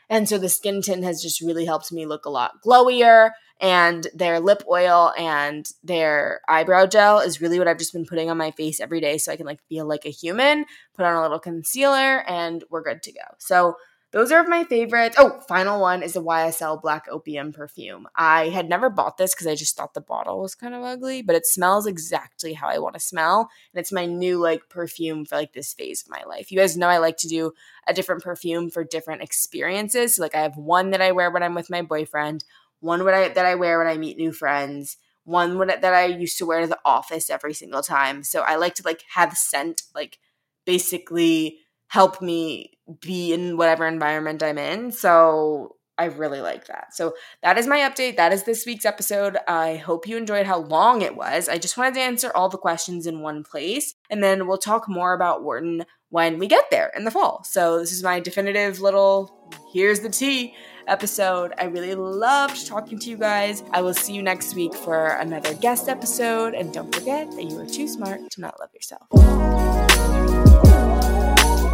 And 0.08 0.28
so 0.28 0.38
the 0.38 0.48
skin 0.48 0.82
tint 0.82 1.04
has 1.04 1.22
just 1.22 1.40
really 1.40 1.64
helped 1.64 1.92
me 1.92 2.04
look 2.04 2.24
a 2.24 2.30
lot 2.30 2.62
glowier. 2.64 3.30
And 3.60 4.08
their 4.12 4.40
lip 4.40 4.64
oil 4.68 5.12
and 5.16 5.66
their 5.84 6.40
eyebrow 6.48 6.86
gel 6.86 7.20
is 7.20 7.40
really 7.40 7.58
what 7.58 7.68
I've 7.68 7.78
just 7.78 7.92
been 7.92 8.04
putting 8.04 8.28
on 8.28 8.36
my 8.36 8.50
face 8.50 8.80
every 8.80 9.00
day 9.00 9.18
so 9.18 9.30
I 9.30 9.36
can 9.36 9.46
like 9.46 9.62
feel 9.68 9.86
like 9.86 10.04
a 10.04 10.10
human. 10.10 10.64
Put 10.94 11.06
on 11.06 11.14
a 11.14 11.22
little 11.22 11.38
concealer 11.38 12.28
and 12.28 12.64
we're 12.70 12.82
good 12.82 13.04
to 13.04 13.12
go. 13.12 13.22
So 13.38 13.76
those 14.16 14.32
are 14.32 14.42
my 14.44 14.64
favorites. 14.64 15.16
Oh, 15.18 15.40
final 15.46 15.78
one 15.78 16.02
is 16.02 16.14
the 16.14 16.22
YSL 16.22 16.80
Black 16.80 17.04
Opium 17.10 17.52
perfume. 17.52 18.08
I 18.16 18.48
had 18.48 18.66
never 18.66 18.88
bought 18.88 19.18
this 19.18 19.34
because 19.34 19.46
I 19.46 19.54
just 19.54 19.76
thought 19.76 19.92
the 19.92 20.00
bottle 20.00 20.40
was 20.40 20.54
kind 20.54 20.72
of 20.72 20.82
ugly, 20.82 21.20
but 21.20 21.36
it 21.36 21.44
smells 21.44 21.86
exactly 21.86 22.54
how 22.54 22.66
I 22.66 22.78
want 22.78 22.94
to 22.94 23.00
smell. 23.00 23.50
And 23.74 23.78
it's 23.78 23.92
my 23.92 24.06
new 24.06 24.38
like 24.38 24.70
perfume 24.70 25.26
for 25.26 25.36
like 25.36 25.52
this 25.52 25.74
phase 25.74 26.02
of 26.02 26.08
my 26.08 26.22
life. 26.26 26.50
You 26.50 26.56
guys 26.56 26.78
know 26.78 26.88
I 26.88 26.96
like 26.96 27.18
to 27.18 27.28
do 27.28 27.52
a 27.86 27.92
different 27.92 28.22
perfume 28.22 28.70
for 28.70 28.84
different 28.84 29.20
experiences. 29.20 30.14
So, 30.14 30.22
like 30.22 30.34
I 30.34 30.40
have 30.40 30.56
one 30.56 30.92
that 30.92 31.02
I 31.02 31.12
wear 31.12 31.30
when 31.30 31.42
I'm 31.42 31.54
with 31.54 31.68
my 31.68 31.82
boyfriend, 31.82 32.42
one 32.80 33.04
what 33.04 33.12
I, 33.12 33.28
that 33.28 33.44
I 33.44 33.54
wear 33.54 33.76
when 33.78 33.86
I 33.86 33.98
meet 33.98 34.16
new 34.16 34.32
friends, 34.32 34.96
one 35.24 35.58
that 35.58 35.84
I 35.84 36.06
used 36.06 36.38
to 36.38 36.46
wear 36.46 36.62
to 36.62 36.66
the 36.66 36.80
office 36.86 37.28
every 37.28 37.52
single 37.52 37.82
time. 37.82 38.22
So 38.22 38.40
I 38.40 38.56
like 38.56 38.76
to 38.76 38.82
like 38.82 39.02
have 39.12 39.36
scent 39.36 39.82
like 39.94 40.18
basically 40.64 41.58
help 41.88 42.20
me 42.20 42.78
be 43.00 43.32
in 43.32 43.56
whatever 43.56 43.86
environment 43.86 44.42
I'm 44.42 44.58
in. 44.58 44.92
So 44.92 45.76
I 45.98 46.06
really 46.06 46.40
like 46.40 46.66
that. 46.66 46.94
So 46.94 47.14
that 47.42 47.56
is 47.56 47.66
my 47.66 47.78
update. 47.80 48.16
That 48.16 48.32
is 48.32 48.44
this 48.44 48.66
week's 48.66 48.84
episode. 48.84 49.38
I 49.48 49.76
hope 49.76 50.06
you 50.06 50.16
enjoyed 50.16 50.46
how 50.46 50.58
long 50.58 51.00
it 51.00 51.16
was. 51.16 51.48
I 51.48 51.58
just 51.58 51.76
wanted 51.76 51.94
to 51.94 52.00
answer 52.00 52.30
all 52.34 52.48
the 52.48 52.58
questions 52.58 53.06
in 53.06 53.20
one 53.20 53.42
place. 53.42 53.94
And 54.10 54.22
then 54.22 54.46
we'll 54.46 54.58
talk 54.58 54.88
more 54.88 55.14
about 55.14 55.42
Wharton 55.42 55.86
when 56.10 56.38
we 56.38 56.46
get 56.48 56.70
there 56.70 56.92
in 56.94 57.04
the 57.04 57.10
fall. 57.10 57.44
So 57.44 57.78
this 57.78 57.92
is 57.92 58.02
my 58.02 58.20
definitive 58.20 58.80
little 58.80 59.32
here's 59.72 60.00
the 60.00 60.10
tea 60.10 60.54
episode. 60.86 61.52
I 61.58 61.64
really 61.64 61.94
loved 61.94 62.66
talking 62.66 62.98
to 62.98 63.10
you 63.10 63.16
guys. 63.16 63.62
I 63.72 63.80
will 63.80 63.94
see 63.94 64.12
you 64.12 64.22
next 64.22 64.54
week 64.54 64.74
for 64.74 65.08
another 65.08 65.54
guest 65.54 65.88
episode. 65.88 66.54
And 66.54 66.72
don't 66.72 66.94
forget 66.94 67.30
that 67.32 67.44
you 67.44 67.58
are 67.58 67.66
too 67.66 67.88
smart 67.88 68.30
to 68.32 68.40
not 68.40 68.60
love 68.60 68.70
yourself. 68.74 69.75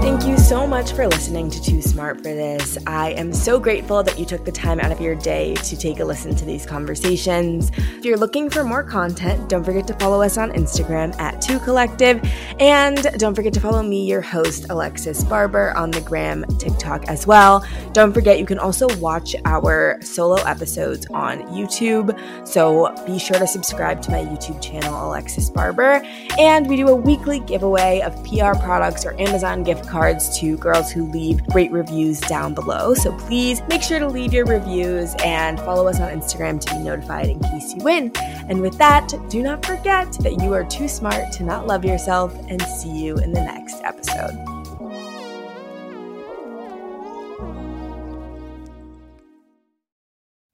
Thank 0.03 0.27
you 0.27 0.37
so 0.37 0.67
much 0.67 0.95
for 0.95 1.07
listening 1.07 1.49
to 1.49 1.63
Too 1.63 1.81
Smart 1.81 2.17
for 2.17 2.35
This. 2.35 2.77
I 2.89 3.11
am 3.11 3.33
so 3.33 3.61
grateful 3.61 4.03
that 4.03 4.19
you 4.19 4.25
took 4.25 4.45
the 4.45 4.51
time 4.51 4.81
out 4.81 4.91
of 4.91 5.01
your 5.01 5.15
day 5.15 5.55
to 5.55 5.77
take 5.77 6.01
a 6.01 6.05
listen 6.05 6.35
to 6.35 6.45
these 6.45 6.67
conversations. 6.67 7.71
If 7.77 8.05
you're 8.05 8.17
looking 8.17 8.51
for 8.51 8.65
more 8.65 8.83
content, 8.83 9.49
don't 9.49 9.63
forget 9.63 9.87
to 9.87 9.95
follow 9.95 10.21
us 10.21 10.39
on 10.39 10.51
Instagram 10.55 11.17
at 11.21 11.37
TooCollective. 11.37 12.29
And 12.59 13.01
don't 13.21 13.37
forget 13.37 13.53
to 13.53 13.61
follow 13.61 13.81
me, 13.81 14.05
your 14.05 14.23
host, 14.23 14.67
Alexis 14.71 15.23
Barber, 15.23 15.73
on 15.77 15.93
the 15.93 16.01
gram, 16.01 16.45
TikTok 16.59 17.07
as 17.07 17.25
well. 17.25 17.65
Don't 17.93 18.13
forget, 18.13 18.41
you 18.41 18.45
can 18.45 18.59
also 18.59 18.89
watch 18.99 19.37
our 19.45 20.01
solo 20.03 20.43
episodes 20.43 21.07
on 21.13 21.43
YouTube. 21.43 22.19
So 22.45 22.93
be 23.07 23.21
sure 23.21 23.39
to 23.39 23.47
subscribe 23.47 24.03
to 24.03 24.11
my 24.11 24.25
YouTube 24.25 24.61
channel, 24.61 25.07
Alexis 25.07 25.49
Barber. 25.49 26.03
And 26.41 26.69
we 26.69 26.77
do 26.77 26.89
a 26.89 26.97
weekly 26.97 27.39
giveaway 27.39 28.01
of 28.01 28.13
PR 28.25 28.59
products 28.59 29.07
or 29.07 29.15
Amazon 29.21 29.63
gift 29.63 29.92
cards 29.93 30.39
to 30.41 30.57
girls 30.57 30.91
who 30.91 31.05
leave 31.11 31.45
great 31.49 31.71
reviews 31.71 32.19
down 32.21 32.55
below. 32.55 32.95
So 32.95 33.13
please 33.19 33.61
make 33.69 33.83
sure 33.83 33.99
to 33.99 34.09
leave 34.09 34.33
your 34.33 34.47
reviews 34.47 35.15
and 35.23 35.61
follow 35.61 35.87
us 35.87 36.01
on 36.01 36.11
Instagram 36.11 36.61
to 36.63 36.75
be 36.75 36.81
notified 36.81 37.27
in 37.27 37.39
case 37.41 37.75
you 37.75 37.85
win. 37.85 38.11
And 38.49 38.63
with 38.63 38.79
that, 38.79 39.13
do 39.29 39.43
not 39.43 39.65
forget 39.67 40.11
that 40.21 40.41
you 40.41 40.55
are 40.55 40.65
too 40.65 40.89
smart 40.89 41.31
to 41.33 41.45
not 41.45 41.67
love 41.67 41.85
yourself 41.85 42.35
and 42.49 42.63
see 42.63 43.05
you 43.05 43.19
in 43.19 43.33
the 43.33 43.43
next 43.43 43.83
episode. 43.85 44.33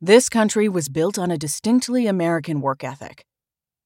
This 0.01 0.28
country 0.28 0.68
was 0.68 0.89
built 0.89 1.18
on 1.18 1.30
a 1.30 1.39
distinctly 1.39 2.07
American 2.07 2.61
work 2.61 2.82
ethic. 2.82 3.24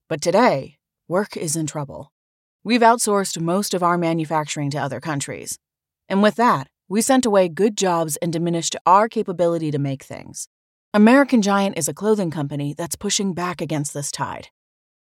But 0.08 0.22
today, 0.22 0.76
work 1.08 1.36
is 1.36 1.56
in 1.56 1.66
trouble. 1.66 2.11
We've 2.64 2.80
outsourced 2.80 3.40
most 3.40 3.74
of 3.74 3.82
our 3.82 3.98
manufacturing 3.98 4.70
to 4.70 4.78
other 4.78 5.00
countries. 5.00 5.58
And 6.08 6.22
with 6.22 6.36
that, 6.36 6.68
we 6.88 7.00
sent 7.00 7.26
away 7.26 7.48
good 7.48 7.76
jobs 7.76 8.16
and 8.18 8.32
diminished 8.32 8.76
our 8.86 9.08
capability 9.08 9.72
to 9.72 9.80
make 9.80 10.04
things. 10.04 10.46
American 10.94 11.42
Giant 11.42 11.76
is 11.76 11.88
a 11.88 11.94
clothing 11.94 12.30
company 12.30 12.72
that's 12.72 12.94
pushing 12.94 13.34
back 13.34 13.60
against 13.60 13.92
this 13.94 14.12
tide. 14.12 14.48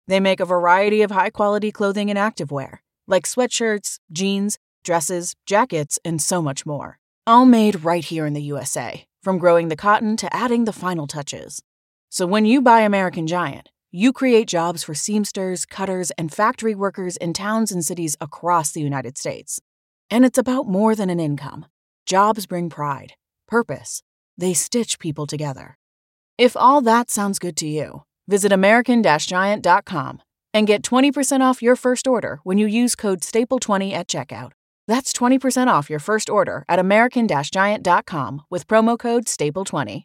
They 0.07 0.21
make 0.21 0.39
a 0.39 0.45
variety 0.45 1.03
of 1.03 1.11
high 1.11 1.31
quality 1.31 1.73
clothing 1.73 2.11
and 2.11 2.19
activewear, 2.19 2.79
like 3.09 3.25
sweatshirts, 3.25 3.99
jeans, 4.13 4.59
dresses, 4.85 5.35
jackets, 5.45 5.99
and 6.05 6.23
so 6.23 6.41
much 6.41 6.65
more. 6.65 6.99
All 7.27 7.45
made 7.45 7.85
right 7.85 8.05
here 8.05 8.25
in 8.25 8.35
the 8.35 8.43
USA, 8.43 9.05
from 9.23 9.39
growing 9.39 9.69
the 9.69 9.77
cotton 9.77 10.17
to 10.19 10.35
adding 10.35 10.65
the 10.65 10.73
final 10.73 11.09
touches. 11.09 11.61
So 12.09 12.25
when 12.25 12.45
you 12.45 12.63
buy 12.63 12.83
American 12.83 13.27
Giant, 13.27 13.69
you 13.91 14.13
create 14.13 14.49
jobs 14.49 14.85
for 14.85 14.93
seamsters, 14.95 15.65
cutters, 15.65 16.11
and 16.13 16.33
factory 16.33 16.75
workers 16.75 17.17
in 17.17 17.33
towns 17.33 17.73
and 17.73 17.85
cities 17.85 18.17
across 18.21 18.71
the 18.71 18.81
United 18.81 19.17
States. 19.17 19.61
And 20.11 20.25
it's 20.25 20.39
about 20.39 20.67
more 20.67 20.95
than 20.95 21.11
an 21.11 21.21
income. 21.21 21.67
Jobs 22.05 22.47
bring 22.47 22.69
pride, 22.71 23.15
purpose. 23.47 24.03
They 24.37 24.55
stitch 24.55 24.99
people 24.99 25.27
together. 25.27 25.79
If 26.37 26.57
all 26.57 26.81
that 26.83 27.11
sounds 27.11 27.39
good 27.39 27.57
to 27.59 27.67
you, 27.67 28.03
visit 28.27 28.53
American 28.53 29.03
Giant.com 29.03 30.23
and 30.55 30.67
get 30.67 30.83
20% 30.83 31.41
off 31.41 31.63
your 31.63 31.77
first 31.77 32.07
order 32.07 32.41
when 32.45 32.59
you 32.59 32.67
use 32.67 32.95
code 32.95 33.21
STAPLE20 33.21 33.93
at 33.93 34.09
checkout. 34.09 34.53
That's 34.87 35.13
20% 35.13 35.67
off 35.67 35.91
your 35.91 35.99
first 35.99 36.31
order 36.31 36.65
at 36.69 36.79
American 36.79 37.27
Giant.com 37.29 38.43
with 38.51 38.67
promo 38.67 38.99
code 38.99 39.25
STAPLE20. 39.27 40.05